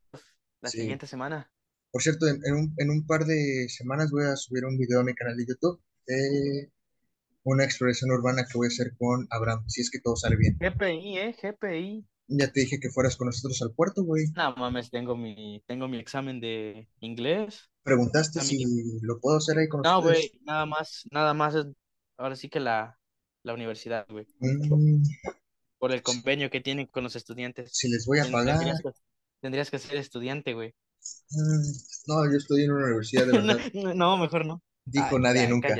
la 0.61 0.69
Sí. 0.69 0.79
siguiente 0.79 1.07
semana. 1.07 1.51
Por 1.91 2.01
cierto, 2.01 2.27
en, 2.27 2.39
en 2.45 2.55
un, 2.55 2.73
en 2.77 2.89
un 2.89 3.05
par 3.05 3.25
de 3.25 3.67
semanas 3.69 4.09
voy 4.09 4.23
a 4.25 4.35
subir 4.37 4.63
un 4.65 4.77
video 4.77 5.01
a 5.01 5.03
mi 5.03 5.13
canal 5.13 5.35
de 5.35 5.45
YouTube 5.45 5.81
de 6.05 6.71
una 7.47 7.63
exploración 7.65 8.11
urbana 8.11 8.45
que 8.45 8.57
voy 8.57 8.67
a 8.67 8.69
hacer 8.69 8.91
con 8.97 9.27
Abraham, 9.31 9.63
si 9.67 9.81
es 9.81 9.89
que 9.89 9.99
todo 9.99 10.15
sale 10.15 10.35
bien. 10.35 10.57
GPI, 10.59 11.17
eh, 11.17 11.35
GPI. 11.41 12.05
Ya 12.29 12.51
te 12.51 12.59
dije 12.61 12.79
que 12.79 12.89
fueras 12.89 13.15
con 13.15 13.27
nosotros 13.27 13.61
al 13.61 13.73
puerto, 13.73 14.03
güey. 14.03 14.25
No 14.35 14.53
mames, 14.55 14.89
tengo 14.89 15.15
mi, 15.15 15.63
tengo 15.65 15.87
mi 15.87 15.97
examen 15.97 16.39
de 16.41 16.87
inglés. 16.99 17.69
Preguntaste 17.83 18.41
si 18.41 18.63
lo 19.01 19.19
puedo 19.19 19.37
hacer 19.37 19.57
ahí 19.57 19.67
con 19.69 19.81
No, 19.81 19.99
ustedes. 19.99 20.29
güey, 20.29 20.41
nada 20.43 20.65
más, 20.65 21.03
nada 21.11 21.33
más 21.33 21.55
es, 21.55 21.65
ahora 22.17 22.35
sí 22.35 22.49
que 22.49 22.59
la, 22.59 22.99
la 23.43 23.53
universidad, 23.53 24.05
güey. 24.09 24.25
Mm, 24.41 25.03
Por 25.79 25.91
el 25.91 26.03
convenio 26.03 26.49
que 26.49 26.61
tienen 26.61 26.87
con 26.87 27.03
los 27.03 27.15
estudiantes. 27.15 27.71
si 27.73 27.89
les 27.89 28.05
voy 28.05 28.19
a 28.19 28.29
pagar. 28.31 28.57
Tendrías 28.59 28.81
que, 28.81 28.89
tendrías 29.39 29.71
que 29.71 29.79
ser 29.79 29.97
estudiante, 29.97 30.53
güey. 30.53 30.73
Mm, 31.31 31.71
no, 32.07 32.31
yo 32.31 32.37
estoy 32.37 32.63
en 32.63 32.71
una 32.71 32.85
universidad 32.85 33.25
de 33.27 33.31
No, 33.41 33.47
verdad. 33.47 33.71
no, 33.73 33.93
no, 33.93 34.17
mejor 34.17 34.45
no. 34.45 34.61
Dijo 34.85 35.15
Ay, 35.15 35.19
nadie 35.19 35.41
ya, 35.41 35.49
nunca. 35.49 35.75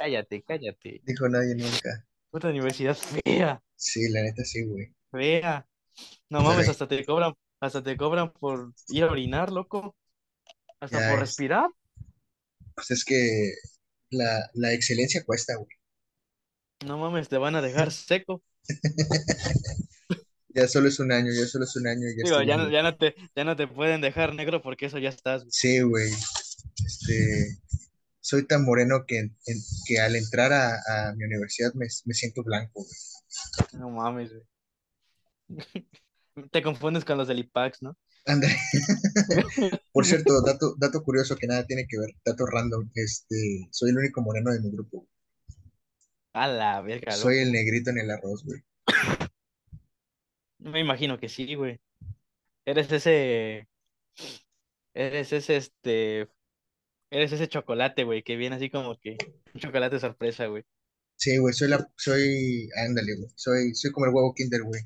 Cállate, 0.00 0.42
cállate. 0.42 1.00
Dijo 1.04 1.28
nadie 1.28 1.54
nunca. 1.54 2.06
Puta 2.30 2.48
universidad 2.48 2.96
fea, 2.96 3.62
Sí, 3.76 4.08
la 4.08 4.22
neta 4.22 4.44
sí, 4.44 4.62
güey. 4.64 4.94
fea. 5.10 5.66
No 6.30 6.42
mames, 6.42 6.68
hasta 6.68 6.88
te 6.88 7.04
cobran, 7.04 7.34
hasta 7.60 7.82
te 7.82 7.96
cobran 7.96 8.32
por 8.32 8.72
ir 8.88 9.04
a 9.04 9.10
orinar, 9.10 9.52
loco. 9.52 9.96
Hasta 10.80 11.00
Ya 11.00 11.08
por 11.10 11.14
es. 11.14 11.20
respirar. 11.20 11.68
Pues 12.74 12.90
es 12.90 13.04
que 13.04 13.52
la, 14.10 14.48
la 14.54 14.72
excelencia 14.72 15.24
cuesta, 15.24 15.56
güey. 15.56 15.68
No 16.86 16.98
mames, 16.98 17.28
te 17.28 17.36
van 17.38 17.56
a 17.56 17.62
dejar 17.62 17.90
seco. 17.92 18.42
Ya 20.52 20.66
solo 20.66 20.88
es 20.88 20.98
un 20.98 21.12
año, 21.12 21.30
ya 21.32 21.46
solo 21.46 21.64
es 21.64 21.76
un 21.76 21.86
año 21.86 22.08
ya 22.16 22.24
Digo, 22.24 22.42
ya 22.42 22.56
no, 22.56 22.68
ya 22.70 22.82
no 22.82 22.96
te, 22.96 23.14
ya 23.36 23.44
no 23.44 23.54
te 23.54 23.68
pueden 23.68 24.00
dejar 24.00 24.34
negro 24.34 24.60
porque 24.60 24.86
eso 24.86 24.98
ya 24.98 25.08
estás. 25.08 25.42
güey. 25.42 25.52
Sí, 25.52 25.80
güey. 25.80 26.10
Este, 26.84 27.56
soy 28.30 28.46
tan 28.46 28.64
moreno 28.64 29.04
que, 29.08 29.18
en- 29.18 29.36
que 29.86 29.98
al 29.98 30.14
entrar 30.14 30.52
a, 30.52 30.76
a 30.76 31.14
mi 31.16 31.24
universidad 31.24 31.74
me, 31.74 31.86
me 32.04 32.14
siento 32.14 32.44
blanco, 32.44 32.84
güey. 32.84 33.80
No 33.80 33.90
mames, 33.90 34.30
güey. 34.32 34.44
Te 36.52 36.62
confundes 36.62 37.04
con 37.04 37.18
los 37.18 37.26
del 37.26 37.40
IPAX, 37.40 37.82
¿no? 37.82 37.98
Anda. 38.26 38.46
Por 39.92 40.06
cierto, 40.06 40.40
dato, 40.42 40.76
dato 40.78 41.02
curioso 41.02 41.34
que 41.36 41.48
nada 41.48 41.66
tiene 41.66 41.86
que 41.88 41.98
ver, 41.98 42.10
dato 42.24 42.46
random. 42.46 42.88
Este, 42.94 43.68
soy 43.72 43.90
el 43.90 43.98
único 43.98 44.22
moreno 44.22 44.52
de 44.52 44.60
mi 44.60 44.70
grupo. 44.70 45.08
A 46.32 46.46
la 46.46 46.80
verga, 46.82 47.10
Soy 47.10 47.38
el 47.38 47.50
negrito 47.50 47.90
en 47.90 47.98
el 47.98 48.10
arroz, 48.12 48.44
güey. 48.44 48.62
Me 50.58 50.78
imagino 50.78 51.18
que 51.18 51.28
sí, 51.28 51.56
güey. 51.56 51.80
Eres 52.64 52.92
ese. 52.92 53.68
Eres 54.94 55.32
ese, 55.32 55.56
este. 55.56 56.28
Eres 57.10 57.32
ese 57.32 57.48
chocolate, 57.48 58.04
güey, 58.04 58.22
que 58.22 58.36
viene 58.36 58.56
así 58.56 58.70
como 58.70 58.98
que. 59.00 59.16
Un 59.54 59.60
chocolate 59.60 59.98
sorpresa, 59.98 60.46
güey. 60.46 60.64
Sí, 61.16 61.36
güey, 61.38 61.52
soy 61.52 61.68
la, 61.68 61.90
soy, 61.96 62.68
ándale, 62.86 63.16
güey. 63.16 63.30
Soy, 63.34 63.74
soy 63.74 63.90
como 63.92 64.06
el 64.06 64.14
huevo 64.14 64.32
Kinder, 64.34 64.62
güey. 64.62 64.82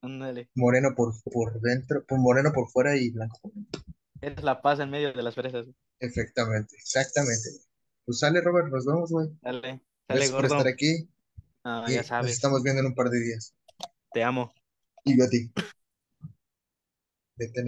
Ándale. 0.00 0.48
Moreno 0.54 0.88
por, 0.96 1.12
por 1.24 1.60
dentro, 1.60 2.04
por 2.06 2.18
moreno 2.18 2.52
por 2.52 2.68
fuera 2.70 2.96
y 2.96 3.10
blanco 3.10 3.38
por 3.42 3.52
dentro. 3.52 3.82
Eres 4.20 4.42
la 4.42 4.60
paz 4.62 4.80
en 4.80 4.90
medio 4.90 5.12
de 5.12 5.22
las 5.22 5.34
fresas. 5.34 5.64
güey. 5.66 5.76
Exactamente. 6.00 6.74
güey. 6.80 7.64
Pues 8.06 8.18
sale, 8.18 8.40
Robert, 8.40 8.68
nos 8.68 8.86
vemos, 8.86 9.10
güey. 9.10 9.28
Dale, 9.42 9.60
dale, 9.60 9.80
Gracias 10.08 10.30
por 10.32 10.42
gordo. 10.42 10.56
estar 10.56 10.72
aquí 10.72 11.08
Ah, 11.64 11.84
y 11.86 11.92
ya 11.92 11.98
nos 11.98 12.06
sabes. 12.06 12.32
estamos 12.32 12.62
viendo 12.62 12.80
en 12.80 12.86
un 12.86 12.94
par 12.94 13.10
de 13.10 13.20
días. 13.20 13.54
Te 14.12 14.22
amo. 14.22 14.54
Y 15.04 15.18
yo 15.18 15.24
a 15.24 15.28
ti. 15.28 15.52
Vete 17.36 17.52